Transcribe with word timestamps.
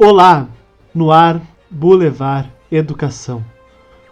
Olá, 0.00 0.48
no 0.94 1.10
ar 1.10 1.40
Boulevard 1.68 2.50
Educação, 2.70 3.44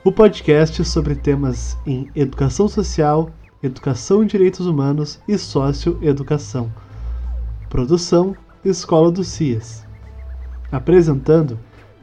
o 0.04 0.10
podcast 0.10 0.84
sobre 0.84 1.14
temas 1.14 1.78
em 1.86 2.10
educação 2.14 2.68
social, 2.68 3.30
educação 3.62 4.22
em 4.22 4.26
direitos 4.26 4.66
humanos 4.66 5.20
e 5.28 5.38
socioeducação. 5.38 6.72
Produção 7.70 8.36
Escola 8.64 9.12
do 9.12 9.22
CIAS. 9.22 9.86
Apresentando 10.72 11.58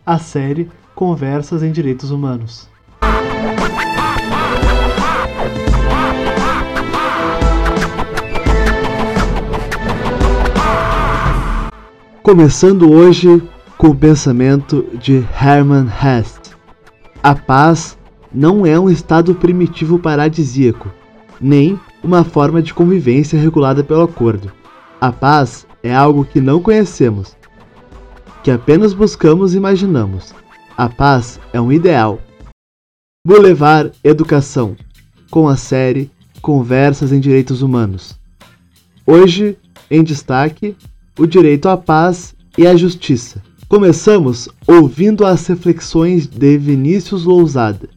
a 0.06 0.18
série 0.18 0.72
Conversas 0.96 1.62
em 1.62 1.72
Direitos 1.72 2.10
Humanos. 2.10 2.70
Começando 12.24 12.90
hoje 12.90 13.28
com 13.78 13.90
o 13.90 13.96
pensamento 13.96 14.88
de 14.98 15.16
Hermann 15.42 15.90
Hesse. 15.90 16.40
A 17.22 17.36
paz 17.36 17.98
não 18.34 18.66
é 18.66 18.80
um 18.80 18.90
estado 18.90 19.36
primitivo 19.36 20.00
paradisíaco, 20.00 20.90
nem 21.40 21.78
uma 22.02 22.24
forma 22.24 22.62
de 22.62 22.74
convivência 22.74 23.38
regulada 23.38 23.84
pelo 23.84 24.04
acordo. 24.04 24.54
A 25.02 25.12
paz 25.12 25.68
é 25.84 25.94
algo 25.94 26.24
que 26.24 26.40
não 26.40 26.62
conhecemos, 26.62 27.36
que 28.42 28.50
apenas 28.50 28.94
buscamos 28.94 29.54
e 29.54 29.58
imaginamos. 29.58 30.34
A 30.78 30.88
paz 30.88 31.42
é 31.52 31.60
um 31.60 31.74
ideal. 31.74 32.22
Boulevard 33.28 33.92
Educação, 34.02 34.78
com 35.30 35.50
a 35.50 35.58
série 35.58 36.10
Conversas 36.42 37.12
em 37.12 37.20
Direitos 37.20 37.62
Humanos. 37.62 38.18
Hoje, 39.06 39.58
em 39.92 40.02
destaque, 40.02 40.78
o 41.18 41.28
direito 41.28 41.70
à 41.70 41.78
paz 41.78 42.36
e 42.58 42.66
à 42.66 42.76
justiça. 42.76 43.42
Começamos 43.70 44.50
ouvindo 44.68 45.26
as 45.26 45.46
reflexões 45.46 46.28
de 46.28 46.58
Vinícius 46.58 47.24
Lousada, 47.24 47.88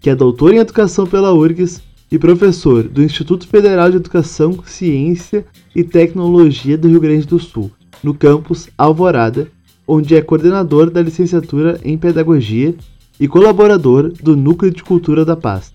que 0.00 0.10
é 0.10 0.14
doutor 0.14 0.52
em 0.52 0.58
educação 0.58 1.06
pela 1.06 1.32
URGS 1.32 1.82
e 2.10 2.18
professor 2.18 2.82
do 2.82 3.02
Instituto 3.02 3.46
Federal 3.46 3.90
de 3.90 3.96
Educação, 3.96 4.62
Ciência 4.64 5.46
e 5.74 5.84
Tecnologia 5.84 6.76
do 6.76 6.88
Rio 6.88 7.00
Grande 7.00 7.26
do 7.26 7.38
Sul, 7.38 7.70
no 8.02 8.12
campus 8.12 8.68
Alvorada, 8.76 9.48
onde 9.86 10.16
é 10.16 10.22
coordenador 10.22 10.90
da 10.90 11.02
licenciatura 11.02 11.80
em 11.84 11.96
Pedagogia 11.96 12.74
e 13.18 13.28
colaborador 13.28 14.12
do 14.12 14.36
Núcleo 14.36 14.72
de 14.72 14.82
Cultura 14.82 15.24
da 15.24 15.36
Paz. 15.36 15.72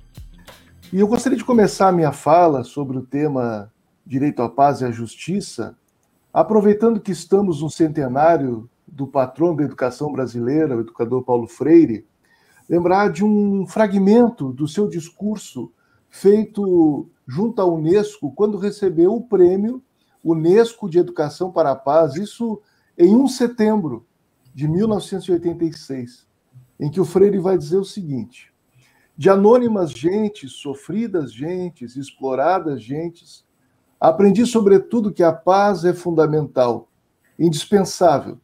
E 0.92 1.00
eu 1.00 1.08
gostaria 1.08 1.38
de 1.38 1.45
começar 1.45 1.88
a 1.88 1.94
minha 1.94 2.11
fala 2.11 2.64
sobre 2.64 2.97
o 2.97 3.02
tema 3.02 3.72
Direito 4.05 4.42
à 4.42 4.50
Paz 4.50 4.81
e 4.81 4.86
à 4.86 4.92
Justiça, 4.92 5.75
aproveitando 6.34 7.00
que 7.00 7.12
estamos 7.12 7.62
no 7.62 7.70
centenário 7.70 8.70
do 8.88 9.08
patrão 9.08 9.56
da 9.56 9.64
educação 9.64 10.12
brasileira, 10.12 10.78
o 10.78 10.82
educador 10.82 11.24
Paulo 11.24 11.48
Freire, 11.48 12.08
lembrar 12.70 13.12
de 13.12 13.24
um 13.24 13.66
fragmento 13.66 14.52
do 14.54 14.68
seu 14.68 14.88
discurso 14.88 15.72
feito 16.10 17.10
junto 17.28 17.62
à 17.62 17.66
Unesco 17.66 18.32
quando 18.32 18.58
recebeu 18.58 19.14
o 19.14 19.28
prêmio 19.28 19.84
Unesco 20.24 20.90
de 20.90 21.00
Educação 21.00 21.52
para 21.52 21.72
a 21.72 21.76
Paz, 21.76 22.16
isso 22.16 22.62
em 22.98 23.16
1 23.16 23.26
de 23.26 23.32
setembro 23.32 24.06
de 24.54 24.68
1986, 24.68 26.28
em 26.80 26.90
que 26.90 27.00
o 27.00 27.06
Freire 27.06 27.40
vai 27.40 27.58
dizer 27.58 27.78
o 27.78 27.86
seguinte: 27.86 28.54
de 29.18 29.30
anônimas 29.30 29.92
gentes, 29.92 30.54
sofridas 30.54 31.32
gentes, 31.34 31.96
exploradas 31.96 32.82
gentes, 32.82 33.46
aprendi 34.00 34.45
sobretudo 34.45 35.11
que 35.11 35.23
a 35.23 35.33
paz 35.33 35.83
é 35.83 35.94
fundamental, 35.94 36.89
indispensável, 37.38 38.39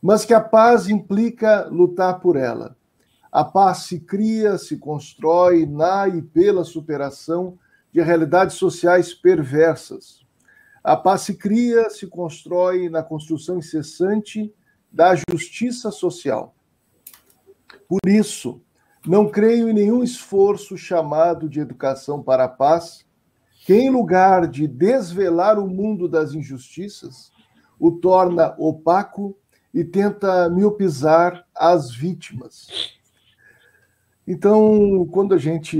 mas 0.00 0.24
que 0.24 0.34
a 0.34 0.40
paz 0.40 0.88
implica 0.88 1.66
lutar 1.68 2.20
por 2.20 2.36
ela. 2.36 2.76
A 3.30 3.44
paz 3.44 3.84
se 3.84 4.00
cria, 4.00 4.58
se 4.58 4.76
constrói 4.76 5.64
na 5.64 6.06
e 6.06 6.20
pela 6.20 6.64
superação 6.64 7.58
de 7.92 8.00
realidades 8.00 8.56
sociais 8.56 9.14
perversas. 9.14 10.22
A 10.84 10.96
paz 10.96 11.22
se 11.22 11.34
cria, 11.34 11.88
se 11.88 12.06
constrói 12.06 12.88
na 12.88 13.02
construção 13.02 13.58
incessante 13.58 14.52
da 14.90 15.14
justiça 15.30 15.90
social. 15.90 16.54
Por 17.88 18.00
isso, 18.06 18.60
não 19.06 19.28
creio 19.28 19.68
em 19.68 19.72
nenhum 19.72 20.02
esforço 20.02 20.76
chamado 20.76 21.48
de 21.48 21.60
educação 21.60 22.22
para 22.22 22.44
a 22.44 22.48
paz, 22.48 23.06
que, 23.64 23.74
em 23.74 23.90
lugar 23.90 24.48
de 24.48 24.66
desvelar 24.66 25.56
o 25.58 25.68
mundo 25.68 26.08
das 26.08 26.34
injustiças, 26.34 27.30
o 27.78 27.92
torna 27.92 28.54
opaco 28.58 29.36
e 29.72 29.84
tenta 29.84 30.50
miopizar 30.50 31.46
as 31.54 31.94
vítimas. 31.94 32.66
Então, 34.26 35.06
quando 35.10 35.34
a 35.34 35.38
gente, 35.38 35.76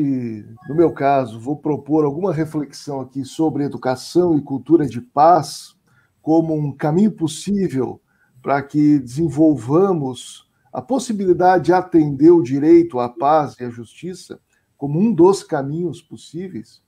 no 0.68 0.76
meu 0.76 0.92
caso, 0.92 1.40
vou 1.40 1.56
propor 1.56 2.04
alguma 2.04 2.32
reflexão 2.32 3.00
aqui 3.00 3.24
sobre 3.24 3.64
educação 3.64 4.36
e 4.36 4.42
cultura 4.42 4.86
de 4.86 5.00
paz 5.00 5.76
como 6.20 6.54
um 6.54 6.72
caminho 6.72 7.12
possível 7.12 8.00
para 8.40 8.62
que 8.62 8.98
desenvolvamos 9.00 10.48
a 10.72 10.80
possibilidade 10.80 11.66
de 11.66 11.72
atender 11.72 12.30
o 12.30 12.42
direito 12.42 13.00
à 13.00 13.08
paz 13.08 13.56
e 13.58 13.64
à 13.64 13.70
justiça 13.70 14.40
como 14.76 14.98
um 14.98 15.12
dos 15.12 15.44
caminhos 15.44 16.02
possíveis, 16.02 16.81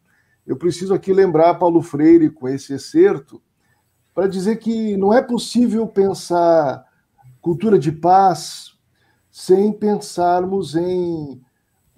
eu 0.46 0.56
preciso 0.56 0.92
aqui 0.92 1.12
lembrar 1.12 1.54
Paulo 1.54 1.80
Freire 1.80 2.30
com 2.30 2.48
esse 2.48 2.74
excerto 2.74 3.42
para 4.14 4.26
dizer 4.26 4.56
que 4.56 4.96
não 4.96 5.12
é 5.12 5.20
possível 5.20 5.86
pensar 5.86 6.84
cultura 7.40 7.78
de 7.78 7.90
paz 7.90 8.74
sem 9.30 9.72
pensarmos 9.72 10.76
em 10.76 11.42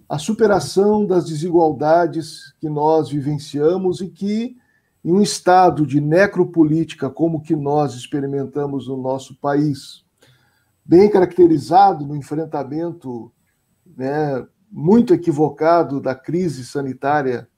a 0.08 0.18
superação 0.18 1.04
das 1.04 1.26
desigualdades 1.26 2.52
que 2.60 2.68
nós 2.68 3.10
vivenciamos 3.10 4.00
e 4.00 4.08
que, 4.08 4.56
em 5.04 5.12
um 5.12 5.20
estado 5.20 5.84
de 5.84 6.00
necropolítica 6.00 7.10
como 7.10 7.42
que 7.42 7.56
nós 7.56 7.94
experimentamos 7.94 8.86
no 8.86 8.96
nosso 8.96 9.34
país, 9.40 10.04
bem 10.84 11.10
caracterizado 11.10 12.06
no 12.06 12.14
enfrentamento 12.14 13.32
né, 13.96 14.46
muito 14.70 15.12
equivocado 15.12 16.00
da 16.00 16.14
crise 16.14 16.64
sanitária 16.64 17.48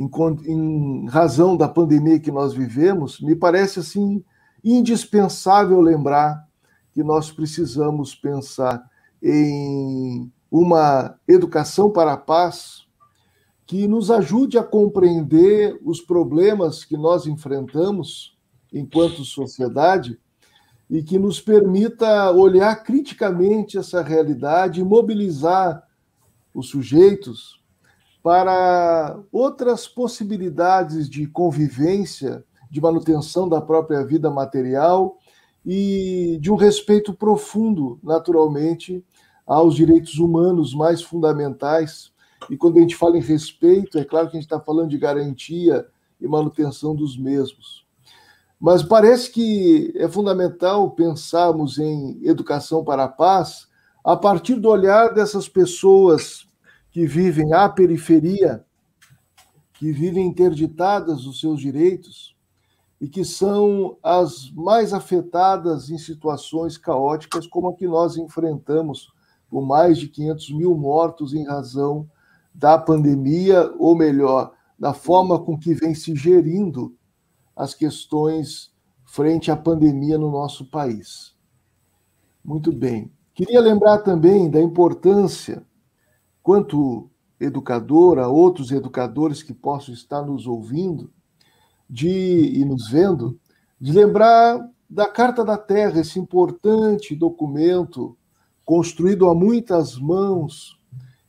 em, 0.00 0.08
em 0.46 1.06
razão 1.08 1.58
da 1.58 1.68
pandemia 1.68 2.18
que 2.18 2.30
nós 2.30 2.54
vivemos, 2.54 3.20
me 3.20 3.36
parece 3.36 3.80
assim 3.80 4.24
indispensável 4.64 5.78
lembrar 5.80 6.48
que 6.92 7.04
nós 7.04 7.30
precisamos 7.30 8.14
pensar 8.14 8.82
em 9.22 10.32
uma 10.50 11.18
educação 11.28 11.90
para 11.90 12.14
a 12.14 12.16
paz 12.16 12.86
que 13.66 13.86
nos 13.86 14.10
ajude 14.10 14.58
a 14.58 14.64
compreender 14.64 15.78
os 15.84 16.00
problemas 16.00 16.82
que 16.82 16.96
nós 16.96 17.26
enfrentamos 17.26 18.36
enquanto 18.72 19.22
sociedade 19.22 20.18
e 20.88 21.02
que 21.02 21.18
nos 21.18 21.40
permita 21.40 22.32
olhar 22.32 22.74
criticamente 22.82 23.78
essa 23.78 24.02
realidade 24.02 24.80
e 24.80 24.84
mobilizar 24.84 25.86
os 26.52 26.70
sujeitos 26.70 27.59
para 28.22 29.18
outras 29.32 29.88
possibilidades 29.88 31.08
de 31.08 31.26
convivência 31.26 32.44
de 32.70 32.80
manutenção 32.80 33.48
da 33.48 33.60
própria 33.60 34.04
vida 34.04 34.30
material 34.30 35.16
e 35.64 36.38
de 36.40 36.50
um 36.50 36.56
respeito 36.56 37.12
profundo, 37.12 37.98
naturalmente, 38.02 39.04
aos 39.46 39.74
direitos 39.74 40.18
humanos 40.18 40.74
mais 40.74 41.02
fundamentais. 41.02 42.12
E 42.48 42.56
quando 42.56 42.78
a 42.78 42.80
gente 42.80 42.96
fala 42.96 43.18
em 43.18 43.22
respeito, 43.22 43.98
é 43.98 44.04
claro 44.04 44.28
que 44.28 44.36
a 44.36 44.40
gente 44.40 44.46
está 44.46 44.60
falando 44.60 44.90
de 44.90 44.98
garantia 44.98 45.86
e 46.20 46.28
manutenção 46.28 46.94
dos 46.94 47.18
mesmos. 47.18 47.84
Mas 48.60 48.82
parece 48.82 49.30
que 49.30 49.92
é 49.96 50.06
fundamental 50.06 50.90
pensarmos 50.90 51.78
em 51.78 52.20
educação 52.22 52.84
para 52.84 53.04
a 53.04 53.08
paz 53.08 53.66
a 54.04 54.16
partir 54.16 54.56
do 54.56 54.68
olhar 54.68 55.14
dessas 55.14 55.48
pessoas 55.48 56.46
que 56.90 57.06
vivem 57.06 57.52
à 57.52 57.68
periferia, 57.68 58.64
que 59.74 59.92
vivem 59.92 60.26
interditadas 60.26 61.22
dos 61.24 61.40
seus 61.40 61.60
direitos, 61.60 62.36
e 63.00 63.08
que 63.08 63.24
são 63.24 63.96
as 64.02 64.50
mais 64.50 64.92
afetadas 64.92 65.88
em 65.88 65.96
situações 65.96 66.76
caóticas 66.76 67.46
como 67.46 67.68
a 67.68 67.74
que 67.74 67.86
nós 67.86 68.16
enfrentamos, 68.16 69.08
com 69.48 69.62
mais 69.62 69.98
de 69.98 70.08
500 70.08 70.50
mil 70.50 70.76
mortos 70.76 71.32
em 71.32 71.46
razão 71.46 72.08
da 72.54 72.76
pandemia, 72.76 73.72
ou 73.78 73.96
melhor, 73.96 74.52
da 74.78 74.92
forma 74.92 75.38
com 75.38 75.58
que 75.58 75.72
vem 75.72 75.94
se 75.94 76.14
gerindo 76.14 76.94
as 77.56 77.74
questões 77.74 78.72
frente 79.04 79.50
à 79.50 79.56
pandemia 79.56 80.18
no 80.18 80.30
nosso 80.30 80.66
país. 80.66 81.34
Muito 82.44 82.70
bem. 82.70 83.10
Queria 83.34 83.60
lembrar 83.60 83.98
também 83.98 84.50
da 84.50 84.60
importância 84.60 85.64
quanto 86.42 87.10
educador, 87.38 88.18
a 88.18 88.28
outros 88.28 88.70
educadores 88.70 89.42
que 89.42 89.54
possam 89.54 89.94
estar 89.94 90.22
nos 90.22 90.46
ouvindo 90.46 91.10
de, 91.88 92.58
e 92.58 92.64
nos 92.64 92.88
vendo, 92.88 93.38
de 93.80 93.92
lembrar 93.92 94.68
da 94.88 95.06
Carta 95.06 95.44
da 95.44 95.56
Terra, 95.56 96.00
esse 96.00 96.18
importante 96.18 97.14
documento 97.14 98.16
construído 98.64 99.28
a 99.28 99.34
muitas 99.34 99.96
mãos, 99.96 100.78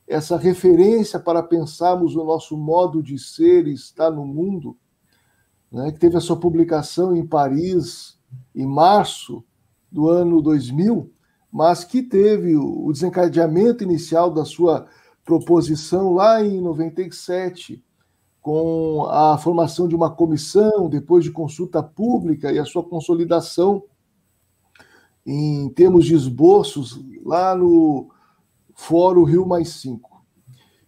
essa 0.08 0.38
referência 0.38 1.20
para 1.20 1.42
pensarmos 1.42 2.16
o 2.16 2.24
nosso 2.24 2.58
modo 2.58 3.02
de 3.02 3.18
ser 3.18 3.68
e 3.68 3.74
estar 3.74 4.12
no 4.12 4.26
mundo, 4.26 4.78
né, 5.72 5.92
que 5.92 6.00
teve 6.00 6.18
a 6.18 6.22
sua 6.22 6.36
publicação 6.38 7.16
em 7.16 7.26
Paris 7.26 8.20
em 8.54 8.66
março 8.66 9.44
do 9.92 10.10
ano 10.10 10.42
2000, 10.42 11.12
mas 11.52 11.84
que 11.84 12.02
teve 12.02 12.56
o 12.56 12.92
desencadeamento 12.92 13.84
inicial 13.84 14.32
da 14.32 14.46
sua 14.46 14.88
proposição 15.24 16.14
lá 16.14 16.44
em 16.44 16.60
97, 16.60 17.84
com 18.42 19.06
a 19.06 19.38
formação 19.38 19.88
de 19.88 19.96
uma 19.96 20.10
comissão, 20.10 20.90
depois 20.90 21.24
de 21.24 21.32
consulta 21.32 21.84
pública 21.84 22.52
e 22.52 22.58
a 22.58 22.66
sua 22.66 22.84
consolidação 22.84 23.84
em 25.26 25.70
termos 25.70 26.06
de 26.06 26.16
esboços 26.16 27.00
lá 27.24 27.56
no 27.56 28.10
Fórum 28.74 29.24
Rio 29.24 29.46
Mais 29.46 29.70
5. 29.70 30.10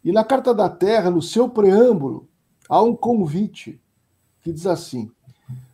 E 0.03 0.11
na 0.11 0.23
Carta 0.23 0.53
da 0.53 0.67
Terra, 0.67 1.11
no 1.11 1.21
seu 1.21 1.47
preâmbulo, 1.47 2.27
há 2.67 2.81
um 2.81 2.95
convite 2.95 3.79
que 4.41 4.51
diz 4.51 4.65
assim: 4.65 5.11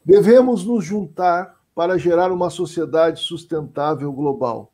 devemos 0.03 0.65
nos 0.65 0.83
juntar 0.83 1.57
para 1.73 1.97
gerar 1.97 2.31
uma 2.31 2.49
sociedade 2.49 3.21
sustentável 3.21 4.11
global 4.11 4.73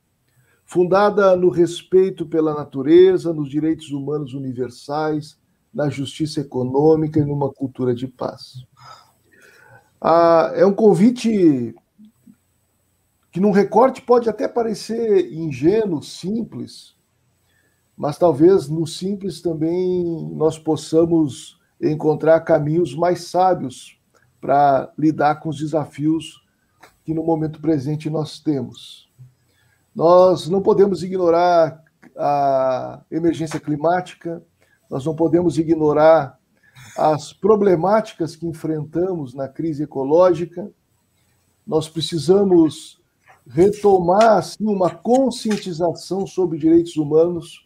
fundada 0.66 1.36
no 1.36 1.50
respeito 1.50 2.26
pela 2.26 2.56
natureza, 2.56 3.32
nos 3.32 3.50
direitos 3.50 3.92
humanos 3.92 4.34
universais, 4.34 5.38
na 5.72 5.90
justiça 5.90 6.42
econômica 6.42 7.20
e 7.20 7.26
numa 7.26 7.54
cultura 7.54 7.94
de 7.94 8.08
paz. 8.08 8.66
Ah, 10.02 10.52
é 10.56 10.66
um 10.66 10.74
convite 10.74 11.76
que, 13.32 13.40
num 13.40 13.52
recorte, 13.52 14.02
pode 14.02 14.30
até 14.30 14.48
parecer 14.48 15.32
ingênuo, 15.32 16.02
simples, 16.02 16.96
mas 17.96 18.18
talvez 18.18 18.68
no 18.68 18.88
simples 18.88 19.42
também 19.42 20.04
nós 20.34 20.58
possamos 20.58 21.60
encontrar 21.82 22.40
caminhos 22.42 22.96
mais 22.96 23.26
sábios 23.26 24.00
para 24.42 24.92
lidar 24.98 25.36
com 25.40 25.50
os 25.50 25.58
desafios 25.58 26.44
que 27.04 27.14
no 27.14 27.24
momento 27.24 27.62
presente 27.62 28.10
nós 28.10 28.40
temos. 28.40 29.05
Nós 29.96 30.50
não 30.50 30.62
podemos 30.62 31.04
ignorar 31.04 31.82
a 32.18 33.02
emergência 33.10 33.60
climática, 33.62 34.44
nós 34.90 35.06
não 35.06 35.16
podemos 35.16 35.58
ignorar 35.58 36.38
as 36.98 37.32
problemáticas 37.32 38.36
que 38.36 38.46
enfrentamos 38.46 39.34
na 39.34 39.48
crise 39.48 39.84
ecológica. 39.84 40.70
Nós 41.66 41.88
precisamos 41.88 43.02
retomar 43.48 44.38
assim, 44.38 44.66
uma 44.66 44.90
conscientização 44.90 46.28
sobre 46.28 46.58
direitos 46.58 46.98
humanos. 46.98 47.66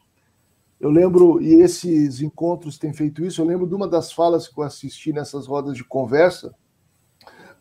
Eu 0.79 0.91
lembro, 0.91 1.41
e 1.41 1.55
esses 1.55 2.21
encontros 2.21 2.77
têm 2.77 2.93
feito 2.93 3.25
isso, 3.25 3.41
eu 3.41 3.45
lembro 3.45 3.67
de 3.67 3.73
uma 3.73 3.87
das 3.87 4.11
falas 4.11 4.47
que 4.47 4.59
eu 4.59 4.63
assisti 4.63 5.11
nessas 5.11 5.47
rodas 5.47 5.75
de 5.75 5.83
conversa, 5.83 6.53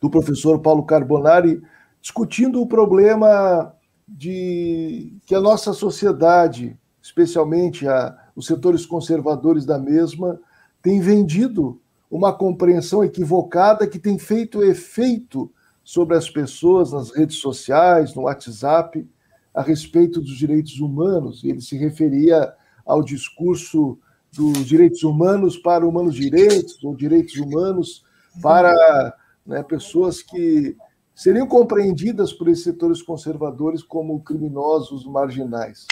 do 0.01 0.11
professor 0.11 0.61
Paulo 0.61 0.85
Carbonari, 0.85 1.61
discutindo 2.01 2.61
o 2.61 2.69
problema 2.69 3.75
de 4.09 5.13
que 5.27 5.35
a 5.35 5.41
nossa 5.41 5.73
sociedade, 5.73 6.79
especialmente 7.03 7.87
a, 7.87 8.17
os 8.35 8.47
setores 8.47 8.87
conservadores 8.87 9.67
da 9.67 9.79
mesma, 9.79 10.41
tem 10.83 11.01
vendido 11.01 11.81
uma 12.11 12.33
compreensão 12.33 13.05
equivocada 13.05 13.87
que 13.87 13.99
tem 13.99 14.19
feito 14.19 14.65
efeito 14.65 15.51
sobre 15.85 16.17
as 16.17 16.31
pessoas 16.31 16.93
nas 16.93 17.11
redes 17.11 17.37
sociais, 17.37 18.15
no 18.15 18.23
WhatsApp, 18.23 19.07
a 19.55 19.63
respeito 19.63 20.21
dos 20.21 20.37
direitos 20.37 20.81
humanos. 20.81 21.45
Ele 21.45 21.61
se 21.61 21.77
referia 21.77 22.53
ao 22.87 23.03
discurso 23.03 23.99
dos 24.33 24.67
direitos 24.67 25.03
humanos 25.03 25.57
para 25.57 25.87
humanos 25.87 26.15
direitos, 26.15 26.83
ou 26.83 26.95
direitos 26.95 27.37
humanos 27.37 28.05
para 28.43 29.15
né, 29.47 29.63
pessoas 29.63 30.23
que 30.23 30.77
seriam 31.19 31.49
compreendidas 31.49 32.33
por 32.33 32.47
esses 32.47 32.63
setores 32.63 33.03
conservadores 33.03 33.83
como 33.83 34.23
criminosos 34.23 35.05
marginais. 35.05 35.85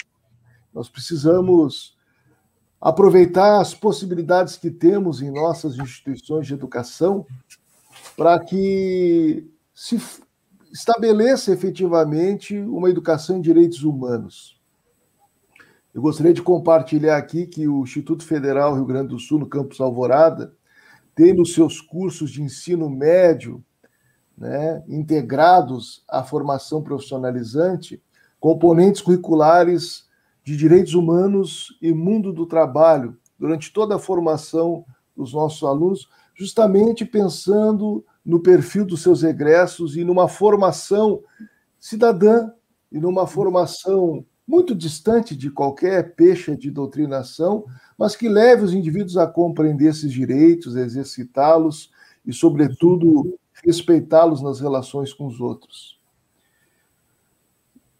Nós 0.73 0.87
precisamos 0.87 1.97
aproveitar 2.79 3.59
as 3.59 3.73
possibilidades 3.73 4.55
que 4.55 4.71
temos 4.71 5.21
em 5.21 5.29
nossas 5.29 5.77
instituições 5.77 6.47
de 6.47 6.53
educação 6.53 7.25
para 8.15 8.39
que 8.39 9.45
se 9.75 10.01
estabeleça 10.71 11.51
efetivamente 11.51 12.57
uma 12.57 12.89
educação 12.89 13.35
em 13.35 13.41
direitos 13.41 13.83
humanos. 13.83 14.57
Eu 15.93 16.01
gostaria 16.01 16.33
de 16.33 16.41
compartilhar 16.41 17.17
aqui 17.17 17.45
que 17.45 17.67
o 17.67 17.83
Instituto 17.83 18.23
Federal 18.23 18.75
Rio 18.75 18.85
Grande 18.85 19.09
do 19.09 19.19
Sul, 19.19 19.39
no 19.39 19.49
campus 19.49 19.81
Alvorada, 19.81 20.55
tem 21.13 21.33
nos 21.33 21.53
seus 21.53 21.81
cursos 21.81 22.31
de 22.31 22.41
ensino 22.41 22.89
médio 22.89 23.61
né, 24.37 24.83
integrados 24.87 26.03
à 26.07 26.23
formação 26.23 26.81
profissionalizante, 26.81 28.01
componentes 28.39 29.01
curriculares 29.01 30.05
de 30.43 30.55
direitos 30.55 30.93
humanos 30.93 31.77
e 31.81 31.91
mundo 31.91 32.31
do 32.31 32.45
trabalho 32.45 33.17
durante 33.37 33.73
toda 33.73 33.95
a 33.95 33.99
formação 33.99 34.85
dos 35.15 35.33
nossos 35.33 35.63
alunos, 35.67 36.07
justamente 36.35 37.03
pensando 37.03 38.05
no 38.23 38.39
perfil 38.39 38.85
dos 38.85 39.01
seus 39.01 39.23
egressos 39.23 39.97
e 39.97 40.03
numa 40.03 40.27
formação 40.27 41.21
cidadã 41.79 42.51
e 42.91 42.99
numa 42.99 43.25
formação 43.25 44.23
muito 44.47 44.73
distante 44.73 45.35
de 45.35 45.49
qualquer 45.51 46.15
pecha 46.15 46.55
de 46.55 46.71
doutrinação, 46.71 47.65
mas 47.97 48.15
que 48.15 48.29
leve 48.29 48.63
os 48.63 48.73
indivíduos 48.73 49.17
a 49.17 49.27
compreender 49.27 49.89
esses 49.89 50.11
direitos, 50.11 50.75
exercitá-los 50.75 51.91
e, 52.25 52.31
sobretudo, 52.31 53.37
respeitá-los 53.63 54.41
nas 54.41 54.59
relações 54.59 55.13
com 55.13 55.27
os 55.27 55.39
outros. 55.39 55.97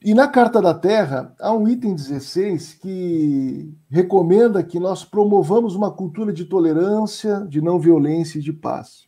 E 0.04 0.14
na 0.14 0.28
Carta 0.28 0.62
da 0.62 0.74
Terra, 0.74 1.36
há 1.40 1.52
um 1.52 1.68
item 1.68 1.96
16 1.96 2.76
que 2.76 3.74
recomenda 3.90 4.64
que 4.64 4.80
nós 4.80 5.04
promovamos 5.04 5.76
uma 5.76 5.92
cultura 5.92 6.32
de 6.32 6.46
tolerância, 6.46 7.42
de 7.50 7.62
não 7.62 7.80
violência 7.80 8.38
e 8.38 8.42
de 8.42 8.54
paz. 8.54 9.08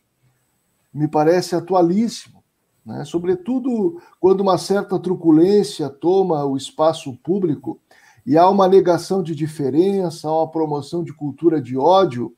Me 0.92 1.06
parece 1.06 1.54
atualíssimo, 1.54 2.42
né? 2.84 3.04
sobretudo 3.04 4.02
quando 4.18 4.40
uma 4.40 4.58
certa 4.58 4.98
truculência 4.98 5.88
toma 5.88 6.44
o 6.44 6.56
espaço 6.56 7.16
público 7.22 7.80
e 8.26 8.36
há 8.36 8.48
uma 8.48 8.68
negação 8.68 9.22
de 9.22 9.34
diferença, 9.34 10.28
há 10.28 10.38
uma 10.38 10.50
promoção 10.50 11.04
de 11.04 11.12
cultura 11.12 11.62
de 11.62 11.78
ódio, 11.78 12.34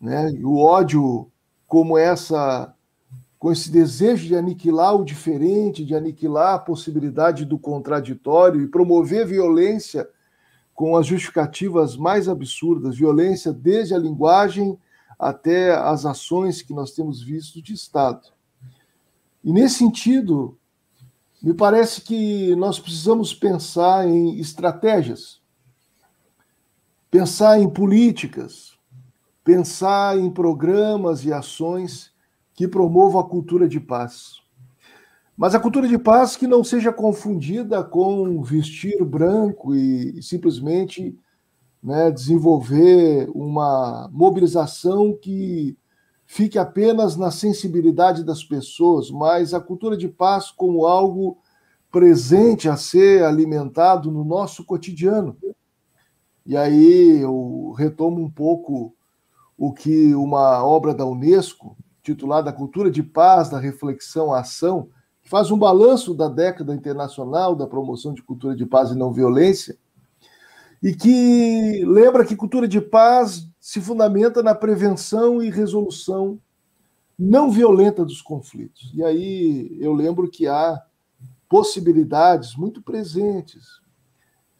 né? 0.00 0.30
o 0.42 0.58
ódio 0.58 1.30
como 1.66 1.96
essa 1.96 2.74
com 3.40 3.50
esse 3.50 3.70
desejo 3.70 4.26
de 4.26 4.36
aniquilar 4.36 4.94
o 4.94 5.02
diferente, 5.02 5.82
de 5.82 5.94
aniquilar 5.94 6.54
a 6.56 6.58
possibilidade 6.58 7.46
do 7.46 7.58
contraditório 7.58 8.60
e 8.60 8.68
promover 8.68 9.26
violência 9.26 10.06
com 10.74 10.94
as 10.94 11.06
justificativas 11.06 11.96
mais 11.96 12.28
absurdas, 12.28 12.98
violência 12.98 13.50
desde 13.50 13.94
a 13.94 13.98
linguagem 13.98 14.78
até 15.18 15.74
as 15.74 16.04
ações 16.04 16.60
que 16.60 16.74
nós 16.74 16.92
temos 16.92 17.22
visto 17.22 17.62
de 17.62 17.72
Estado. 17.72 18.28
E 19.42 19.50
nesse 19.50 19.76
sentido, 19.76 20.58
me 21.42 21.54
parece 21.54 22.02
que 22.02 22.54
nós 22.56 22.78
precisamos 22.78 23.32
pensar 23.32 24.06
em 24.06 24.38
estratégias, 24.38 25.40
pensar 27.10 27.58
em 27.58 27.70
políticas, 27.70 28.74
pensar 29.42 30.18
em 30.18 30.30
programas 30.30 31.24
e 31.24 31.32
ações 31.32 32.09
que 32.60 32.68
promova 32.68 33.20
a 33.20 33.24
cultura 33.24 33.66
de 33.66 33.80
paz. 33.80 34.42
Mas 35.34 35.54
a 35.54 35.58
cultura 35.58 35.88
de 35.88 35.96
paz 35.96 36.36
que 36.36 36.46
não 36.46 36.62
seja 36.62 36.92
confundida 36.92 37.82
com 37.82 38.42
vestir 38.42 39.02
branco 39.02 39.74
e 39.74 40.22
simplesmente 40.22 41.18
né, 41.82 42.10
desenvolver 42.10 43.30
uma 43.34 44.10
mobilização 44.12 45.16
que 45.16 45.74
fique 46.26 46.58
apenas 46.58 47.16
na 47.16 47.30
sensibilidade 47.30 48.22
das 48.22 48.44
pessoas, 48.44 49.10
mas 49.10 49.54
a 49.54 49.60
cultura 49.60 49.96
de 49.96 50.06
paz 50.06 50.50
como 50.50 50.84
algo 50.84 51.38
presente 51.90 52.68
a 52.68 52.76
ser 52.76 53.24
alimentado 53.24 54.10
no 54.10 54.22
nosso 54.22 54.66
cotidiano. 54.66 55.34
E 56.44 56.54
aí 56.58 57.22
eu 57.22 57.72
retomo 57.78 58.22
um 58.22 58.28
pouco 58.28 58.94
o 59.56 59.72
que 59.72 60.14
uma 60.14 60.62
obra 60.62 60.92
da 60.92 61.06
Unesco, 61.06 61.74
titulada 62.02 62.52
Cultura 62.52 62.90
de 62.90 63.02
Paz, 63.02 63.50
da 63.50 63.58
Reflexão 63.58 64.32
à 64.32 64.40
Ação, 64.40 64.88
que 65.22 65.28
faz 65.28 65.50
um 65.50 65.58
balanço 65.58 66.14
da 66.14 66.28
década 66.28 66.74
internacional 66.74 67.54
da 67.54 67.66
promoção 67.66 68.14
de 68.14 68.22
cultura 68.22 68.56
de 68.56 68.66
paz 68.66 68.90
e 68.90 68.96
não 68.96 69.12
violência. 69.12 69.78
e 70.82 70.94
que 70.94 71.84
lembra 71.84 72.24
que 72.24 72.34
cultura 72.34 72.66
de 72.66 72.80
paz 72.80 73.46
se 73.60 73.82
fundamenta 73.82 74.42
na 74.42 74.54
prevenção 74.54 75.42
e 75.42 75.50
resolução 75.50 76.40
não 77.18 77.50
violenta 77.50 78.02
dos 78.02 78.22
conflitos. 78.22 78.90
E 78.94 79.04
aí 79.04 79.76
eu 79.78 79.92
lembro 79.92 80.30
que 80.30 80.46
há 80.46 80.82
possibilidades 81.46 82.56
muito 82.56 82.80
presentes 82.80 83.80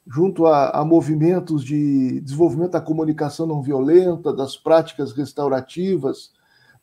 junto 0.06 0.44
a, 0.46 0.70
a, 0.70 0.84
movimentos 0.84 1.64
de 1.64 2.20
desenvolvimento 2.20 2.72
da 2.72 2.80
comunicação 2.80 3.46
não 3.46 3.62
violenta, 3.62 4.32
das 4.32 4.56
práticas 4.56 5.12
restaurativas, 5.12 6.32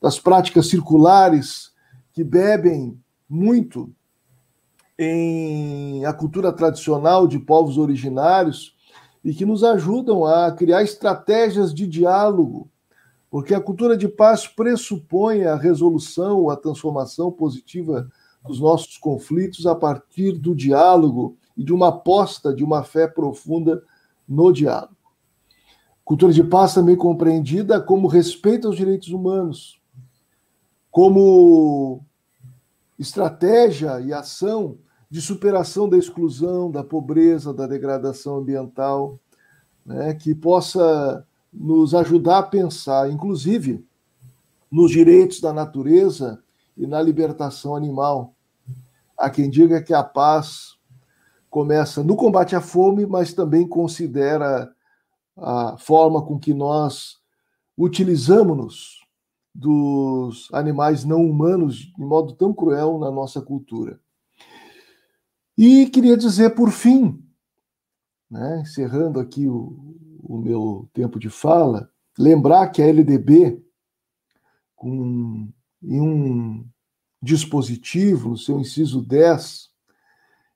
das 0.01 0.20
práticas 0.20 0.68
circulares, 0.68 1.72
que 2.13 2.24
bebem 2.24 3.00
muito 3.30 3.92
em 4.98 6.06
a 6.06 6.13
cultura 6.13 6.51
tradicional 6.51 7.27
de 7.27 7.38
povos 7.38 7.77
originários 7.77 8.75
e 9.24 9.34
que 9.34 9.46
nos 9.46 9.63
ajudam 9.63 10.25
a 10.25 10.51
criar 10.51 10.82
estratégias 10.82 11.74
de 11.74 11.86
diálogo, 11.86 12.70
porque 13.30 13.54
a 13.54 13.62
cultura 13.62 13.98
de 13.98 14.08
paz 14.08 14.48
pressupõe 14.48 15.44
a 15.44 15.56
resolução, 15.56 16.50
a 16.50 16.56
transformação 16.56 17.32
positiva 17.32 18.08
dos 18.46 18.60
nossos 18.60 18.98
conflitos 18.98 19.66
a 19.66 19.75
partir 19.75 20.34
do 20.34 20.56
diálogo 20.56 21.38
e 21.56 21.63
de 21.63 21.74
uma 21.74 21.89
aposta 21.89 22.54
de 22.54 22.63
uma 22.63 22.84
fé 22.84 23.08
profunda 23.08 23.84
no 24.27 24.51
diálogo. 24.51 24.96
Cultura 26.06 26.32
de 26.32 26.44
paz 26.44 26.74
também 26.74 26.96
compreendida 26.96 27.82
como 27.82 28.08
respeito 28.08 28.68
aos 28.68 28.77
direitos 28.77 29.10
humanos, 29.10 29.82
como 30.91 32.03
estratégia 32.98 34.00
e 34.01 34.12
ação 34.12 34.77
de 35.10 35.22
superação 35.22 35.88
da 35.88 35.98
exclusão, 35.98 36.70
da 36.70 36.84
pobreza, 36.84 37.53
da 37.53 37.65
degradação 37.65 38.38
ambiental, 38.38 39.20
né, 39.86 40.13
que 40.13 40.36
possa 40.36 41.25
nos 41.51 41.96
ajudar 41.96 42.39
a 42.39 42.44
pensar, 42.44 43.10
inclusive, 43.10 43.86
nos 44.70 44.91
direitos 44.91 45.39
da 45.39 45.53
natureza 45.53 46.44
e 46.75 46.86
na 46.86 47.01
libertação 47.01 47.75
animal. 47.75 48.34
Há 49.17 49.29
quem 49.29 49.50
diga 49.50 49.82
que 49.82 49.94
a 49.94 50.03
paz 50.03 50.75
começa 51.50 52.03
no 52.03 52.15
combate 52.15 52.56
à 52.56 52.62
fome, 52.62 53.06
mas 53.06 53.34
também 53.34 53.67
considera 53.67 54.70
a 55.38 55.77
forma 55.77 56.22
com 56.22 56.38
que 56.38 56.53
nós 56.53 57.17
utilizamos 57.77 58.97
dos 59.58 60.50
animais 60.54 61.04
não 61.04 61.26
humanos 61.28 61.78
de 61.78 61.94
modo 61.98 62.34
tão 62.34 62.54
cruel 62.54 63.00
na 63.00 63.10
nossa 63.10 63.42
cultura. 63.42 64.00
E 65.58 65.88
queria 65.88 66.16
dizer, 66.16 66.54
por 66.54 66.70
fim, 66.70 67.20
né, 68.30 68.62
encerrando 68.62 69.20
aqui 69.20 69.48
o, 69.48 69.98
o 70.22 70.38
meu 70.38 70.88
tempo 70.94 71.18
de 71.18 71.28
fala, 71.28 71.90
lembrar 72.20 72.68
que 72.68 72.84
a 72.84 72.86
LDB, 72.86 73.60
com, 74.76 75.52
em 75.82 76.00
um 76.00 76.64
dispositivo, 77.20 78.30
no 78.30 78.38
seu 78.38 78.60
inciso 78.60 79.02
10, 79.02 79.72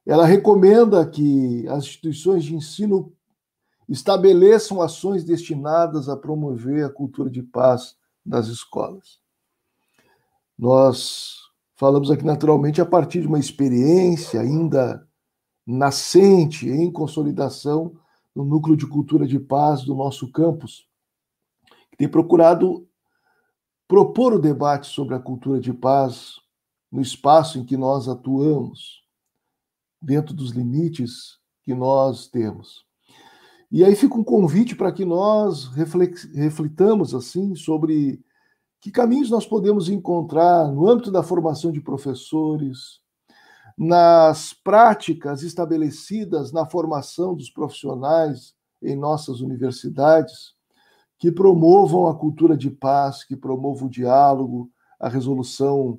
ela 0.05 0.27
recomenda 0.27 1.03
que 1.09 1.67
as 1.69 1.85
instituições 1.85 2.43
de 2.43 2.55
ensino 2.55 3.11
estabeleçam 3.89 4.79
ações 4.79 5.23
destinadas 5.23 6.07
a 6.07 6.15
promover 6.15 6.85
a 6.85 6.89
cultura 6.89 7.31
de 7.31 7.41
paz 7.41 7.99
das 8.25 8.47
escolas. 8.47 9.19
Nós 10.57 11.37
falamos 11.75 12.11
aqui 12.11 12.23
naturalmente 12.23 12.79
a 12.79 12.85
partir 12.85 13.21
de 13.21 13.27
uma 13.27 13.39
experiência 13.39 14.39
ainda 14.39 15.07
nascente, 15.65 16.69
em 16.69 16.91
consolidação, 16.91 17.97
no 18.35 18.43
núcleo 18.43 18.77
de 18.77 18.87
cultura 18.87 19.27
de 19.27 19.39
paz 19.39 19.83
do 19.83 19.95
nosso 19.95 20.31
campus, 20.31 20.87
que 21.89 21.97
tem 21.97 22.07
procurado 22.07 22.87
propor 23.87 24.33
o 24.33 24.39
debate 24.39 24.87
sobre 24.87 25.15
a 25.15 25.19
cultura 25.19 25.59
de 25.59 25.73
paz 25.73 26.35
no 26.91 27.01
espaço 27.01 27.57
em 27.57 27.65
que 27.65 27.75
nós 27.75 28.07
atuamos, 28.07 29.03
dentro 30.01 30.33
dos 30.33 30.51
limites 30.51 31.39
que 31.63 31.73
nós 31.73 32.27
temos. 32.27 32.85
E 33.71 33.85
aí 33.85 33.95
fica 33.95 34.15
um 34.15 34.23
convite 34.23 34.75
para 34.75 34.91
que 34.91 35.05
nós 35.05 35.67
reflitamos 36.33 37.15
assim 37.15 37.55
sobre 37.55 38.21
que 38.81 38.91
caminhos 38.91 39.29
nós 39.29 39.45
podemos 39.45 39.87
encontrar 39.87 40.67
no 40.67 40.89
âmbito 40.89 41.09
da 41.09 41.23
formação 41.23 41.71
de 41.71 41.79
professores, 41.79 42.99
nas 43.77 44.53
práticas 44.53 45.41
estabelecidas 45.41 46.51
na 46.51 46.65
formação 46.65 47.33
dos 47.33 47.49
profissionais 47.49 48.53
em 48.81 48.95
nossas 48.95 49.39
universidades, 49.39 50.53
que 51.17 51.31
promovam 51.31 52.07
a 52.07 52.15
cultura 52.15 52.57
de 52.57 52.69
paz, 52.69 53.23
que 53.23 53.37
promovam 53.37 53.87
o 53.87 53.91
diálogo, 53.91 54.69
a 54.99 55.07
resolução 55.07 55.97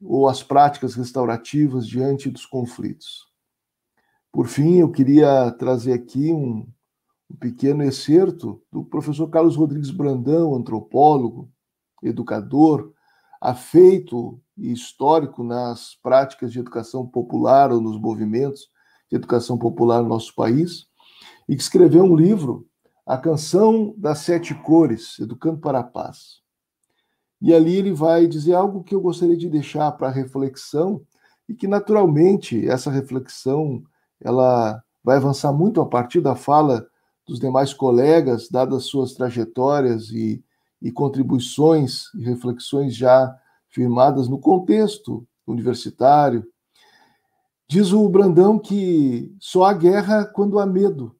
ou 0.00 0.26
as 0.26 0.42
práticas 0.42 0.94
restaurativas 0.94 1.86
diante 1.86 2.30
dos 2.30 2.46
conflitos. 2.46 3.26
Por 4.32 4.46
fim, 4.46 4.76
eu 4.76 4.90
queria 4.90 5.50
trazer 5.52 5.92
aqui 5.92 6.32
um, 6.32 6.66
um 7.30 7.36
pequeno 7.36 7.82
excerto 7.82 8.62
do 8.72 8.84
professor 8.84 9.28
Carlos 9.28 9.56
Rodrigues 9.56 9.90
Brandão, 9.90 10.54
antropólogo, 10.54 11.50
educador, 12.02 12.92
afeito 13.40 14.40
e 14.56 14.72
histórico 14.72 15.44
nas 15.44 15.94
práticas 16.02 16.52
de 16.52 16.58
educação 16.58 17.06
popular 17.06 17.70
ou 17.70 17.80
nos 17.80 18.00
movimentos 18.00 18.68
de 19.10 19.16
educação 19.16 19.56
popular 19.56 20.02
no 20.02 20.08
nosso 20.08 20.34
país, 20.34 20.86
e 21.48 21.56
que 21.56 21.62
escreveu 21.62 22.04
um 22.04 22.14
livro, 22.14 22.66
A 23.06 23.16
Canção 23.16 23.94
das 23.96 24.18
Sete 24.18 24.54
Cores, 24.54 25.18
Educando 25.18 25.58
para 25.58 25.78
a 25.78 25.84
Paz. 25.84 26.42
E 27.40 27.54
ali 27.54 27.76
ele 27.76 27.92
vai 27.92 28.26
dizer 28.26 28.54
algo 28.54 28.82
que 28.82 28.94
eu 28.94 29.00
gostaria 29.00 29.36
de 29.36 29.48
deixar 29.48 29.92
para 29.92 30.10
reflexão 30.10 31.00
e 31.48 31.54
que 31.54 31.68
naturalmente 31.68 32.68
essa 32.68 32.90
reflexão 32.90 33.82
ela 34.20 34.82
vai 35.02 35.16
avançar 35.16 35.52
muito 35.52 35.80
a 35.80 35.86
partir 35.86 36.20
da 36.20 36.34
fala 36.34 36.86
dos 37.28 37.38
demais 37.38 37.74
colegas, 37.74 38.48
dadas 38.48 38.84
suas 38.84 39.12
trajetórias 39.12 40.08
e, 40.08 40.42
e 40.80 40.90
contribuições 40.90 42.12
e 42.14 42.24
reflexões 42.24 42.96
já 42.96 43.38
firmadas 43.68 44.28
no 44.28 44.40
contexto 44.40 45.28
universitário. 45.46 46.48
Diz 47.68 47.92
o 47.92 48.08
Brandão 48.08 48.58
que 48.58 49.30
só 49.38 49.64
há 49.64 49.74
guerra 49.74 50.24
quando 50.24 50.58
há 50.58 50.64
medo. 50.64 51.14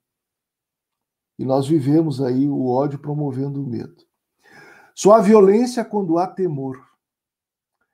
E 1.38 1.44
nós 1.44 1.68
vivemos 1.68 2.22
aí 2.22 2.48
o 2.48 2.66
ódio 2.66 2.98
promovendo 2.98 3.62
o 3.62 3.68
medo. 3.68 4.02
Só 4.94 5.12
há 5.12 5.20
violência 5.20 5.84
quando 5.84 6.18
há 6.18 6.26
temor. 6.26 6.82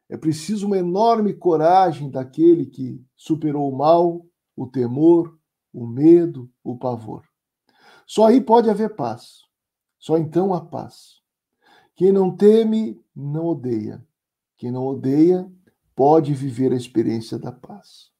É 0.08 0.16
preciso 0.16 0.68
uma 0.68 0.78
enorme 0.78 1.34
coragem 1.34 2.08
daquele 2.08 2.66
que 2.66 3.04
superou 3.16 3.70
o 3.70 3.76
mal, 3.76 4.24
o 4.56 4.68
temor, 4.68 5.36
o 5.72 5.84
medo, 5.84 6.48
o 6.62 6.78
pavor. 6.78 7.24
Só 8.06 8.26
aí 8.26 8.40
pode 8.40 8.68
haver 8.68 8.94
paz. 8.94 9.42
Só 9.98 10.18
então 10.18 10.52
há 10.52 10.60
paz. 10.60 11.22
Quem 11.96 12.12
não 12.12 12.34
teme, 12.36 13.00
não 13.14 13.46
odeia. 13.46 14.04
Quem 14.56 14.70
não 14.70 14.86
odeia, 14.86 15.50
pode 15.94 16.34
viver 16.34 16.72
a 16.72 16.76
experiência 16.76 17.38
da 17.38 17.52
paz. 17.52 18.10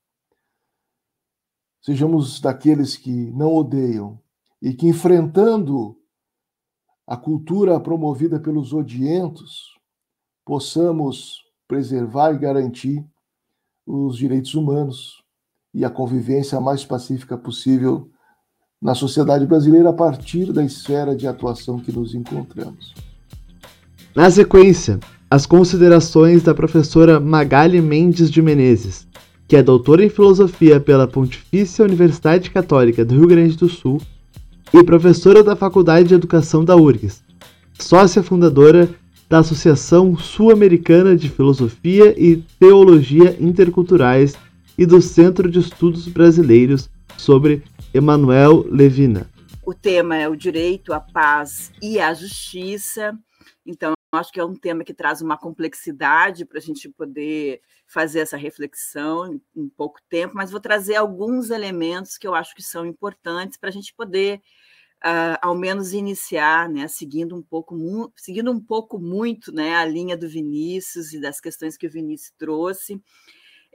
Sejamos 1.81 2.41
daqueles 2.41 2.97
que 2.97 3.31
não 3.33 3.53
odeiam 3.53 4.19
e 4.63 4.73
que, 4.73 4.87
enfrentando 4.87 5.99
a 7.07 7.17
cultura 7.17 7.79
promovida 7.79 8.41
pelos 8.41 8.73
odientos, 8.73 9.79
possamos 10.45 11.45
preservar 11.69 12.33
e 12.33 12.39
garantir 12.39 13.07
os 13.87 14.17
direitos 14.17 14.55
humanos 14.55 15.23
e 15.75 15.85
a 15.85 15.91
convivência 15.91 16.61
mais 16.61 16.85
pacífica 16.85 17.37
possível 17.37 18.11
na 18.85 18.95
sociedade 18.95 19.47
brasileira 19.47 19.89
a 19.89 19.93
partir 19.95 20.53
da 20.53 20.63
esfera 20.63 21.17
de 21.17 21.27
atuação 21.27 21.79
que 21.79 21.91
nos 21.91 22.15
encontramos. 22.15 22.93
Na 24.15 24.31
sequência, 24.31 25.01
as 25.31 25.47
considerações 25.47 26.43
da 26.43 26.55
professora 26.55 27.19
Magali 27.19 27.81
Mendes 27.81 28.31
de 28.31 28.43
Menezes, 28.43 29.09
que 29.49 29.57
é 29.57 29.63
doutora 29.63 30.05
em 30.05 30.11
filosofia 30.11 30.79
pela 30.79 31.09
Pontifícia 31.09 31.83
Universidade 31.83 32.51
Católica 32.51 33.07
do 33.07 33.15
Rio 33.15 33.27
Grande 33.27 33.57
do 33.57 33.71
Sul 33.71 34.03
e 34.73 34.85
professora 34.85 35.43
da 35.43 35.57
Faculdade 35.57 36.09
de 36.09 36.15
Educação 36.15 36.63
da 36.63 36.77
URGS, 36.77 37.23
sócia 37.79 38.23
fundadora 38.23 38.91
da 39.31 39.39
Associação 39.39 40.15
Sul-Americana 40.19 41.17
de 41.17 41.31
Filosofia 41.31 42.15
e 42.19 42.37
Teologia 42.61 43.35
Interculturais 43.41 44.35
e 44.77 44.85
do 44.85 45.01
Centro 45.01 45.51
de 45.51 45.61
Estudos 45.61 46.07
Brasileiros 46.07 46.91
sobre 47.17 47.63
Emanuel 47.95 48.65
Levina. 48.69 49.31
O 49.65 49.73
tema 49.73 50.17
é 50.17 50.29
o 50.29 50.35
direito 50.35 50.93
à 50.93 50.99
paz 50.99 51.73
e 51.81 52.01
à 52.01 52.13
justiça. 52.13 53.17
Então, 53.65 53.95
acho 54.13 54.33
que 54.33 54.41
é 54.41 54.45
um 54.45 54.57
tema 54.57 54.83
que 54.83 54.93
traz 54.93 55.23
uma 55.23 55.39
complexidade 55.39 56.45
para 56.45 56.59
a 56.59 56.61
gente 56.61 56.89
poder 56.89 57.61
fazer 57.87 58.19
essa 58.19 58.37
reflexão 58.37 59.41
em 59.55 59.69
pouco 59.69 60.01
tempo, 60.09 60.35
mas 60.35 60.51
vou 60.51 60.59
trazer 60.59 60.97
alguns 60.97 61.51
elementos 61.51 62.19
que 62.19 62.27
eu 62.27 62.35
acho 62.35 62.53
que 62.57 62.65
são 62.65 62.85
importantes 62.85 63.57
para 63.57 63.69
a 63.69 63.73
gente 63.73 63.95
poder, 63.95 64.41
uh, 65.05 65.39
ao 65.41 65.55
menos, 65.55 65.93
iniciar, 65.93 66.69
né, 66.69 66.89
seguindo 66.89 67.37
um 67.37 67.43
pouco, 67.43 67.77
seguindo 68.17 68.51
um 68.51 68.61
pouco 68.61 68.99
muito 68.99 69.53
né, 69.53 69.77
a 69.77 69.85
linha 69.85 70.17
do 70.17 70.29
Vinícius 70.29 71.13
e 71.13 71.21
das 71.21 71.41
questões 71.41 71.77
que 71.77 71.87
o 71.87 71.91
Vinícius 71.91 72.33
trouxe. 72.37 73.01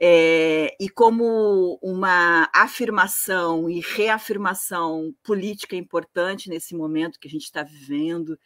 É, 0.02 0.74
e 0.80 0.88
como 0.88 1.78
uma 1.82 2.48
afirmação 2.54 3.68
e 3.68 3.80
reafirmação 3.80 5.14
política 5.22 5.76
importante 5.76 6.48
nesse 6.48 6.74
momento 6.74 7.20
que 7.20 7.28
a 7.28 7.30
gente 7.30 7.44
está 7.44 7.62
vivendo, 7.62 8.38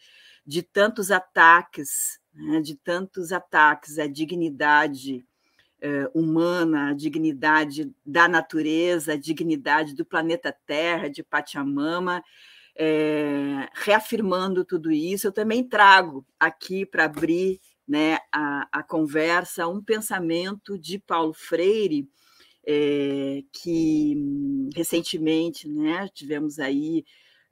de 0.44 0.62
tantos 0.62 1.10
ataques, 1.10 2.18
né, 2.34 2.60
de 2.60 2.74
tantos 2.76 3.32
ataques 3.32 3.98
à 3.98 4.06
dignidade 4.06 5.24
eh, 5.80 6.10
humana, 6.14 6.90
a 6.90 6.94
dignidade 6.94 7.92
da 8.04 8.26
natureza, 8.28 9.12
a 9.12 9.16
dignidade 9.16 9.94
do 9.94 10.04
planeta 10.04 10.54
Terra, 10.66 11.08
de 11.08 11.22
Pachamama, 11.22 12.22
eh, 12.76 13.68
reafirmando 13.74 14.64
tudo 14.64 14.90
isso, 14.90 15.26
eu 15.26 15.32
também 15.32 15.62
trago 15.62 16.26
aqui 16.38 16.84
para 16.84 17.04
abrir 17.04 17.60
né, 17.86 18.18
a, 18.32 18.68
a, 18.72 18.82
conversa 18.82 19.68
um 19.68 19.82
pensamento 19.82 20.78
de 20.78 20.98
Paulo 20.98 21.34
Freire, 21.34 22.08
eh, 22.66 23.42
que 23.52 24.16
recentemente 24.74 25.68
né, 25.68 26.08
tivemos 26.14 26.58
aí 26.58 27.04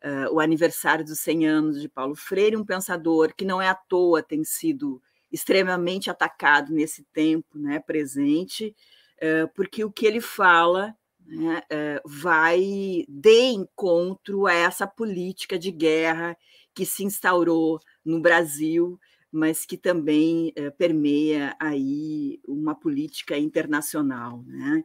uh, 0.03 0.35
o 0.35 0.41
aniversário 0.41 1.05
dos 1.05 1.21
100 1.21 1.47
anos 1.47 1.81
de 1.81 1.89
Paulo 1.89 2.15
Freire, 2.15 2.57
um 2.57 2.65
pensador 2.65 3.35
que 3.35 3.45
não 3.45 3.61
é 3.61 3.69
à 3.69 3.75
toa 3.75 4.23
tem 4.23 4.45
sido 4.45 5.01
extremamente 5.31 6.11
atacado 6.11 6.73
nesse 6.73 7.05
tempo 7.13 7.59
né, 7.59 7.81
presente, 7.81 8.75
uh, 9.19 9.49
porque 9.55 9.85
o 9.85 9.91
que 9.91 10.07
ele 10.07 10.21
fala 10.21 10.95
né, 11.25 11.63
uh, 11.73 12.09
vai 12.09 13.05
de 13.09 13.51
encontro 13.53 14.47
a 14.47 14.53
essa 14.53 14.87
política 14.87 15.59
de 15.59 15.71
guerra 15.71 16.37
que 16.75 16.85
se 16.85 17.05
instaurou 17.05 17.79
no 18.05 18.21
Brasil, 18.21 18.99
mas 19.33 19.65
que 19.65 19.79
também 19.79 20.53
permeia 20.77 21.57
aí 21.59 22.39
uma 22.47 22.75
política 22.75 23.39
internacional. 23.39 24.45
Né? 24.47 24.85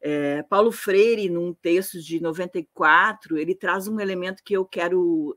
É, 0.00 0.42
Paulo 0.44 0.70
Freire, 0.70 1.28
num 1.28 1.52
texto 1.52 2.00
de 2.00 2.20
94, 2.20 3.36
ele 3.36 3.54
traz 3.54 3.88
um 3.88 3.98
elemento 3.98 4.44
que 4.44 4.54
eu 4.54 4.64
quero 4.64 5.36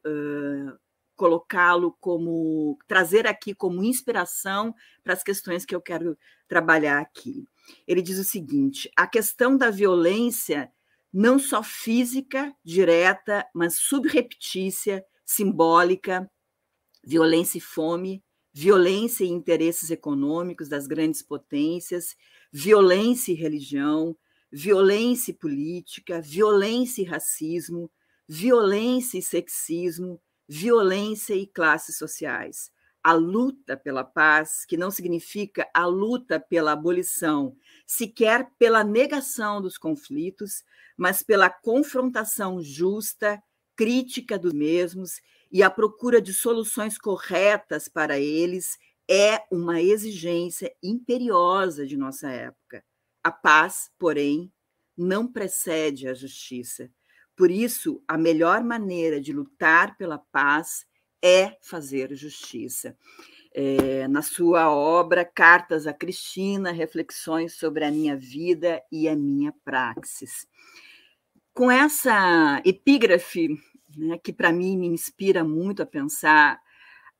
colocá-lo 1.16 1.96
como 2.00 2.78
trazer 2.88 3.28
aqui 3.28 3.54
como 3.54 3.84
inspiração 3.84 4.74
para 5.04 5.14
as 5.14 5.24
questões 5.24 5.66
que 5.66 5.76
eu 5.76 5.82
quero 5.82 6.18
trabalhar 6.48 7.00
aqui. 7.00 7.48
Ele 7.88 8.02
diz 8.02 8.20
o 8.20 8.24
seguinte: 8.24 8.90
a 8.96 9.08
questão 9.08 9.56
da 9.58 9.70
violência, 9.70 10.72
não 11.12 11.38
só 11.40 11.64
física, 11.64 12.54
direta, 12.64 13.46
mas 13.54 13.76
subreptícia, 13.78 15.06
simbólica, 15.26 16.30
violência 17.04 17.58
e 17.58 17.62
fome, 17.62 18.24
violência 18.54 19.26
e 19.26 19.30
interesses 19.30 19.90
econômicos 19.90 20.70
das 20.70 20.86
grandes 20.86 21.24
potências, 21.24 22.16
violência 22.52 23.32
e 23.32 23.36
religião, 23.36 24.16
violência 24.52 25.34
política, 25.34 26.22
violência 26.22 27.02
e 27.02 27.06
racismo, 27.06 27.90
violência 28.28 29.18
e 29.18 29.24
sexismo, 29.24 30.22
violência 30.48 31.34
e 31.34 31.48
classes 31.48 31.98
sociais. 31.98 32.72
A 33.04 33.14
luta 33.14 33.76
pela 33.76 34.04
paz, 34.04 34.64
que 34.66 34.78
não 34.78 34.92
significa 34.92 35.68
a 35.74 35.86
luta 35.86 36.40
pela 36.40 36.72
abolição, 36.74 37.58
sequer 37.86 38.48
pela 38.58 38.84
negação 38.84 39.62
dos 39.62 39.78
conflitos, 39.78 40.64
mas 40.96 41.24
pela 41.24 41.50
confrontação 41.50 42.62
justa, 42.62 43.42
crítica 43.76 44.38
dos 44.38 44.54
mesmos 44.54 45.20
e 45.54 45.62
a 45.62 45.70
procura 45.70 46.20
de 46.20 46.34
soluções 46.34 46.98
corretas 46.98 47.88
para 47.88 48.20
eles, 48.20 48.76
é 49.08 49.44
uma 49.52 49.80
exigência 49.80 50.74
imperiosa 50.82 51.86
de 51.86 51.96
nossa 51.96 52.28
época. 52.32 52.84
A 53.24 53.32
paz, 53.32 53.92
porém, 54.00 54.52
não 54.98 55.32
precede 55.32 56.08
a 56.08 56.14
justiça. 56.16 56.90
Por 57.36 57.52
isso, 57.52 58.04
a 58.08 58.18
melhor 58.18 58.64
maneira 58.64 59.22
de 59.22 59.32
lutar 59.32 59.96
pela 59.96 60.18
paz 60.18 60.88
é 61.24 61.56
fazer 61.62 62.16
justiça. 62.16 62.98
É, 63.54 64.08
na 64.08 64.24
sua 64.24 64.72
obra 64.72 65.24
Cartas 65.24 65.86
a 65.86 65.94
Cristina, 65.94 66.72
Reflexões 66.72 67.54
sobre 67.54 67.86
a 67.86 67.92
Minha 67.92 68.18
Vida 68.18 68.82
e 68.92 69.08
a 69.08 69.16
Minha 69.16 69.54
Praxis. 69.64 70.48
Com 71.54 71.70
essa 71.70 72.60
epígrafe, 72.66 73.50
né, 73.98 74.18
que 74.18 74.34
para 74.34 74.52
mim 74.52 74.78
me 74.78 74.88
inspira 74.88 75.44
muito 75.44 75.82
a 75.82 75.86
pensar 75.86 76.60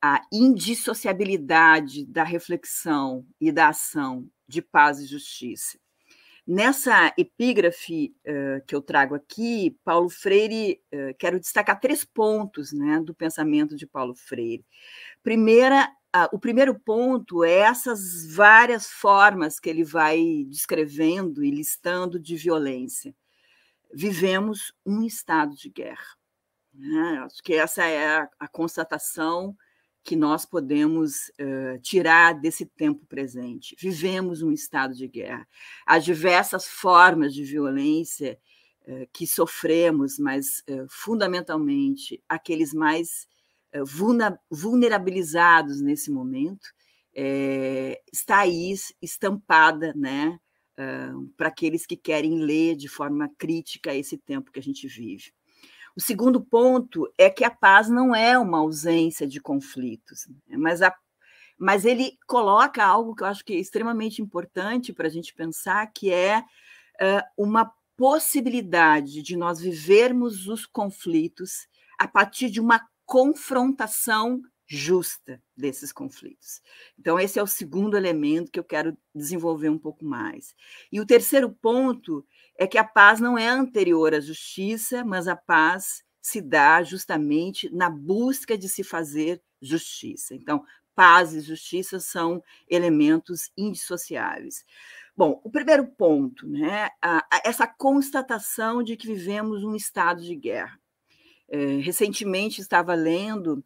a 0.02 0.22
indissociabilidade 0.34 2.06
da 2.06 2.24
reflexão 2.24 3.26
e 3.40 3.52
da 3.52 3.70
ação 3.70 4.30
de 4.48 4.62
paz 4.62 5.00
e 5.00 5.06
justiça. 5.06 5.80
Nessa 6.46 7.14
epígrafe 7.18 8.14
uh, 8.28 8.66
que 8.68 8.76
eu 8.76 8.82
trago 8.82 9.16
aqui, 9.16 9.78
Paulo 9.82 10.10
Freire, 10.10 10.82
uh, 10.94 11.16
quero 11.18 11.40
destacar 11.40 11.80
três 11.80 12.04
pontos 12.04 12.74
né, 12.74 13.00
do 13.00 13.16
pensamento 13.16 13.78
de 13.78 13.88
Paulo 13.88 14.14
Freire. 14.14 14.66
Primeira, 15.24 15.90
uh, 16.14 16.28
o 16.34 16.40
primeiro 16.40 16.78
ponto 16.78 17.46
é 17.46 17.60
essas 17.60 18.30
várias 18.36 18.88
formas 18.88 19.58
que 19.58 19.70
ele 19.70 19.86
vai 19.86 20.44
descrevendo 20.50 21.46
e 21.46 21.50
listando 21.50 22.20
de 22.20 22.36
violência. 22.36 23.16
Vivemos 23.94 24.74
um 24.86 25.02
estado 25.02 25.56
de 25.56 25.70
guerra. 25.70 26.23
Né? 26.74 27.20
Acho 27.24 27.42
que 27.44 27.54
essa 27.54 27.84
é 27.84 28.18
a, 28.18 28.30
a 28.40 28.48
constatação 28.48 29.56
que 30.04 30.16
nós 30.18 30.46
podemos 30.46 31.30
uh, 31.40 31.80
tirar 31.82 32.34
desse 32.34 32.66
tempo 32.66 33.06
presente. 33.06 33.76
Vivemos 33.80 34.42
um 34.42 34.52
estado 34.52 34.94
de 34.94 35.08
guerra. 35.08 35.48
Há 35.86 35.98
diversas 35.98 36.68
formas 36.68 37.34
de 37.34 37.46
violência 37.46 38.38
uh, 38.86 39.08
que 39.14 39.26
sofremos, 39.26 40.20
mas 40.20 40.62
uh, 40.70 40.86
fundamentalmente 40.90 42.22
aqueles 42.28 42.74
mais 42.74 43.32
vulnerabilizados 44.52 45.82
nesse 45.82 46.12
momento 46.12 46.72
está 48.12 48.42
aí 48.42 48.72
estampada, 49.02 49.92
né, 49.96 50.38
para 51.36 51.48
aqueles 51.48 51.84
que 51.84 51.98
querem 51.98 52.38
ler 52.38 52.76
de 52.76 52.88
forma 52.88 53.28
crítica 53.36 53.96
esse 53.96 54.16
tempo 54.16 54.52
que 54.52 54.60
a 54.60 54.62
gente 54.62 54.88
vive. 54.88 55.34
O 55.96 56.02
segundo 56.02 56.42
ponto 56.42 57.12
é 57.18 57.30
que 57.30 57.44
a 57.44 57.52
paz 57.52 57.90
não 57.90 58.16
é 58.16 58.38
uma 58.38 58.60
ausência 58.60 59.28
de 59.28 59.40
conflitos, 59.40 60.28
né, 60.48 60.58
mas, 60.58 60.82
a, 60.82 60.94
mas 61.58 61.86
ele 61.86 62.18
coloca 62.28 62.84
algo 62.84 63.16
que 63.16 63.24
eu 63.24 63.28
acho 63.28 63.46
que 63.46 63.54
é 63.54 63.60
extremamente 63.60 64.22
importante 64.22 64.92
para 64.92 65.08
a 65.08 65.12
gente 65.12 65.34
pensar, 65.34 65.86
que 65.94 66.12
é 66.12 66.40
uh, 66.40 67.24
uma 67.38 67.72
possibilidade 67.96 69.22
de 69.22 69.38
nós 69.38 69.60
vivermos 69.60 70.48
os 70.48 70.66
conflitos 70.66 71.68
a 72.00 72.08
partir 72.08 72.50
de 72.50 72.60
uma 72.60 72.82
confrontação 73.06 74.42
justa 74.66 75.42
desses 75.56 75.92
conflitos. 75.92 76.62
Então, 76.98 77.20
esse 77.20 77.38
é 77.38 77.44
o 77.44 77.48
segundo 77.48 77.96
elemento 77.96 78.52
que 78.52 78.60
eu 78.60 78.64
quero 78.64 78.98
desenvolver 79.14 79.70
um 79.70 79.78
pouco 79.78 80.04
mais. 80.04 80.56
E 80.92 81.00
o 81.00 81.06
terceiro 81.06 81.52
ponto 81.52 82.26
é 82.58 82.68
que 82.68 82.78
a 82.78 82.84
paz 82.84 83.20
não 83.20 83.38
é 83.38 83.48
anterior 83.48 84.14
à 84.14 84.20
justiça, 84.20 85.04
mas 85.04 85.28
a 85.28 85.36
paz 85.36 86.04
se 86.22 86.42
dá 86.42 86.82
justamente 86.84 87.70
na 87.74 87.90
busca 87.90 88.58
de 88.58 88.70
se 88.70 88.84
fazer 88.84 89.42
justiça. 89.62 90.34
Então, 90.34 90.64
paz 90.96 91.34
e 91.34 91.42
justiça 91.42 92.00
são 92.00 92.44
elementos 92.70 93.52
indissociáveis. 93.58 94.64
Bom, 95.16 95.40
o 95.44 95.50
primeiro 95.50 95.86
ponto, 95.86 96.48
né, 96.48 96.90
a, 97.02 97.18
a, 97.32 97.42
essa 97.44 97.68
constatação 97.68 98.82
de 98.82 98.96
que 98.96 99.08
vivemos 99.08 99.64
um 99.64 99.76
estado 99.76 100.24
de 100.24 100.36
guerra. 100.36 100.80
É, 101.50 101.58
recentemente 101.78 102.62
estava 102.62 102.96
lendo 102.96 103.64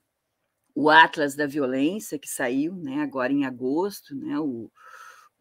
o 0.75 0.89
Atlas 0.89 1.35
da 1.35 1.47
Violência, 1.47 2.19
que 2.19 2.29
saiu 2.29 2.75
né, 2.75 3.01
agora 3.01 3.31
em 3.31 3.45
agosto, 3.45 4.13
né, 4.15 4.37
o, 4.39 4.69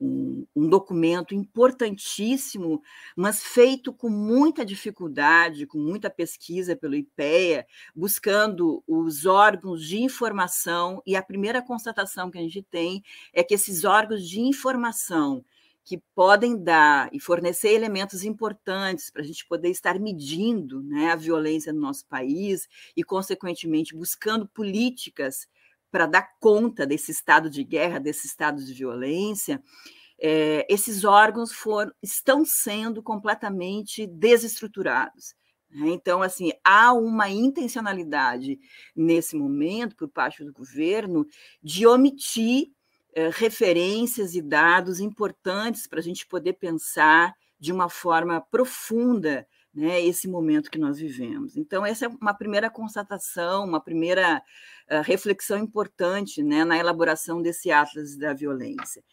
um, 0.00 0.46
um, 0.54 0.68
documento 0.68 1.34
importantíssimo, 1.34 2.82
mas 3.16 3.42
feito 3.42 3.92
com 3.92 4.08
muita 4.08 4.64
dificuldade, 4.64 5.66
com 5.66 5.78
muita 5.78 6.10
pesquisa 6.10 6.76
pelo 6.76 6.94
IPEA, 6.94 7.66
buscando 7.94 8.82
os 8.86 9.24
órgãos 9.26 9.82
de 9.82 9.98
informação, 10.02 11.02
e 11.06 11.16
a 11.16 11.22
primeira 11.22 11.62
constatação 11.62 12.30
que 12.30 12.38
a 12.38 12.42
gente 12.42 12.62
tem 12.62 13.02
é 13.32 13.42
que 13.42 13.54
esses 13.54 13.84
órgãos 13.84 14.28
de 14.28 14.40
informação 14.40 15.44
que 15.86 16.02
podem 16.16 16.60
dar 16.60 17.08
e 17.12 17.20
fornecer 17.20 17.68
elementos 17.68 18.24
importantes 18.24 19.08
para 19.08 19.22
a 19.22 19.24
gente 19.24 19.46
poder 19.46 19.70
estar 19.70 20.00
medindo 20.00 20.82
né, 20.82 21.12
a 21.12 21.16
violência 21.16 21.72
no 21.72 21.80
nosso 21.80 22.04
país 22.06 22.68
e, 22.96 23.04
consequentemente, 23.04 23.94
buscando 23.94 24.48
políticas 24.48 25.46
para 25.96 26.04
dar 26.04 26.28
conta 26.38 26.86
desse 26.86 27.10
estado 27.10 27.48
de 27.48 27.64
guerra, 27.64 27.98
desse 27.98 28.26
estado 28.26 28.62
de 28.62 28.74
violência, 28.74 29.62
é, 30.20 30.66
esses 30.68 31.04
órgãos 31.04 31.52
foram, 31.52 31.90
estão 32.02 32.44
sendo 32.44 33.02
completamente 33.02 34.06
desestruturados. 34.06 35.34
Né? 35.70 35.88
Então, 35.88 36.20
assim, 36.20 36.52
há 36.62 36.92
uma 36.92 37.30
intencionalidade 37.30 38.58
nesse 38.94 39.34
momento, 39.36 39.96
por 39.96 40.06
parte 40.06 40.44
do 40.44 40.52
governo, 40.52 41.26
de 41.62 41.86
omitir 41.86 42.72
é, 43.14 43.30
referências 43.30 44.34
e 44.34 44.42
dados 44.42 45.00
importantes 45.00 45.86
para 45.86 46.00
a 46.00 46.02
gente 46.02 46.26
poder 46.26 46.52
pensar 46.58 47.32
de 47.58 47.72
uma 47.72 47.88
forma 47.88 48.38
profunda 48.38 49.48
né, 49.76 50.02
esse 50.02 50.26
momento 50.26 50.70
que 50.70 50.78
nós 50.78 50.98
vivemos. 50.98 51.54
Então, 51.54 51.84
essa 51.84 52.06
é 52.06 52.08
uma 52.08 52.32
primeira 52.32 52.70
constatação, 52.70 53.64
uma 53.64 53.80
primeira 53.80 54.42
uh, 54.90 55.02
reflexão 55.02 55.58
importante 55.58 56.42
né, 56.42 56.64
na 56.64 56.78
elaboração 56.78 57.42
desse 57.42 57.70
Atlas 57.70 58.16
da 58.16 58.32
Violência. 58.32 59.04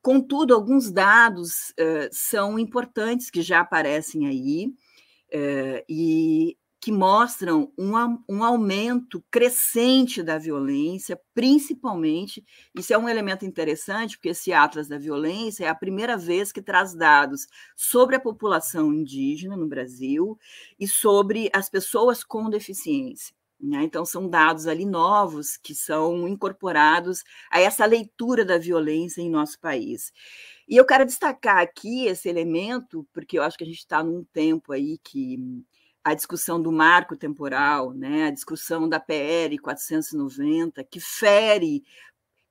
Contudo, 0.00 0.54
alguns 0.54 0.92
dados 0.92 1.70
uh, 1.70 2.08
são 2.12 2.58
importantes 2.60 3.28
que 3.28 3.42
já 3.42 3.60
aparecem 3.60 4.28
aí, 4.28 4.68
uh, 4.68 5.84
e 5.88 6.56
que 6.84 6.92
mostram 6.92 7.72
um, 7.78 7.94
um 8.28 8.44
aumento 8.44 9.24
crescente 9.30 10.22
da 10.22 10.36
violência, 10.36 11.18
principalmente, 11.32 12.44
isso 12.74 12.92
é 12.92 12.98
um 12.98 13.08
elemento 13.08 13.46
interessante, 13.46 14.18
porque 14.18 14.28
esse 14.28 14.52
Atlas 14.52 14.86
da 14.86 14.98
Violência 14.98 15.64
é 15.64 15.68
a 15.68 15.74
primeira 15.74 16.14
vez 16.14 16.52
que 16.52 16.60
traz 16.60 16.94
dados 16.94 17.46
sobre 17.74 18.16
a 18.16 18.20
população 18.20 18.92
indígena 18.92 19.56
no 19.56 19.66
Brasil 19.66 20.38
e 20.78 20.86
sobre 20.86 21.48
as 21.54 21.70
pessoas 21.70 22.22
com 22.22 22.50
deficiência. 22.50 23.34
Né? 23.58 23.82
Então, 23.84 24.04
são 24.04 24.28
dados 24.28 24.66
ali 24.66 24.84
novos 24.84 25.56
que 25.56 25.74
são 25.74 26.28
incorporados 26.28 27.24
a 27.50 27.60
essa 27.60 27.86
leitura 27.86 28.44
da 28.44 28.58
violência 28.58 29.22
em 29.22 29.30
nosso 29.30 29.58
país. 29.58 30.12
E 30.68 30.76
eu 30.76 30.84
quero 30.84 31.06
destacar 31.06 31.62
aqui 31.62 32.04
esse 32.04 32.28
elemento, 32.28 33.08
porque 33.10 33.38
eu 33.38 33.42
acho 33.42 33.56
que 33.56 33.64
a 33.64 33.66
gente 33.66 33.78
está 33.78 34.04
num 34.04 34.22
tempo 34.34 34.70
aí 34.70 34.98
que 34.98 35.64
a 36.04 36.14
discussão 36.14 36.60
do 36.60 36.70
marco 36.70 37.16
temporal, 37.16 37.92
né, 37.92 38.26
a 38.26 38.30
discussão 38.30 38.88
da 38.88 39.00
PL 39.00 39.58
490, 39.58 40.84
que 40.84 41.00
fere, 41.00 41.82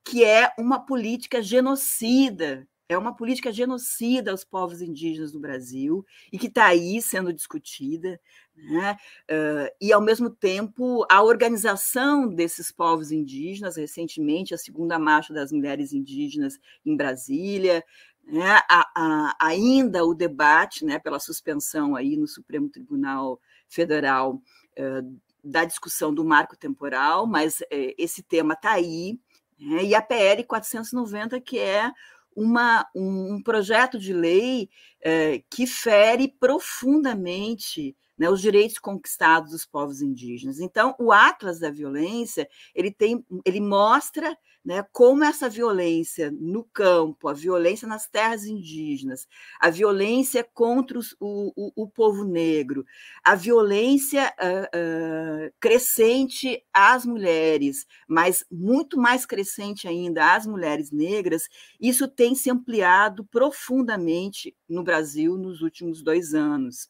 que 0.03 0.23
é 0.23 0.51
uma 0.57 0.83
política 0.85 1.41
genocida, 1.41 2.67
é 2.89 2.97
uma 2.97 3.15
política 3.15 3.51
genocida 3.51 4.31
aos 4.31 4.43
povos 4.43 4.81
indígenas 4.81 5.31
do 5.31 5.39
Brasil 5.39 6.05
e 6.31 6.37
que 6.37 6.47
está 6.47 6.65
aí 6.65 7.01
sendo 7.01 7.33
discutida, 7.33 8.19
né? 8.55 8.97
Uh, 9.31 9.73
e 9.81 9.93
ao 9.93 10.01
mesmo 10.01 10.29
tempo 10.29 11.05
a 11.09 11.23
organização 11.23 12.27
desses 12.27 12.71
povos 12.71 13.11
indígenas, 13.11 13.77
recentemente 13.77 14.53
a 14.53 14.57
segunda 14.57 14.99
marcha 14.99 15.33
das 15.33 15.51
mulheres 15.51 15.93
indígenas 15.93 16.59
em 16.85 16.95
Brasília, 16.95 17.83
né, 18.25 18.61
a, 18.69 18.89
a, 18.95 19.35
ainda 19.39 20.05
o 20.05 20.13
debate 20.13 20.85
né, 20.85 20.97
pela 20.99 21.19
suspensão 21.19 21.95
aí 21.95 22.15
no 22.15 22.27
Supremo 22.27 22.69
Tribunal 22.69 23.39
Federal 23.67 24.41
uh, 24.77 25.19
da 25.43 25.65
discussão 25.65 26.13
do 26.13 26.23
marco 26.23 26.57
temporal, 26.57 27.27
mas 27.27 27.59
uh, 27.59 27.93
esse 27.97 28.23
tema 28.23 28.53
está 28.53 28.71
aí, 28.71 29.19
né, 29.59 29.83
e 29.83 29.95
a 29.95 30.01
PL 30.01 30.43
490, 30.43 31.39
que 31.41 31.59
é 31.59 31.91
uma, 32.35 32.87
um, 32.95 33.41
projeto 33.43 33.99
de 33.99 34.13
lei 34.13 34.69
uh, 35.01 35.43
que 35.49 35.67
fere 35.67 36.27
profundamente 36.39 37.95
né, 38.17 38.29
os 38.29 38.41
direitos 38.41 38.79
conquistados 38.79 39.51
dos 39.51 39.65
povos 39.65 40.01
indígenas. 40.01 40.59
Então, 40.59 40.95
o 40.99 41.11
Atlas 41.11 41.59
da 41.59 41.69
Violência 41.69 42.47
ele 42.73 42.91
tem, 42.91 43.23
ele 43.45 43.59
mostra 43.59 44.37
né, 44.63 44.85
como 44.91 45.23
essa 45.23 45.49
violência 45.49 46.31
no 46.31 46.63
campo, 46.63 47.27
a 47.27 47.33
violência 47.33 47.87
nas 47.87 48.07
terras 48.07 48.45
indígenas, 48.45 49.27
a 49.59 49.69
violência 49.69 50.47
contra 50.53 50.97
os, 50.97 51.13
o, 51.19 51.51
o, 51.55 51.83
o, 51.83 51.87
povo 51.89 52.23
negro, 52.23 52.85
a 53.23 53.35
violência 53.35 54.33
uh, 54.39 55.47
uh, 55.47 55.53
crescente 55.59 56.63
às 56.71 57.05
mulheres, 57.05 57.85
mas 58.07 58.45
muito 58.49 58.97
mais 58.97 59.25
crescente 59.25 59.87
ainda 59.87 60.33
às 60.33 60.47
mulheres 60.47 60.91
negras, 60.91 61.43
isso 61.79 62.07
tem 62.07 62.33
se 62.33 62.49
ampliado 62.49 63.25
profundamente 63.25 64.55
no 64.69 64.83
Brasil 64.83 65.37
nos 65.37 65.61
últimos 65.61 66.01
dois 66.01 66.33
anos. 66.33 66.89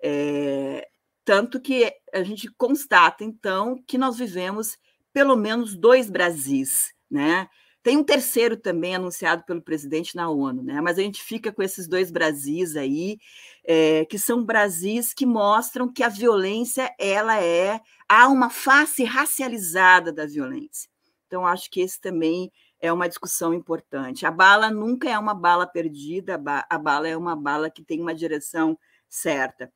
É, 0.00 0.88
tanto 1.24 1.60
que 1.60 1.92
a 2.14 2.22
gente 2.22 2.48
constata, 2.56 3.24
então, 3.24 3.82
que 3.86 3.98
nós 3.98 4.16
vivemos 4.16 4.78
pelo 5.12 5.36
menos 5.36 5.74
dois 5.74 6.08
Brasis, 6.08 6.94
né? 7.10 7.48
Tem 7.82 7.96
um 7.96 8.04
terceiro 8.04 8.56
também 8.56 8.94
anunciado 8.94 9.44
pelo 9.44 9.62
presidente 9.62 10.14
na 10.16 10.28
ONU, 10.28 10.62
né? 10.62 10.80
Mas 10.80 10.98
a 10.98 11.02
gente 11.02 11.22
fica 11.22 11.52
com 11.52 11.62
esses 11.62 11.88
dois 11.88 12.10
Brasis 12.10 12.76
aí, 12.76 13.18
é, 13.64 14.04
que 14.04 14.18
são 14.18 14.44
Brasis 14.44 15.14
que 15.14 15.24
mostram 15.24 15.90
que 15.90 16.02
a 16.02 16.08
violência 16.08 16.92
ela 16.98 17.40
é 17.42 17.80
há 18.08 18.28
uma 18.28 18.50
face 18.50 19.04
racializada 19.04 20.12
da 20.12 20.26
violência. 20.26 20.90
Então 21.26 21.46
acho 21.46 21.70
que 21.70 21.80
esse 21.80 22.00
também 22.00 22.50
é 22.80 22.92
uma 22.92 23.08
discussão 23.08 23.54
importante. 23.54 24.26
A 24.26 24.30
bala 24.30 24.70
nunca 24.70 25.08
é 25.08 25.18
uma 25.18 25.34
bala 25.34 25.66
perdida, 25.66 26.40
a 26.68 26.78
bala 26.78 27.08
é 27.08 27.16
uma 27.16 27.36
bala 27.36 27.70
que 27.70 27.84
tem 27.84 28.00
uma 28.00 28.14
direção 28.14 28.78
certa. 29.08 29.72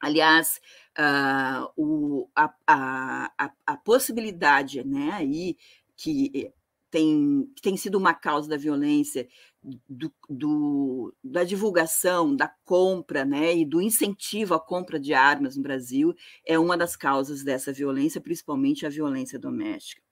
Aliás, 0.00 0.60
uh, 0.98 1.70
o, 1.76 2.28
a, 2.34 2.52
a, 2.66 3.52
a, 3.66 3.76
possibilidade 3.76 4.82
né, 4.82 5.10
aí 5.12 5.58
que 5.94 6.50
tem, 6.90 7.50
que 7.54 7.62
tem 7.62 7.76
sido 7.76 7.96
uma 7.96 8.12
causa 8.12 8.48
da 8.48 8.56
violência, 8.56 9.28
do, 9.88 10.12
do, 10.28 11.14
da 11.22 11.44
divulgação, 11.44 12.34
da 12.34 12.48
compra 12.64 13.24
né, 13.24 13.56
e 13.56 13.64
do 13.64 13.80
incentivo 13.80 14.54
à 14.54 14.60
compra 14.60 14.98
de 14.98 15.12
armas 15.12 15.56
no 15.56 15.62
Brasil, 15.62 16.14
é 16.46 16.58
uma 16.58 16.76
das 16.76 16.96
causas 16.96 17.42
dessa 17.42 17.72
violência, 17.72 18.20
principalmente 18.20 18.86
a 18.86 18.90
violência 18.90 19.38
doméstica. 19.38 20.02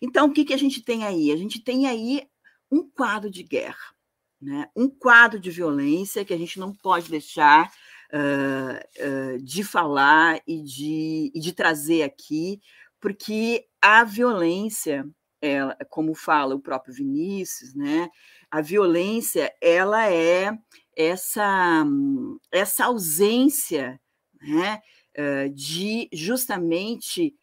Então, 0.00 0.28
o 0.28 0.32
que, 0.32 0.44
que 0.44 0.54
a 0.54 0.58
gente 0.58 0.82
tem 0.82 1.04
aí? 1.04 1.32
A 1.32 1.36
gente 1.36 1.60
tem 1.60 1.86
aí 1.86 2.22
um 2.70 2.88
quadro 2.88 3.30
de 3.30 3.42
guerra, 3.42 3.94
né? 4.40 4.68
um 4.74 4.88
quadro 4.88 5.38
de 5.38 5.50
violência 5.50 6.24
que 6.24 6.32
a 6.32 6.38
gente 6.38 6.58
não 6.58 6.72
pode 6.72 7.10
deixar 7.10 7.70
uh, 8.12 9.34
uh, 9.34 9.42
de 9.42 9.64
falar 9.64 10.40
e 10.46 10.62
de, 10.62 11.32
e 11.34 11.40
de 11.40 11.52
trazer 11.52 12.02
aqui, 12.02 12.60
porque 13.00 13.66
a 13.80 14.04
violência 14.04 15.04
ela, 15.42 15.76
como 15.90 16.14
fala 16.14 16.54
o 16.54 16.60
próprio 16.60 16.94
Vinícius, 16.94 17.74
né? 17.74 18.08
A 18.50 18.60
violência 18.62 19.52
ela 19.60 20.08
é 20.10 20.56
essa 20.96 21.84
essa 22.50 22.84
ausência, 22.86 24.00
né? 24.40 24.80
De 25.52 26.08
justamente 26.12 27.34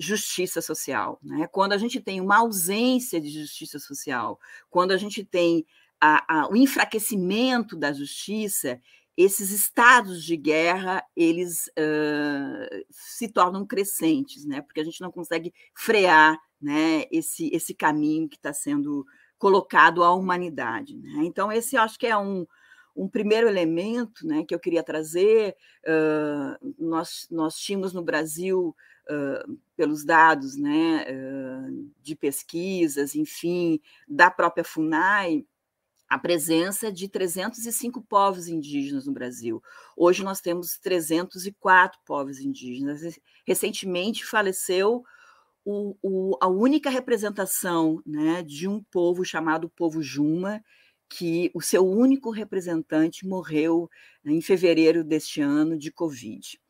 justiça 0.00 0.60
social, 0.60 1.18
né? 1.22 1.46
Quando 1.52 1.74
a 1.74 1.78
gente 1.78 2.00
tem 2.00 2.20
uma 2.20 2.38
ausência 2.38 3.20
de 3.20 3.28
justiça 3.28 3.78
social, 3.78 4.40
quando 4.70 4.92
a 4.92 4.96
gente 4.96 5.22
tem 5.22 5.64
a, 6.00 6.40
a, 6.40 6.48
o 6.50 6.56
enfraquecimento 6.56 7.76
da 7.76 7.92
justiça, 7.92 8.80
esses 9.16 9.50
estados 9.50 10.24
de 10.24 10.36
guerra 10.36 11.04
eles 11.14 11.66
uh, 11.78 12.84
se 12.90 13.28
tornam 13.28 13.66
crescentes, 13.66 14.44
né? 14.44 14.62
Porque 14.62 14.80
a 14.80 14.84
gente 14.84 15.00
não 15.00 15.10
consegue 15.10 15.52
frear 15.74 16.38
né, 16.60 17.04
esse, 17.10 17.50
esse 17.52 17.74
caminho 17.74 18.28
que 18.28 18.36
está 18.36 18.52
sendo 18.52 19.04
colocado 19.36 20.04
à 20.04 20.14
humanidade. 20.14 20.96
Né? 20.96 21.24
Então, 21.24 21.50
esse 21.50 21.76
acho 21.76 21.98
que 21.98 22.06
é 22.06 22.16
um, 22.16 22.46
um 22.94 23.08
primeiro 23.08 23.48
elemento 23.48 24.24
né, 24.24 24.44
que 24.44 24.54
eu 24.54 24.60
queria 24.60 24.84
trazer. 24.84 25.56
Uh, 25.84 26.74
nós, 26.78 27.26
nós 27.30 27.56
tínhamos 27.56 27.92
no 27.92 28.02
Brasil, 28.02 28.74
uh, 29.10 29.58
pelos 29.76 30.04
dados 30.04 30.56
né, 30.56 31.04
de 32.00 32.14
pesquisas, 32.14 33.16
enfim, 33.16 33.80
da 34.06 34.30
própria 34.30 34.62
FUNAI, 34.62 35.44
a 36.12 36.18
presença 36.18 36.92
de 36.92 37.08
305 37.08 38.02
povos 38.02 38.46
indígenas 38.46 39.06
no 39.06 39.14
Brasil. 39.14 39.62
Hoje 39.96 40.22
nós 40.22 40.42
temos 40.42 40.78
304 40.78 41.98
povos 42.04 42.38
indígenas. 42.38 43.18
Recentemente 43.46 44.22
faleceu 44.22 45.02
o, 45.64 45.96
o, 46.02 46.36
a 46.38 46.48
única 46.48 46.90
representação 46.90 48.02
né, 48.04 48.42
de 48.42 48.68
um 48.68 48.82
povo 48.82 49.24
chamado 49.24 49.70
povo 49.70 50.02
Juma, 50.02 50.62
que 51.08 51.50
o 51.54 51.62
seu 51.62 51.82
único 51.88 52.30
representante 52.30 53.26
morreu 53.26 53.88
né, 54.22 54.32
em 54.32 54.42
fevereiro 54.42 55.02
deste 55.02 55.40
ano 55.40 55.78
de 55.78 55.90
Covid. 55.90 56.60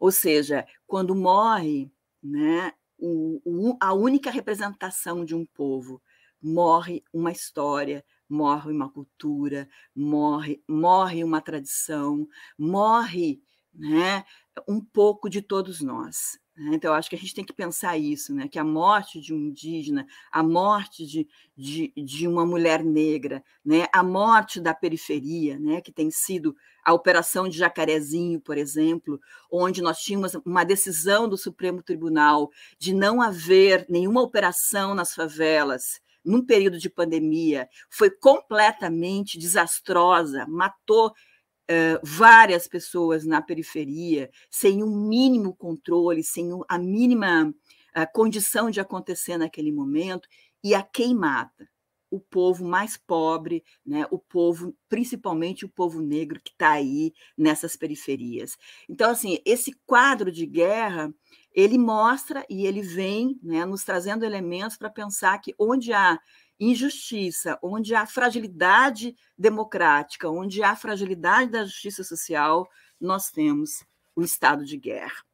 Ou 0.00 0.10
seja, 0.10 0.66
quando 0.86 1.14
morre 1.14 1.92
né, 2.22 2.72
o, 2.98 3.76
a 3.78 3.92
única 3.92 4.30
representação 4.30 5.22
de 5.22 5.34
um 5.34 5.44
povo, 5.44 6.00
morre 6.40 7.04
uma 7.12 7.30
história, 7.30 8.02
morre 8.28 8.72
uma 8.72 8.90
cultura, 8.90 9.68
morre, 9.94 10.62
morre 10.68 11.22
uma 11.22 11.40
tradição, 11.40 12.28
morre 12.58 13.40
né, 13.74 14.24
um 14.66 14.80
pouco 14.80 15.28
de 15.28 15.42
todos 15.42 15.80
nós. 15.80 16.38
Né? 16.56 16.74
Então, 16.74 16.94
acho 16.94 17.10
que 17.10 17.16
a 17.16 17.18
gente 17.18 17.34
tem 17.34 17.44
que 17.44 17.52
pensar 17.52 17.98
isso, 17.98 18.34
né? 18.34 18.48
que 18.48 18.58
a 18.58 18.64
morte 18.64 19.20
de 19.20 19.34
um 19.34 19.36
indígena, 19.36 20.06
a 20.32 20.42
morte 20.42 21.06
de, 21.06 21.28
de, 21.54 21.92
de 21.96 22.26
uma 22.26 22.46
mulher 22.46 22.82
negra, 22.82 23.44
né? 23.64 23.86
a 23.92 24.02
morte 24.02 24.60
da 24.60 24.72
periferia, 24.72 25.58
né? 25.58 25.80
que 25.80 25.92
tem 25.92 26.10
sido 26.10 26.56
a 26.82 26.94
operação 26.94 27.48
de 27.48 27.58
Jacarezinho, 27.58 28.40
por 28.40 28.56
exemplo, 28.56 29.20
onde 29.50 29.82
nós 29.82 29.98
tínhamos 29.98 30.34
uma 30.46 30.64
decisão 30.64 31.28
do 31.28 31.36
Supremo 31.36 31.82
Tribunal 31.82 32.50
de 32.78 32.94
não 32.94 33.20
haver 33.20 33.84
nenhuma 33.88 34.22
operação 34.22 34.94
nas 34.94 35.14
favelas, 35.14 36.00
num 36.26 36.44
período 36.44 36.78
de 36.78 36.90
pandemia, 36.90 37.68
foi 37.88 38.10
completamente 38.10 39.38
desastrosa, 39.38 40.44
matou 40.48 41.08
uh, 41.08 42.00
várias 42.02 42.66
pessoas 42.66 43.24
na 43.24 43.40
periferia, 43.40 44.28
sem 44.50 44.82
o 44.82 44.86
um 44.86 45.08
mínimo 45.08 45.54
controle, 45.54 46.24
sem 46.24 46.50
a 46.68 46.78
mínima 46.78 47.48
uh, 47.48 48.12
condição 48.12 48.70
de 48.70 48.80
acontecer 48.80 49.38
naquele 49.38 49.70
momento, 49.70 50.28
e 50.62 50.74
a 50.74 50.82
quem 50.82 51.14
mata? 51.14 51.68
O 52.10 52.20
povo 52.20 52.64
mais 52.64 52.96
pobre, 52.96 53.64
né? 53.84 54.06
o 54.10 54.18
povo, 54.18 54.74
principalmente 54.88 55.64
o 55.64 55.68
povo 55.68 56.00
negro 56.00 56.40
que 56.42 56.50
está 56.50 56.70
aí 56.70 57.12
nessas 57.36 57.76
periferias. 57.76 58.56
Então, 58.88 59.10
assim, 59.10 59.38
esse 59.44 59.72
quadro 59.84 60.30
de 60.30 60.46
guerra 60.46 61.12
ele 61.56 61.78
mostra 61.78 62.44
e 62.50 62.66
ele 62.66 62.82
vem 62.82 63.40
né, 63.42 63.64
nos 63.64 63.82
trazendo 63.82 64.26
elementos 64.26 64.76
para 64.76 64.90
pensar 64.90 65.38
que 65.38 65.54
onde 65.58 65.90
há 65.90 66.20
injustiça, 66.60 67.58
onde 67.62 67.94
há 67.94 68.04
fragilidade 68.04 69.16
democrática, 69.38 70.28
onde 70.28 70.62
há 70.62 70.76
fragilidade 70.76 71.50
da 71.50 71.64
justiça 71.64 72.04
social, 72.04 72.68
nós 73.00 73.30
temos 73.30 73.82
o 74.14 74.22
estado 74.22 74.66
de 74.66 74.76
guerra. 74.76 75.24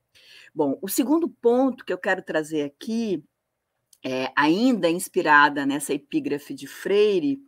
Bom, 0.55 0.79
o 0.81 0.89
segundo 0.89 1.29
ponto 1.29 1.85
que 1.85 1.93
eu 1.93 1.99
quero 1.99 2.23
trazer 2.23 2.63
aqui, 2.63 3.25
é, 4.05 4.33
ainda 4.37 4.89
inspirada 4.89 5.67
nessa 5.67 5.93
epígrafe 5.93 6.55
de 6.55 6.69
Freire, 6.69 7.41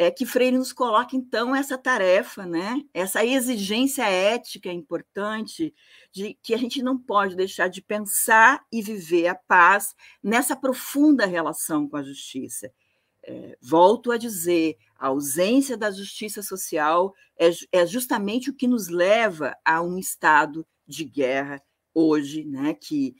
é 0.00 0.12
que 0.12 0.24
Freire 0.24 0.56
nos 0.56 0.72
coloca, 0.72 1.16
então, 1.16 1.56
essa 1.56 1.76
tarefa, 1.76 2.46
né? 2.46 2.84
essa 2.94 3.24
exigência 3.24 4.04
ética 4.08 4.70
importante 4.70 5.74
de 6.12 6.38
que 6.40 6.54
a 6.54 6.56
gente 6.56 6.80
não 6.82 6.96
pode 6.96 7.34
deixar 7.34 7.66
de 7.66 7.82
pensar 7.82 8.64
e 8.70 8.80
viver 8.80 9.26
a 9.26 9.34
paz 9.34 9.96
nessa 10.22 10.54
profunda 10.54 11.26
relação 11.26 11.88
com 11.88 11.96
a 11.96 12.02
justiça 12.04 12.70
é, 13.28 13.58
volto 13.60 14.10
a 14.10 14.16
dizer, 14.16 14.76
a 14.96 15.08
ausência 15.08 15.76
da 15.76 15.90
justiça 15.90 16.42
social 16.42 17.14
é, 17.38 17.50
é, 17.72 17.86
justamente 17.86 18.48
o 18.48 18.54
que 18.54 18.66
nos 18.66 18.88
leva 18.88 19.54
a 19.62 19.82
um 19.82 19.98
estado 19.98 20.66
de 20.86 21.04
guerra 21.04 21.62
hoje, 21.92 22.44
né, 22.44 22.72
que 22.72 23.14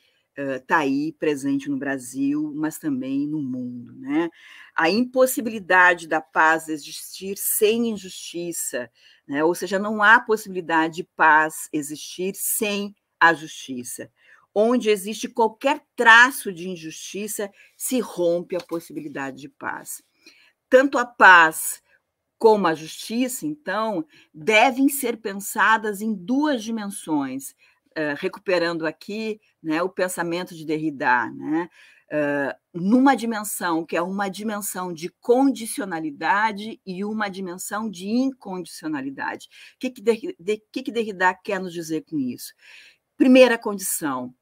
está 0.56 0.76
uh, 0.76 0.80
aí 0.80 1.12
presente 1.18 1.68
no 1.68 1.76
Brasil, 1.76 2.52
mas 2.54 2.78
também 2.78 3.26
no 3.26 3.42
mundo. 3.42 3.92
Né? 3.96 4.30
A 4.76 4.88
impossibilidade 4.88 6.06
da 6.06 6.20
paz 6.20 6.68
existir 6.68 7.36
sem 7.36 7.90
injustiça, 7.90 8.90
né? 9.26 9.42
ou 9.42 9.54
seja, 9.54 9.78
não 9.78 10.02
há 10.02 10.20
possibilidade 10.20 10.96
de 10.96 11.04
paz 11.04 11.68
existir 11.72 12.34
sem 12.34 12.94
a 13.18 13.34
justiça 13.34 14.10
onde 14.54 14.90
existe 14.90 15.28
qualquer 15.28 15.84
traço 15.94 16.52
de 16.52 16.68
injustiça, 16.68 17.48
se 17.76 18.00
rompe 18.00 18.56
a 18.56 18.60
possibilidade 18.60 19.36
de 19.36 19.48
paz. 19.48 20.02
Tanto 20.68 20.98
a 20.98 21.06
paz 21.06 21.80
como 22.38 22.66
a 22.66 22.74
justiça, 22.74 23.46
então, 23.46 24.04
devem 24.32 24.88
ser 24.88 25.16
pensadas 25.18 26.00
em 26.00 26.14
duas 26.14 26.62
dimensões, 26.62 27.54
uh, 27.98 28.14
recuperando 28.16 28.86
aqui 28.86 29.40
né, 29.62 29.82
o 29.82 29.88
pensamento 29.88 30.54
de 30.54 30.64
Derrida, 30.64 31.26
né? 31.30 31.68
Uh, 32.10 32.56
numa 32.72 33.14
dimensão 33.14 33.84
que 33.84 33.94
é 33.94 34.00
uma 34.00 34.30
dimensão 34.30 34.94
de 34.94 35.10
condicionalidade 35.20 36.80
e 36.86 37.04
uma 37.04 37.28
dimensão 37.28 37.90
de 37.90 38.08
incondicionalidade. 38.08 39.46
O 39.74 39.78
que, 39.78 39.90
que, 39.90 40.00
de, 40.00 40.62
que, 40.72 40.82
que 40.84 40.92
Derrida 40.92 41.34
quer 41.34 41.60
nos 41.60 41.70
dizer 41.70 42.06
com 42.08 42.18
isso? 42.18 42.54
Primeira 43.14 43.58
condição, 43.58 44.34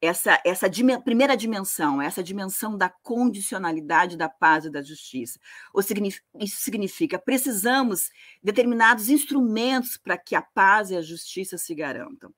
essa, 0.00 0.42
essa 0.44 0.68
primeira 1.04 1.36
dimensão, 1.36 2.02
essa 2.02 2.24
dimensão 2.24 2.76
da 2.76 2.88
condicionalidade 2.88 4.16
da 4.16 4.28
paz 4.28 4.64
e 4.64 4.70
da 4.70 4.82
justiça. 4.82 5.38
Significa, 5.80 6.26
isso 6.40 6.60
significa 6.60 7.20
precisamos 7.20 8.10
determinados 8.42 9.08
instrumentos 9.08 9.96
para 9.96 10.18
que 10.18 10.34
a 10.34 10.42
paz 10.42 10.90
e 10.90 10.96
a 10.96 11.02
justiça 11.02 11.56
se 11.56 11.72
garantam. 11.72 12.34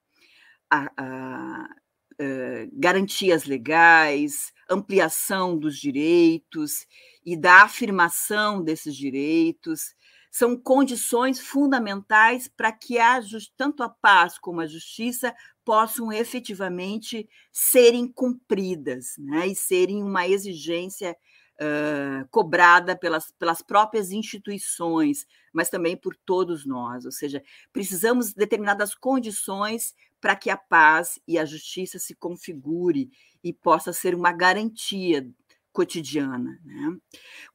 A, 0.74 0.90
a, 0.96 1.64
a, 1.64 2.66
garantias 2.72 3.44
legais, 3.44 4.52
ampliação 4.68 5.58
dos 5.58 5.78
direitos 5.78 6.86
e 7.24 7.36
da 7.36 7.62
afirmação 7.62 8.62
desses 8.62 8.94
direitos, 8.96 9.94
são 10.30 10.56
condições 10.56 11.38
fundamentais 11.38 12.48
para 12.48 12.72
que 12.72 12.98
a, 12.98 13.20
tanto 13.56 13.84
a 13.84 13.88
paz 13.88 14.36
como 14.36 14.60
a 14.60 14.66
justiça 14.66 15.32
possam 15.64 16.12
efetivamente 16.12 17.28
serem 17.52 18.06
cumpridas 18.08 19.14
né, 19.16 19.46
e 19.46 19.54
serem 19.54 20.02
uma 20.02 20.26
exigência 20.26 21.16
uh, 21.54 22.28
cobrada 22.30 22.96
pelas, 22.96 23.30
pelas 23.38 23.62
próprias 23.62 24.10
instituições, 24.10 25.26
mas 25.52 25.70
também 25.70 25.96
por 25.96 26.16
todos 26.16 26.66
nós. 26.66 27.04
Ou 27.04 27.12
seja, 27.12 27.42
precisamos 27.72 28.30
de 28.30 28.34
determinadas 28.34 28.94
condições 28.94 29.94
para 30.24 30.34
que 30.34 30.48
a 30.48 30.56
paz 30.56 31.20
e 31.28 31.38
a 31.38 31.44
justiça 31.44 31.98
se 31.98 32.14
configure 32.14 33.10
e 33.42 33.52
possa 33.52 33.92
ser 33.92 34.14
uma 34.14 34.32
garantia 34.32 35.30
cotidiana. 35.70 36.58
Né? 36.64 36.96